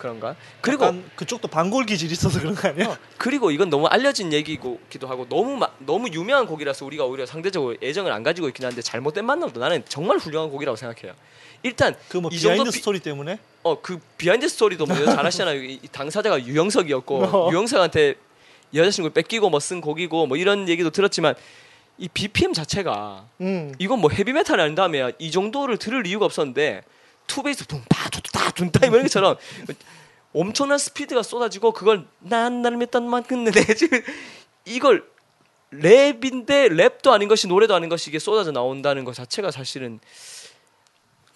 [0.00, 0.34] 그런가?
[0.60, 2.98] 그리고 그쪽도 반골 기질이 있어서 그런 거 아니야?
[3.18, 8.10] 그리고 이건 너무 알려진 얘기기도 하고 너무 마- 너무 유명한 곡이라서 우리가 오히려 상대적으로 애정을
[8.10, 11.14] 안 가지고 있긴 한데 잘못된 만남도 나는 정말 훌륭한 곡이라고 생각해요.
[11.62, 15.62] 일단 그뭐이 behind story 때문에 어 그 behind story도 뭐잘 아시잖아요.
[15.62, 17.50] 이, 이 당사자가 유영석이었고 어.
[17.52, 18.14] 유영석한테
[18.74, 21.34] 여자친구 뺏기고 뭐 쓴 곡이고 뭐 이런 얘기도 들었지만
[21.98, 23.74] 이 BPM 자체가 음.
[23.78, 26.80] 이건 뭐 헤비메탈이 아닌 다음에 이 정도를 들을 이유가 없었는데
[27.30, 29.36] two bass 둥다 이런 것처럼
[30.32, 34.02] 엄청난 스피드가 쏟아지고 그걸 난 나를 믿던 만큼 내 지금
[34.64, 35.08] 이걸
[35.72, 40.00] 랩인데 랩도 아닌 것이 노래도 아닌 것이 이게 쏟아져 나온다는 것 자체가 사실은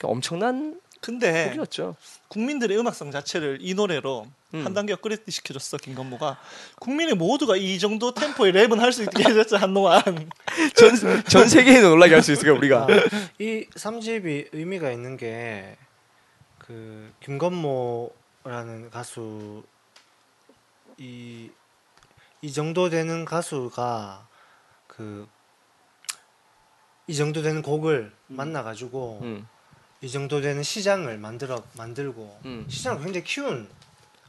[0.03, 1.97] 엄청난 근데 곡이었죠.
[2.35, 4.65] 국민들의 음악성 자체를 이 노래로 음.
[4.67, 6.37] 한 단계 업그레이드 시켜줬어 김건모가
[6.81, 10.03] 국민의 모두가 이 정도 템포의 랩은 할 수 있게 해줬죠 한동안
[10.77, 12.87] 전, 전 세계에 올라갈 수 있을까 우리가.
[13.39, 15.77] 이 3집이 의미가 있는 게
[16.59, 19.63] 그 김건모라는 가수
[20.97, 21.51] 이,
[22.41, 24.27] 이 정도 되는 가수가
[24.87, 25.29] 그
[27.07, 29.47] 이 정도 되는 곡을 만나 가지고 음,
[30.05, 32.67] 이 정도 되는 시장을 만들어 만들고 음.
[32.69, 33.67] 시장을 굉장히 키운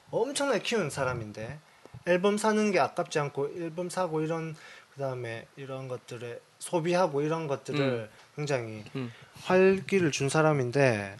[0.09, 1.59] 엄청나게 키운 사람인데
[2.05, 4.55] 앨범 사는 게 아깝지 않고 앨범 사고 이런
[4.93, 9.11] 그다음에 이런 것들에 소비하고 이런 것들을 굉장히 음.
[9.43, 11.17] 활기를 준 사람인데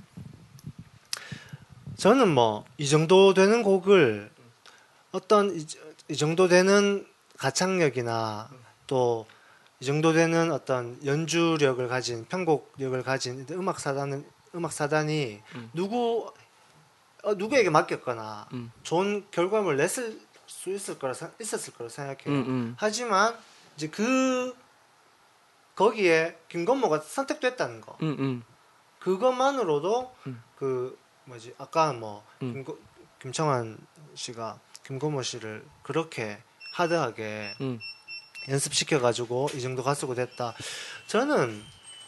[1.98, 4.32] 저는 뭐 이 정도 되는 곡을
[5.11, 5.65] 어떤 이,
[6.07, 7.06] 이 정도 되는
[7.38, 8.49] 가창력이나
[8.88, 9.26] 또
[9.82, 14.26] 이 정도 되는 어떤 연주력을 가진 편곡력을 가진 음악 사단은
[14.56, 15.69] 음악 사단이 음.
[15.73, 16.32] 누구
[17.23, 18.72] 어, 누구에게 맡겼거나 음.
[18.84, 22.27] 좋은 결과물을 냈을 수 있을 거라 생- 있었을 거라 생각해요.
[22.27, 22.76] 음, 음.
[22.77, 23.36] 하지만
[23.76, 24.56] 이제 그
[25.76, 28.44] 거기에 김건모가 선택됐다는 거 음, 음.
[28.99, 30.41] 그것만으로도 음.
[30.57, 32.53] 그 뭐지 아까 뭐 음.
[32.53, 32.80] 김고,
[33.19, 33.77] 김청환
[34.14, 36.41] 씨가 김건모 씨를 그렇게
[36.73, 37.80] 하드하게 음.
[38.48, 40.53] 연습시켜 가지고 이 정도 가수가 됐다.
[41.07, 41.64] 저는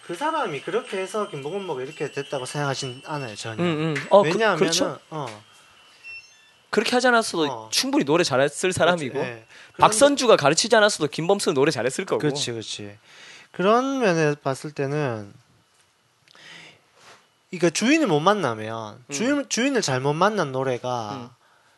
[0.08, 3.62] 그 사람이 그렇게 해서 김보건모가 이렇게 됐다고 생각하진 않아요 전혀.
[3.62, 3.96] 음, 음.
[4.10, 4.98] 어, 그, 왜냐하면 그 렇죠.
[5.10, 5.44] 어,
[6.70, 7.70] 그렇게 하지 않았어도 어.
[7.72, 9.46] 충분히 노래 잘했을 사람이고 예.
[9.78, 12.20] 박선주가 가르치지 않았어도 김범수는 노래 잘했을 거고.
[12.20, 12.98] 그렇지, 그렇지.
[13.52, 15.34] 그런 면에 봤을 때는
[17.52, 19.14] 이거 주인을 못 만나면 음.
[19.14, 21.30] 주인 주인을 잘못 만난 노래가 음.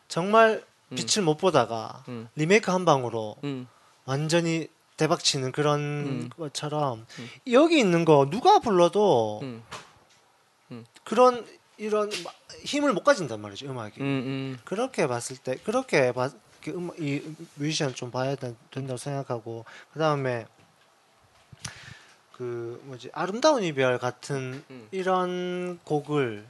[0.06, 0.62] 정말
[0.94, 2.28] 빛을 못 보다가 음.
[2.36, 3.66] 리메이크 한 방으로 음.
[4.04, 4.68] 완전히
[5.00, 6.30] 대박 치는 그런 음.
[6.36, 7.28] 것처럼 음.
[7.52, 9.62] 여기 있는 거 누가 불러도 음.
[11.04, 11.46] 그런
[11.78, 12.30] 이런 마-
[12.64, 14.58] 힘을 못 가진단 말이죠 음악이 음, 음.
[14.66, 16.28] 그렇게 봤을 때 그렇게 봐,
[16.62, 17.22] 그 음, 이
[17.54, 19.64] 뮤지션 좀 봐야 된- 된다고 생각하고
[19.94, 20.44] 그 다음에
[22.36, 24.88] 그 뭐지 아름다운 이별 같은 음.
[24.90, 26.46] 이런 곡을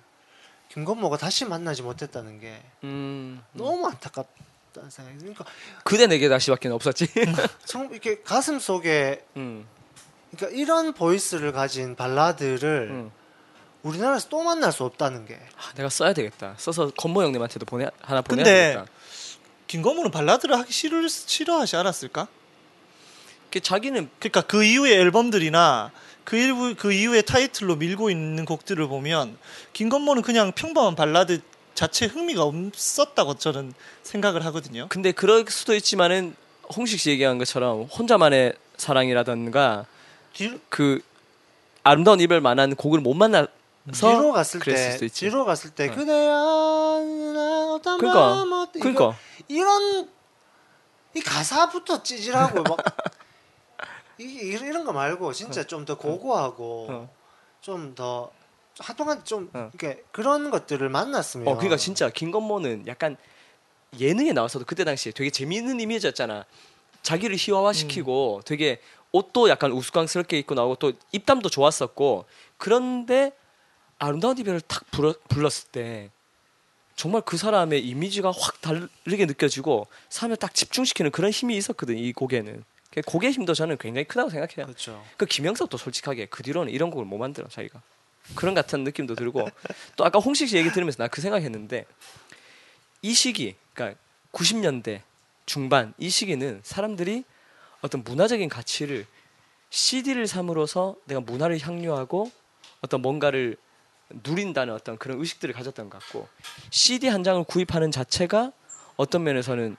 [0.70, 3.40] 김건모가 다시 만나지 못했다는 게 음.
[3.52, 4.26] 너무 안타깝
[4.72, 5.44] 다는 생각이 그러니까
[5.84, 7.06] 그대 내게 다시밖에 없었지.
[7.64, 9.66] 정 이렇게 가슴 속에 음.
[10.30, 13.10] 그러니까 이런 보이스를 가진 발라드를 음.
[13.82, 16.54] 우리나라에서 또 만날 수 없다는 게 아, 내가 써야 되겠다.
[16.58, 18.86] 써서 건모 형님한테도 보내 하나 보내야 근데 되겠다.
[19.66, 22.26] 김건모는 발라드를 하기 싫을, 싫어하지 않았을까?
[23.50, 25.92] 그 자기는 그러니까 그 이후의 앨범들이나
[26.24, 29.36] 그 일부 그 이후의 타이틀로 밀고 있는 곡들을 보면
[29.72, 31.40] 김건모는 그냥 평범한 발라드
[31.80, 34.86] 자체 흥미가 없었다고 저는 생각을 하거든요.
[34.90, 36.36] 근데 그럴 수도 있지만은
[36.76, 39.86] 홍식 씨 얘기한 것처럼 혼자만의 사랑이라던가
[40.34, 41.00] 뒤로, 그
[41.82, 43.48] 아름다운 이별만한 곡을 못 만나서
[43.94, 45.08] 뒤로 갔을 그랬을 때.
[45.08, 45.94] 뒤로 갔을 때 어.
[45.94, 50.10] 그대야 나 어떤 그러니까 이거- 그러니까 이런
[51.16, 52.76] 이 가사부터 찌질하고 막
[54.18, 57.14] 이게 이런 거 말고 진짜 좀더 고고하고 어.
[57.62, 58.30] 좀더
[58.78, 59.70] 한동안 좀 어.
[59.74, 63.16] 이렇게 그런 것들을 만났으면 어 그러니까 진짜 김건모는 약간
[63.98, 66.44] 예능에 나와서도 그때 당시에 되게 재미있는 이미지였잖아.
[67.02, 68.42] 자기를 희화화시키고 음.
[68.44, 68.80] 되게
[69.12, 72.26] 옷도 약간 우스꽝스럽게 입고 나오고 또 입담도 좋았었고
[72.56, 73.32] 그런데
[73.98, 76.10] 아름다운 이별을 탁 불러, 불렀을 때
[76.94, 82.64] 정말 그 사람의 이미지가 확 다르게 느껴지고 사람을 딱 집중시키는 그런 힘이 있었거든 이 곡에는.
[82.90, 84.66] 그 곡의 힘도 저는 굉장히 크다고 생각해요.
[84.66, 85.02] 그렇죠.
[85.16, 87.80] 그 김영석도 솔직하게 그 뒤로는 이런 곡을 못 만들어 자기가
[88.34, 89.48] 그런 같은 느낌도 들고
[89.96, 91.84] 또 아까 홍식 씨 얘기 들으면서 나 그 생각했는데
[93.02, 93.98] 이 시기 그러니까
[94.32, 95.02] 90년대
[95.46, 97.24] 중반 이 시기는 사람들이
[97.80, 99.06] 어떤 문화적인 가치를
[99.70, 102.30] CD를 삼으로써 내가 문화를 향유하고
[102.82, 103.56] 어떤 뭔가를
[104.24, 106.28] 누린다는 어떤 그런 의식들을 가졌던 것 같고
[106.70, 108.52] CD 한 장을 구입하는 자체가
[108.96, 109.76] 어떤 면에서는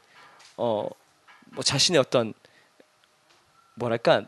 [0.57, 0.87] 어
[1.53, 2.33] 뭐 자신의 어떤
[3.75, 4.23] 뭐랄까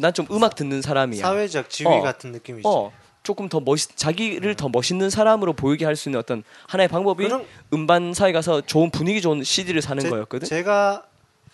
[0.00, 1.20] 난 좀 음악 듣는 사람이야.
[1.20, 2.00] 사회적 지위 어.
[2.00, 2.68] 같은 느낌이죠.
[2.68, 7.28] 어 조금 더멋 자기를 더 멋있는 사람으로 보이게 할 수 있는 어떤 하나의 방법이
[7.72, 10.48] 음반사에 가서 좋은 분위기 좋은 CD를 사는 제- 거였거든.
[10.48, 11.06] 제가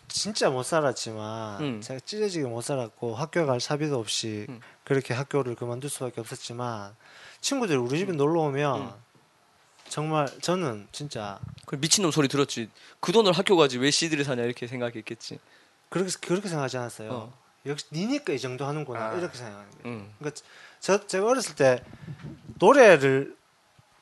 [0.08, 1.80] 진짜 못 살았지만 음.
[1.82, 4.60] 제가 찢어지게 못 살았고 학교 갈 사비도 없이 음.
[4.84, 6.94] 그렇게 학교를 그만둘 수밖에 없었지만
[7.42, 8.90] 친구들이 우리 집에 놀러 오면 음.
[9.88, 12.70] 정말 저는 진짜 그 미친놈 소리 들었지.
[13.00, 15.38] 그 돈을 학교 가지 왜 CD를 사냐 이렇게 생각했겠지.
[15.90, 17.10] 그렇게 그렇게 생각하지 않았어요.
[17.12, 17.38] 어.
[17.66, 19.14] 역시 니니까 이 정도 하는구나 아.
[19.14, 19.96] 이렇게 생각하는 거예요.
[19.98, 20.12] 음.
[20.18, 20.40] 그러니까
[20.80, 21.82] 저 제가 어렸을 때
[22.58, 23.36] 노래를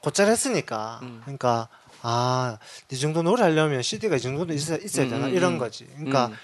[0.01, 1.20] 곧잘 했으니까 음.
[1.24, 1.69] 그러니까
[2.03, 2.59] 아
[2.90, 5.59] 이 정도 노래 하려면 CD가 이 정도는 있어야, 있어야 음, 되나 음, 이런 음.
[5.59, 5.86] 거지.
[5.86, 6.36] 그러니까 음.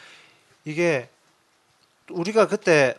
[0.64, 1.08] 이게
[2.10, 2.96] 우리가 그때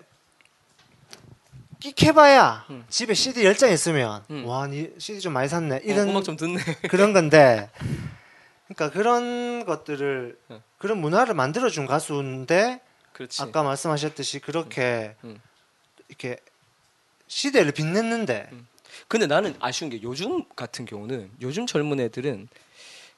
[1.79, 2.85] 끽해봐야 음.
[2.89, 4.45] 집에 CD 10장 있으면 음.
[4.45, 5.75] 와, 니 CD 좀 많이 샀네.
[5.75, 6.55] 어, 이런 음악 좀 듣네.
[6.89, 7.69] 그런 건데
[8.67, 10.61] 그러니까 그런 것들을 음.
[10.77, 12.79] 그런 문화를 만들어 준 가수인데
[13.11, 13.41] 그렇지.
[13.41, 15.39] 아까 말씀하셨듯이 그렇게 음.
[16.07, 16.37] 이렇게
[17.33, 18.47] 시대를 빛냈는데.
[19.07, 22.47] 근데 나는 아쉬운 게 요즘 같은 경우는 요즘 젊은 애들은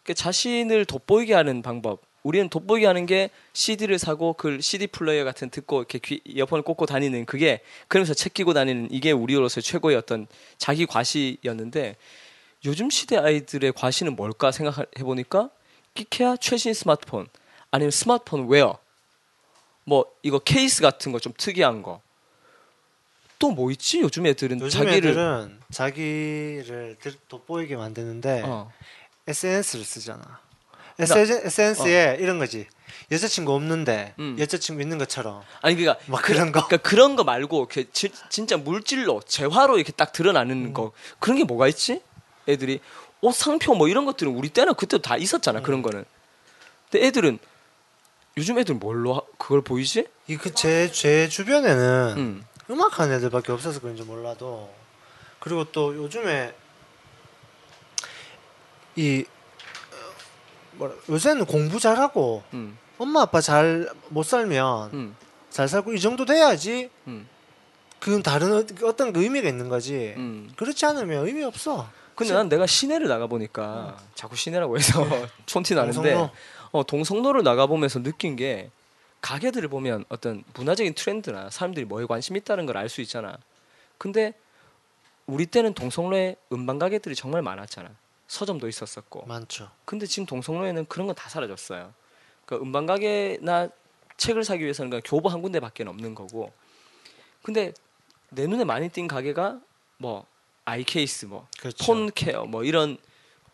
[0.04, 2.02] 그 자신을 돋보이게 하는 방법.
[2.24, 6.86] 우리는 돋보이게 하는 게 CD를 사고 그 CD 플레이어 같은 듣고 이렇게 귀, 이어폰을 꽂고
[6.88, 10.26] 다니는 그게 그러면서 책 끼고 다니는 이게 우리로서 최고의 어떤
[10.58, 11.98] 자기 과시였는데
[12.64, 15.50] 요즘 시대 아이들의 과시는 뭘까 생각해 보니까
[15.94, 17.28] 끼케야 최신 스마트폰
[17.70, 18.80] 아니면 스마트폰 웨어.
[19.84, 22.02] 뭐 이거 케이스 같은 거 좀 특이한 거
[23.50, 28.72] 또 뭐 있지 요즘 애들은 요즘 자기를 애들은 자기를 들- 돋보이게 만드는데 어.
[29.28, 30.40] SNS를 쓰잖아.
[30.98, 32.68] 그러니까- SNS에 이런 거지.
[33.12, 34.36] 여자친구 없는데 음.
[34.40, 36.66] 여자친구 있는 것처럼 아니 그러니까 막 그, 그런 거.
[36.66, 40.74] 그러니까 그런 거 말고 이렇게 지- 진짜 물질로 재화로 이렇게 딱 드러나는 음.
[40.74, 42.02] 거 그런 게 뭐가 있지?
[42.48, 42.80] 애들이
[43.22, 45.64] 옷 상표 뭐 이런 것들은 우리 때는 그때 다 있었잖아 음.
[45.64, 46.06] 그런 거는.
[46.90, 47.38] 근데 애들은
[48.38, 50.08] 요즘 애들 뭘로 하- 그걸 보이지?
[50.28, 52.74] 이 그 제 제 주변에는 음.
[52.74, 54.74] 음악하는 애들밖에 없어서 그런지 몰라도
[55.40, 56.56] 그리고 또 요즘에
[58.96, 59.26] 이
[59.92, 59.96] 어,
[60.78, 62.78] 뭐라 요새는 공부 잘하고 음.
[62.98, 65.16] 엄마 아빠 잘 못 살면 음.
[65.50, 67.28] 잘 살고 이 정도 돼야지 음.
[68.00, 70.14] 그건 다른 어- 어떤 그 의미가 있는 거지.
[70.18, 70.52] 음.
[70.58, 71.90] 그렇지 않으면 의미 없어.
[72.14, 75.06] 근데 난 내가 시내를 나가 보니까 자꾸 시내라고 해서
[75.48, 76.30] 촌티 나는데 동성로.
[76.72, 78.70] 어, 동성로를 나가 보면서 느낀 게
[79.26, 83.40] 가게들을 보면 어떤 문화적인 트렌드나 사람들이 뭐에 관심 있다는 걸 알 수 있잖아.
[83.98, 84.34] 근데
[85.26, 87.90] 우리 때는 동성로에 음반 가게들이 정말 많았잖아.
[88.28, 89.26] 서점도 있었었고.
[89.26, 89.72] 많죠.
[89.86, 91.92] 근데 지금 동성로에는 그런 건 다 사라졌어요.
[92.46, 93.70] 그러니까 음반 가게나
[94.18, 96.54] 책을 사기 위해서는 그냥 교보 한 군데밖에 없는 거고.
[97.42, 97.74] 근데
[98.30, 99.60] 내 눈에 많이 띈 가게가
[99.98, 100.28] 뭐
[100.66, 101.84] 아이 케이스 뭐 그렇죠.
[101.84, 103.00] 폰 케어 뭐 이런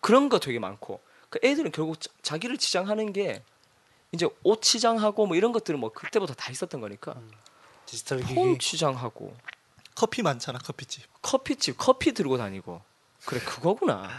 [0.02, 1.00] 그런 거 되게 많고
[1.30, 3.42] 그 애들은 결국 자, 자기를 치장하는 게
[4.12, 7.16] 이제 옷 치장하고 뭐 이런 것들은 뭐 그때부터 다 있었던 거니까
[7.86, 8.36] 디지털 기기.
[8.36, 9.34] 폰 치장하고
[9.96, 11.04] 커피 많잖아 커피집.
[11.22, 12.82] 커피집 커피 들고 다니고
[13.26, 14.10] 그래 그거구나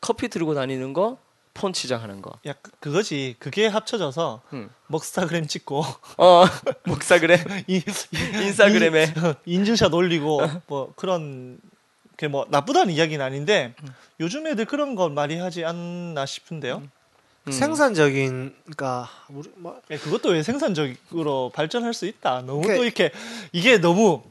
[0.00, 3.34] 커피 들고 다니는 거폰 치장하는 거야 그- 그거지.
[3.38, 4.70] 그게 합쳐져서 응.
[4.86, 5.82] 먹스타그램 찍고
[6.18, 6.44] 어
[7.66, 7.82] 이,
[8.42, 9.14] 인스타그램에
[9.46, 11.60] 이- 인증샷 올리고 뭐 그런
[12.16, 13.74] 게뭐 나쁘다는 이야기는 아닌데
[14.20, 16.78] 요즘 애들 그런 걸 많이 하지 않나 싶은데요.
[16.78, 16.90] 음.
[17.52, 22.42] 생산적인 그러니까 우리 뭐 예, 그것도 왜 생산적으로 발전할 수 있다.
[22.46, 23.10] 너무 그게- 또 이렇게
[23.52, 24.22] 이게 너무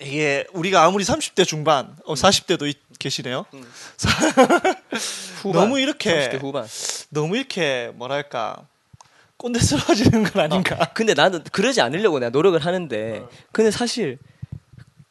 [0.00, 3.44] 이게 우리가 아무리 30대 중반, 어, 40대도 이- 계시네요.
[5.42, 6.66] 후반, 너무 이렇게 30대 후반
[7.10, 8.66] 너무 이렇게 뭐랄까
[9.36, 10.76] 꼰대스러워지는 건 아닌가.
[10.94, 13.22] 근데 나는 그러지 않으려고 내가 노력을 하는데
[13.52, 14.18] 근데 사실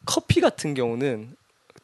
[0.05, 1.35] 커피 같은 경우는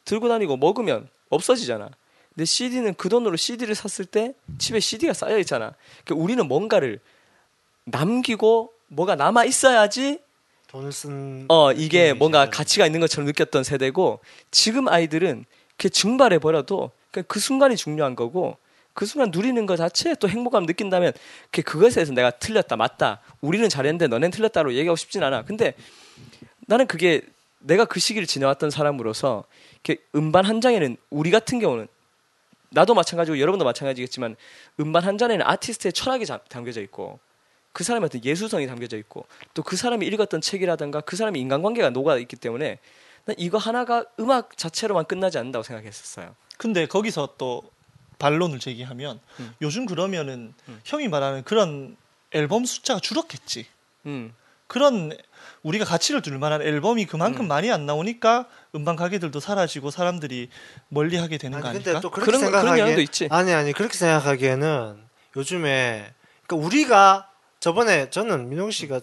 [0.06, 1.90] 들고 다니고 먹으면 없어지잖아.
[2.36, 5.74] 근데 CD는 그 돈으로 CD를 샀을 때 집에 CD가 쌓여 있잖아.
[6.04, 7.00] 그러니까 우리는 뭔가를
[7.86, 10.20] 남기고 뭐가 남아 있어야지
[10.68, 12.52] 돈을 쓴 어 이게 뭔가 저는.
[12.52, 14.20] 가치가 있는 것처럼 느꼈던 세대고
[14.52, 15.46] 지금 아이들은
[15.78, 18.58] 그 증발해 버려도 그그 순간이 중요한 거고
[18.94, 21.14] 그 순간 누리는 것 자체에 또 행복감 느낀다면
[21.52, 25.74] 그 그것에 대해서 내가 틀렸다 맞다 우리는 잘했는데 너넨 틀렸다로 얘기하고 싶진 않아 근데
[26.68, 27.22] 나는 그게
[27.60, 29.46] 내가 그 시기를 지나왔던 사람으로서
[30.16, 31.88] 음반 한 장에는 우리 같은 경우는
[32.70, 34.36] 나도 마찬가지고 여러분도 마찬가지겠지만
[34.80, 37.20] 음반 한 장에는 아티스트의 철학이 잠- 담겨져 있고
[37.74, 42.18] 그 사람의 어떤 예술성이 담겨져 있고 또 그 사람이 읽었던 책이라든가 그 사람의 인간관계가 녹아
[42.18, 42.80] 있기 때문에
[43.26, 46.36] 난 이거 하나가 음악 자체로만 끝나지 않는다고 생각했었어요.
[46.58, 47.64] 근데 거기서 또
[48.20, 49.54] 반론을 제기하면 음.
[49.62, 50.54] 요즘 그러면은
[50.86, 51.98] 형이 말하는 그런
[52.32, 53.66] 앨범 숫자가 줄었겠지.
[54.06, 54.34] 음.
[54.68, 55.16] 그런
[55.64, 57.48] 우리가 가치를 둘 만한 앨범이 그만큼 음.
[57.48, 60.50] 많이 안 나오니까 음반 가게들도 사라지고 사람들이
[60.90, 61.92] 멀리하게 되는 거 아니 아닐까?
[61.92, 63.28] 근데 또 그렇게 그런 거- 그런 생각하기에 영향도 있지.
[63.32, 64.98] 아니 아니 그렇게 생각하기에는
[65.36, 66.14] 요즘에
[66.48, 67.30] 그러니까 우리가
[67.60, 69.02] 저번에 저는 민홍 씨가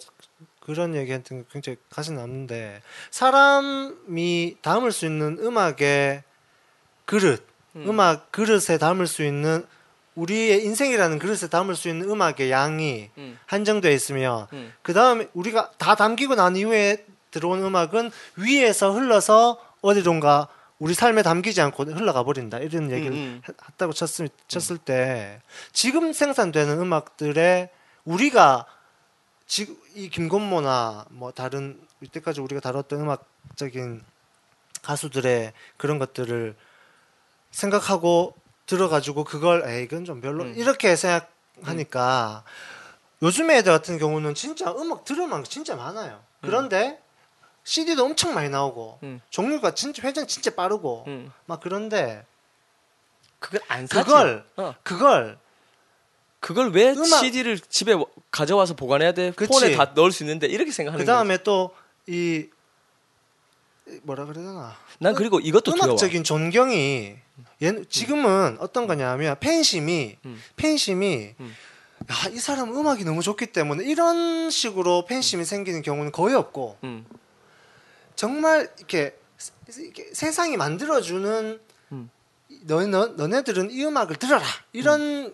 [0.60, 6.22] 그런 얘기했던 게 굉장히 가슴 남는데 사람이 담을 수 있는 음악의
[7.04, 7.44] 그릇
[7.74, 7.98] 음.
[8.00, 9.66] 악 그릇에 담을 수 있는
[10.14, 13.38] 우리의 인생이라는 그릇에 담을 수 있는 음악의 양이 음.
[13.46, 14.72] 한정되어 있으면 음.
[14.82, 20.48] 그 다음에 우리가 다 담기고 난 이후에 들어온 음악은 위에서 흘러서 어디론가
[20.78, 23.42] 우리 삶에 담기지 않고 흘러가 버린다 이런 얘기를 음, 음.
[23.44, 25.40] 하- 했다고 쳤을, 쳤을 때
[25.72, 27.70] 지금 생산되는 음악들에
[28.04, 28.66] 우리가
[29.46, 34.02] 지금 이 김건모나 뭐 다른 이때까지 우리가 다뤘던 음악적인
[34.82, 36.56] 가수들의 그런 것들을
[37.50, 38.34] 생각하고
[38.76, 40.54] 들어가지고 그걸 에이 이건 좀 별로 음.
[40.56, 42.42] 이렇게 생각하니까
[43.22, 46.20] 요즘에 애들 같은 경우는 진짜 음악 들으면 진짜 많아요.
[46.40, 46.98] 그런데
[47.64, 49.20] CD도 엄청 많이 나오고 음.
[49.30, 51.30] 종류가 진짜 회전 진짜 빠르고 음.
[51.44, 52.24] 막 그런데
[53.38, 54.04] 그걸 안 사지.
[54.06, 54.74] 그걸 어.
[54.82, 55.38] 그걸
[56.40, 59.32] 그걸 왜 음악- CD를 집에 와- 가져와서 보관해야 돼?
[59.32, 59.48] 그치.
[59.52, 61.72] 폰에 다 넣을 수 있는데 이렇게 생각하는 그 다음에 또
[62.08, 62.48] 이
[64.02, 65.86] 뭐라 그래야 되나 난 그리고 이것도 두려워.
[65.90, 67.22] 음악적인 존경이 얘
[67.88, 70.42] 지금은 어떤 거냐면 팬심이 음.
[70.56, 71.54] 팬심이 음.
[72.10, 77.06] 야, 이 사람 음악이 너무 좋기 때문에 이런 식으로 팬심이 생기는 경우는 거의 없고 음.
[78.16, 81.60] 정말 이렇게, 세- 이렇게 세상이 만들어주는
[81.92, 82.10] 음.
[82.62, 85.32] 너, 너, 너네들은 이 음악을 들어라 이런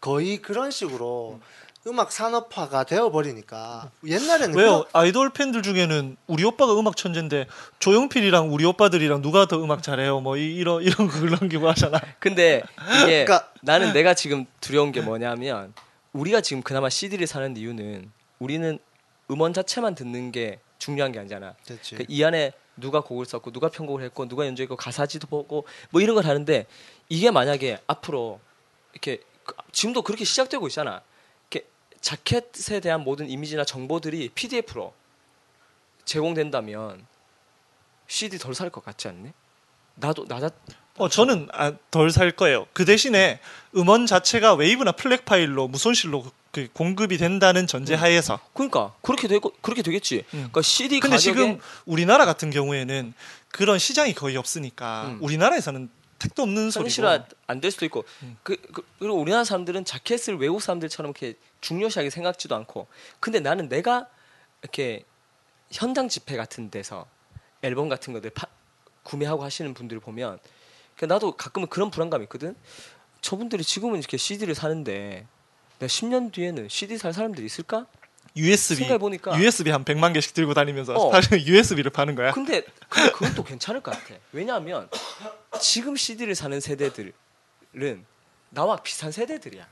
[0.00, 1.61] 거의 그런 식으로 음.
[1.98, 4.84] 악 산업화가 되어버리니까 옛날에는 왜요?
[4.92, 7.48] 아이돌 팬들 중에는 우리 오빠가 음악 천재인데
[7.80, 10.20] 조용필이랑 우리 오빠들이랑 누가 더 음악 잘해요?
[10.20, 12.00] 뭐 이, 이런 이런 거 그런 거 하잖아.
[12.20, 12.62] 근데
[13.02, 15.74] 이게 그러니까- 나는 내가 지금 두려운 게 뭐냐면
[16.12, 18.78] 우리가 지금 그나마 CD를 사는 이유는 우리는
[19.30, 21.54] 음원 자체만 듣는 게 중요한 게 아니잖아.
[21.66, 21.96] 됐지.
[21.96, 26.26] 그이 안에 누가 곡을 썼고 누가 편곡을 했고 누가 연주했고 가사지도 보고 뭐 이런 걸
[26.26, 26.66] 하는데
[27.08, 28.38] 이게 만약에 앞으로
[28.92, 31.02] 이렇게 그- 지금도 그렇게 시작되고 있잖아.
[32.02, 34.92] 자켓에 대한 모든 이미지나 정보들이 PDF로
[36.04, 37.06] 제공된다면
[38.08, 39.30] CD 덜 살 것 같지 않니?
[39.94, 40.50] 나도 나자
[40.98, 42.66] 어 저는 아, 덜살 거예요.
[42.74, 43.40] 그 대신에
[43.74, 48.38] 음원 자체가 웨이브나 플랫 파일로 무손실로 그 공급이 된다는 전제 하에서.
[48.52, 50.24] 그러니까 그렇게 되고 그렇게 되겠지.
[50.34, 50.38] 음.
[50.38, 53.14] 그러니까 CD 근데 지금 우리나라 같은 경우에는
[53.48, 55.18] 그런 시장이 거의 없으니까 음.
[55.22, 55.88] 우리나라에서는
[56.18, 56.86] 택도 없는 소리고.
[56.88, 58.36] 현실화 안 될 수도 있고 음.
[58.42, 62.86] 그, 그 그리고 우리나라 사람들은 자켓을 외국 사람들처럼 이렇게 중요시하게 생각지도 않고
[63.18, 64.08] 근데 나는 내가
[64.60, 65.04] 이렇게
[65.70, 67.06] 현장 집회 같은 데서
[67.62, 68.46] 앨범 같은 거들 파,
[69.02, 70.38] 구매하고 하시는 분들을 보면
[70.96, 72.54] 그 나도 가끔은 그런 불안감이 있거든.
[73.22, 75.26] 저분들이 지금은 이렇게 CD를 사는데
[75.78, 77.86] 내가 10년 뒤에는 CD 살 사람들이 있을까?
[78.34, 81.12] USB 생각해 보니까 USB 한 100만 개씩 들고 다니면서 어.
[81.32, 82.32] USB를 파는 거야.
[82.32, 84.14] 근데 근데 그건 또 괜찮을 것 같아.
[84.32, 84.88] 왜냐하면
[85.60, 87.12] 지금 CD를 사는 세대들은
[88.50, 89.66] 나와 비슷한 세대들이야.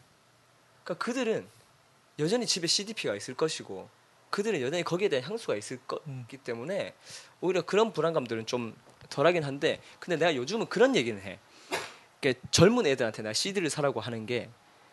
[0.85, 1.47] 그러니까 그들은
[2.21, 3.89] 여전히 집에 CDP가 있을 것이고
[4.31, 6.23] 그들은 여전히 거기에 대한 향수가 있을 음.
[6.23, 6.95] 거기 때문에
[7.41, 8.77] 오히려 그런 불안감들은 좀
[9.09, 11.39] 덜하긴 한데 근데 내가 요즘은 그런 얘기는 해.
[12.21, 14.49] 그러니까 젊은 애들한테 내가 CD를 사라고 하는 게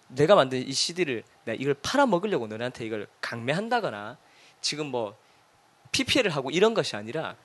[0.07, 4.17] 내가 만든 이 CD를 내가 이걸 팔아 먹으려고 너네한테 이걸 강매한다거나
[4.61, 5.17] 지금 뭐
[5.91, 7.35] PPL을 하고 이런 것이 아니라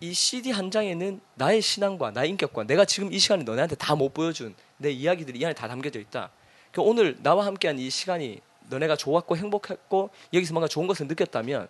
[0.00, 4.12] 이 CD 한 장에는 나의 신앙과 나의 인격과 내가 지금 이 시간에 너네한테 다 못
[4.12, 6.30] 보여준 내 이야기들이 이 안에 다 담겨져 있다.
[6.72, 8.40] 그 오늘 나와 함께한 이 시간이
[8.72, 11.68] 너네가 좋았고 행복했고 여기서 뭔가 좋은 것을 느꼈다면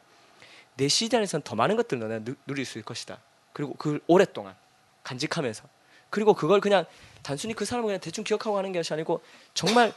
[0.76, 3.18] 내 CD 안에서는 더 많은 것들을 너네가 누, 누릴 수 있을 것이다.
[3.52, 4.54] 그리고 그걸 오랫동안
[5.02, 5.64] 간직하면서
[6.10, 6.84] 그리고 그걸 그냥
[7.22, 9.22] 단순히 그 사람을 그냥 대충 기억하고 하는 것이 아니고
[9.54, 9.92] 정말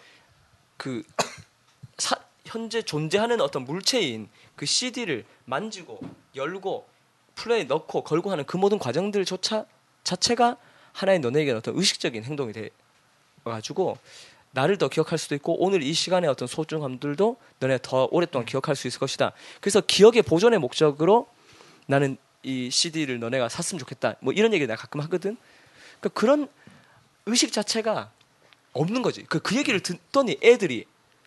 [0.77, 1.03] 그
[1.97, 5.99] 사- 현재 존재하는 어떤 물체인 그 CD를 만지고
[6.35, 6.87] 열고
[7.35, 9.65] 플레이 넣고 걸고 하는 그 모든 과정들조차
[10.03, 10.57] 자체가
[10.93, 12.69] 하나의 너네에게는 어떤 의식적인 행동이 돼
[13.43, 13.97] 가지고
[14.55, 18.87] 나를 더 기억할 수도 있고 오늘 이 시간의 어떤 소중함들도 너네 더 오랫동안 기억할 수
[18.87, 19.33] 있을 것이다.
[19.59, 21.27] 그래서 기억의 보존의 목적으로
[21.87, 24.15] 나는 이 CD를 너네가 샀으면 좋겠다.
[24.21, 25.35] 뭐 이런 얘기를 내가 가끔 하거든.
[25.99, 26.47] 그러니까 그런
[27.25, 28.11] 의식 자체가
[28.71, 29.25] 없는 거지.
[29.25, 30.85] 그, 그 얘기를 듣더니 애들이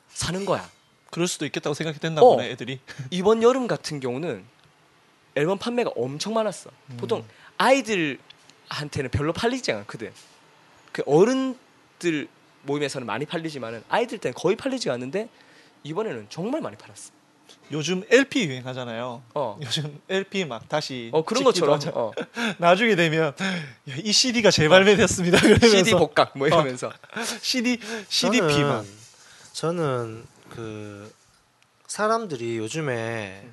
[0.09, 0.68] 사는 거야.
[1.10, 2.36] 그럴 수도 있겠다고 생각이 됐나 어.
[2.36, 2.80] 보네 애들이.
[3.10, 4.42] 이번 여름 같은 경우는
[5.34, 6.70] 앨범 판매가 엄청 많았어.
[6.96, 7.24] 보통
[7.59, 10.12] 아이들한테는 별로 팔리지 않거든.
[10.92, 12.28] 그 어른들
[12.68, 15.28] 모임에서는 많이 팔리지만은 아이들 때는 거의 팔리지 않는데
[15.82, 17.12] 이번에는 정말 많이 팔았어.
[17.72, 19.22] 요즘 LP 유행하잖아요.
[19.34, 19.58] 어.
[19.62, 21.80] 요즘 LP 막 다시 어 그런 것처럼.
[21.94, 22.12] 어,
[22.58, 23.34] 나중에 되면
[23.90, 25.40] 야, 이 CD가 재발매됐습니다.
[25.40, 26.92] 그러면서 CD 복각 뭐 이러면서
[27.40, 27.78] CD
[28.08, 28.84] CDP 막
[29.52, 31.12] 저는, 저는 그
[31.86, 33.50] 사람들이 요즘에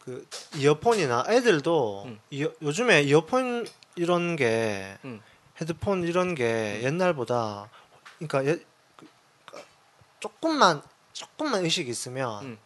[0.00, 0.26] 그
[0.56, 2.18] 이어폰이나 애들도 음.
[2.30, 3.66] 이어, 요즘에 이어폰
[3.96, 5.20] 이런 게 음.
[5.60, 7.68] 헤드폰 이런 게 옛날보다
[8.18, 8.58] 그러니까 예,
[8.96, 9.06] 그,
[10.20, 10.82] 조금만
[11.12, 12.58] 조금만 의식이 있으면 음.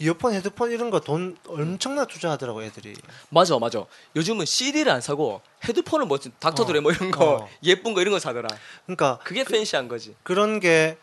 [0.00, 2.94] 이어폰 헤드폰 이런 거 돈 엄청나 투자하더라고 애들이
[3.28, 3.84] 맞아 맞아.
[4.16, 6.66] 요즘은 CD를 안 사고 헤드폰을 뭐 닥터 어.
[6.66, 7.48] 드레 뭐 이런 거 어.
[7.62, 8.48] 예쁜 거 이런 거 사더라.
[8.86, 10.16] 그러니까 그게 fancy한 거지.
[10.24, 10.98] 그런 게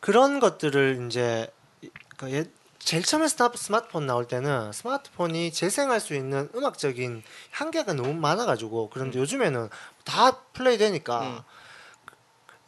[0.00, 1.48] 그런 것들을 이제
[2.16, 2.50] 그 예-
[2.84, 9.68] 제일 처음에 스마트폰 나올 때는 스마트폰이 재생할 수 있는 음악적인 한계가 너무 많아가지고 그런데 요즘에는
[10.04, 11.44] 다 플레이 되니까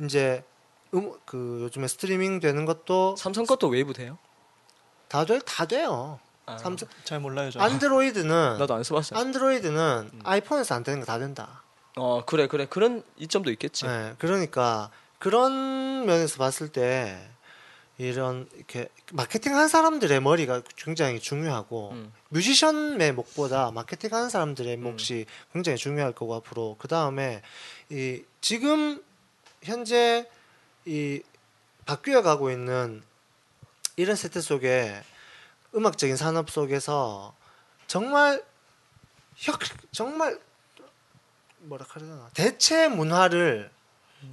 [0.00, 0.44] 이제
[0.94, 4.18] 음, 그 요즘에 스트리밍 되는 것도 삼성 것도 WAV 돼요?
[5.08, 6.20] 다 돼, 다 돼요.
[6.46, 7.58] 아, 삼성 잘 몰라요 저.
[7.60, 9.16] 안드로이드는 나도 안 써봤어.
[9.16, 11.62] 안드로이드는 아이폰에서 안 되는 거 다 된다.
[11.96, 13.86] 어 그래 그래 그런 이점도 있겠지.
[13.86, 17.30] 네, 그러니까 그런 면에서 봤을 때
[17.96, 22.12] 이런 이렇게 마케팅 한 사람들의 머리가 굉장히 중요하고 음.
[22.30, 27.40] 뮤지션의 목보다 마케팅 하는 사람들의 몫이 굉장히 중요할 거고 앞으로 그 다음에
[27.90, 29.02] 이 지금
[29.62, 30.28] 현재
[30.84, 31.22] 이
[31.86, 33.02] 바뀌어 가고 있는
[33.96, 35.00] 이런 세태 속에
[35.74, 37.34] 음악적인 산업 속에서
[37.86, 38.42] 정말
[39.36, 39.60] 혁
[39.92, 40.40] 정말
[41.58, 43.70] 뭐라 그래야 되나 대체 문화를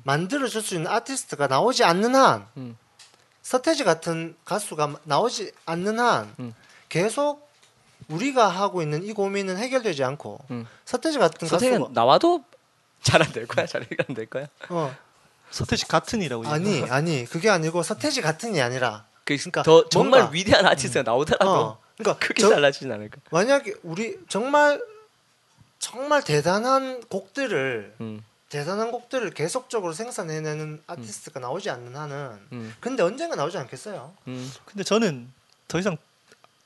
[0.03, 2.77] 만들어 줄 수 있는 아티스트가 나오지 않는 한 음.
[3.41, 6.53] 서태지 같은 가수가 나오지 않는 한 음.
[6.89, 7.49] 계속
[8.07, 10.67] 우리가 하고 있는 이 고민은 해결되지 않고 음.
[10.85, 12.43] 서태지 같은 가수가 나와도
[13.03, 13.65] 잘 안 될 거야.
[13.65, 14.47] 잘안될 거야.
[14.69, 14.95] 어,
[15.49, 21.51] 서태지 같은이라고 아니 아니 그게 아니고 서태지 같은이 아니라 그더 정말 뭔가- 위대한 아티스트가 나오더라도
[21.51, 23.17] 어, 그러니까 크게 저- 달라지진 않을까.
[23.31, 24.81] 만약에 우리 정말
[25.79, 28.23] 정말 대단한 곡들을 음.
[28.51, 32.75] 대단한 곡들을 계속적으로 생산해내는 아티스트가 나오지 않는 한은 음.
[32.81, 34.13] 근데 언젠가 나오지 않겠어요?
[34.27, 34.51] 음.
[34.65, 35.31] 근데 저는
[35.69, 35.95] 더 이상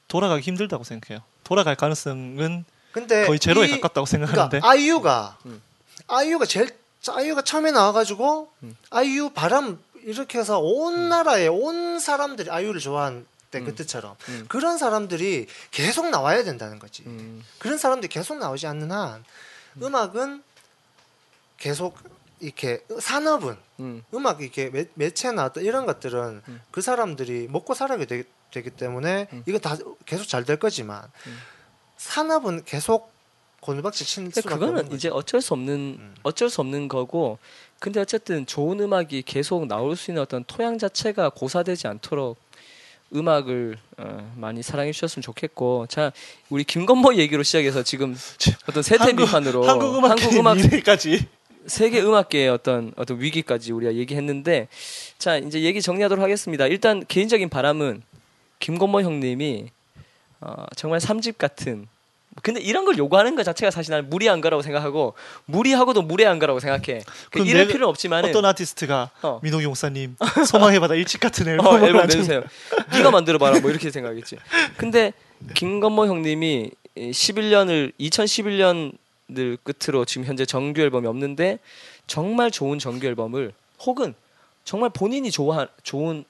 [0.08, 1.24] 돌아가기 힘들다고 생각해요.
[1.44, 5.62] 돌아갈 가능성은 근데 거의 제로에 이- 가깝다고 생각하는데 그러니까 아이유가 음.
[6.08, 6.76] 아이유가 제일
[7.08, 8.76] 아이유가 처음에 나와가지고 음.
[8.90, 13.66] 아이유 바람 이렇게 해서 온 나라에 온 사람들이 아이유를 좋아한 때 음.
[13.66, 14.46] 그때처럼 음.
[14.50, 17.04] 그런 사람들이 계속 나와야 된다는 거지.
[17.06, 17.44] 음.
[17.60, 19.24] 그런 사람들이 계속 나오지 않는 한
[19.84, 20.42] 음악은
[21.58, 21.98] 계속
[22.40, 24.04] 이렇게 산업은 음.
[24.14, 26.62] 음악 이렇게 매, 매체나 어떤 이런 것들은 음.
[26.72, 31.38] 그 사람들이 먹고 살아야 되기, 되기 때문에 이건 다 계속 잘 될 거지만 음.
[31.98, 33.14] 산업은 계속
[33.62, 35.10] 곤두박질 치는 수밖에 그거는 이제.
[35.10, 36.16] 어쩔 수 없는 음.
[36.24, 37.40] 어쩔 수 없는 거고
[37.80, 42.38] 근데 어쨌든 좋은 음악이 계속 나올 수 있는 어떤 토양 자체가 고사되지 않도록
[43.14, 46.12] 음악을 어, 많이 사랑해 주셨으면 좋겠고 자
[46.50, 48.16] 우리 김건모 얘기로 시작해서 지금
[48.68, 51.28] 어떤 세태 한국- 비판으로 한국 음악 한국 음악 미래까지
[51.68, 54.68] 세계 음악계의 어떤 어떤 위기까지 우리가 얘기했는데
[55.18, 56.68] 자 이제 얘기 정리하도록 하겠습니다.
[56.68, 58.02] 일단 개인적인 바람은
[58.60, 59.68] 김건모 형님이
[60.42, 61.88] 어, 정말 삼집 같은
[62.42, 65.14] 근데 이런 걸 요구하는 것 자체가 사실 나는 무리한 거라고 생각하고
[65.46, 67.02] 무리하고도 무례한 거라고 생각해.
[67.06, 69.40] 그 그럼 이럴 필요는 없지만은 어떤 아티스트가 어.
[69.42, 72.44] 민호기 목사님 소망의 바다 일집 같은 어, 앨범 만든- 내주세요.
[72.92, 74.36] 네가 만들어 봐라 뭐 이렇게 생각했지.
[74.76, 75.14] 근데
[75.54, 78.92] 김건모 형님이 11년을 2011년
[79.32, 81.58] 을 끝으로 지금 현재 정규 앨범이 없는데
[82.06, 84.14] 정말 좋은 정규 앨범을 혹은
[84.64, 86.26] 정말 본인이 좋아 좋은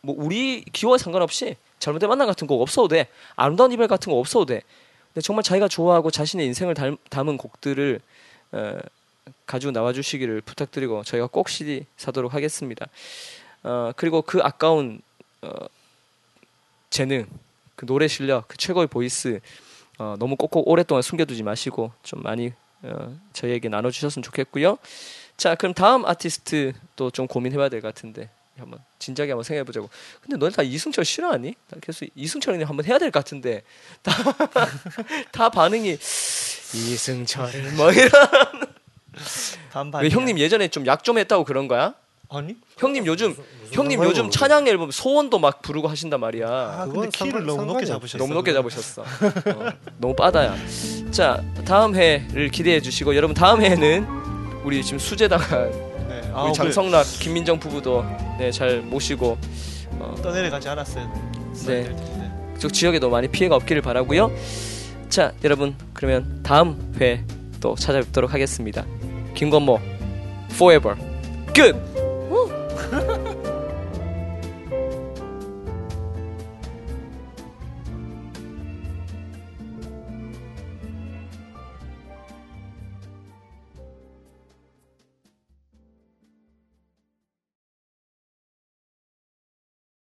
[0.00, 3.08] 뭐 우리 기호와 상관없이 잘못된 만남 같은 곡 없어도 돼.
[3.36, 4.62] 아름다운 이별 같은 거 없어도 돼.
[5.08, 8.00] 근데 정말 자기가 좋아하고 자신의 인생을 닮, 담은 곡들을
[8.52, 8.78] 어,
[9.46, 12.86] 가지고 나와주시기를 부탁드리고 저희가 꼭 CD 사도록 하겠습니다.
[13.62, 15.00] 어, 그리고 그 아까운
[15.42, 15.50] 어,
[16.90, 17.26] 재능,
[17.76, 19.40] 그 노래 실력, 그 최고의 보이스
[19.98, 22.52] 어, 너무 꼭꼭 오랫동안 숨겨두지 마시고 좀 많이
[22.82, 24.78] 어, 저희에게 나눠주셨으면 좋겠고요.
[25.36, 28.28] 자, 그럼 다음 아티스트 또 좀 고민해봐야 될 것 같은데
[28.58, 29.88] 한번 진작에 한번 생각해보자고.
[30.20, 31.54] 근데 너네 다 이승철 싫어하니?
[31.70, 33.62] 나 계속 이승철이 한번 해야 될 것 같은데
[34.02, 34.12] 다,
[35.32, 35.92] 다 반응이
[36.74, 38.10] 이승철 뭐 이런.
[40.02, 41.94] 왜 형님 예전에 좀 약좀 했다고 그런 거야?
[42.34, 43.34] 아니 형님 요즘
[43.72, 44.30] 형님 상관이 요즘 없는데.
[44.38, 46.48] 찬양 앨범 소원도 막 부르고 하신단 말이야.
[46.48, 49.02] 아 근데 그건 키를 상관- 너무 높게 잡으셨어 너무 높게 잡으셨어.
[49.04, 50.56] 어, 너무 빠다야.
[51.10, 54.06] 자 다음 해를 기대해 주시고 여러분 다음 해에는
[54.64, 55.66] 우리 지금 수제다가
[56.08, 56.20] 네.
[56.20, 58.04] 우리 아, 장성락 김민정 부부도
[58.38, 59.36] 네, 잘 모시고
[59.98, 60.22] 어, 그래.
[60.22, 61.12] 떠내려가지 않았어요
[61.66, 61.82] 네.
[61.84, 62.32] 네.
[62.58, 64.30] 저 지역에 도 많이 피해가 없기를 바라고요.
[65.08, 67.24] 자 여러분 그러면 다음 회
[67.62, 68.84] 또 찾아뵙도록 하겠습니다.
[69.36, 69.78] 김건모
[70.50, 70.96] Forever
[71.54, 72.01] 끝.
[72.90, 73.41] 呵呵。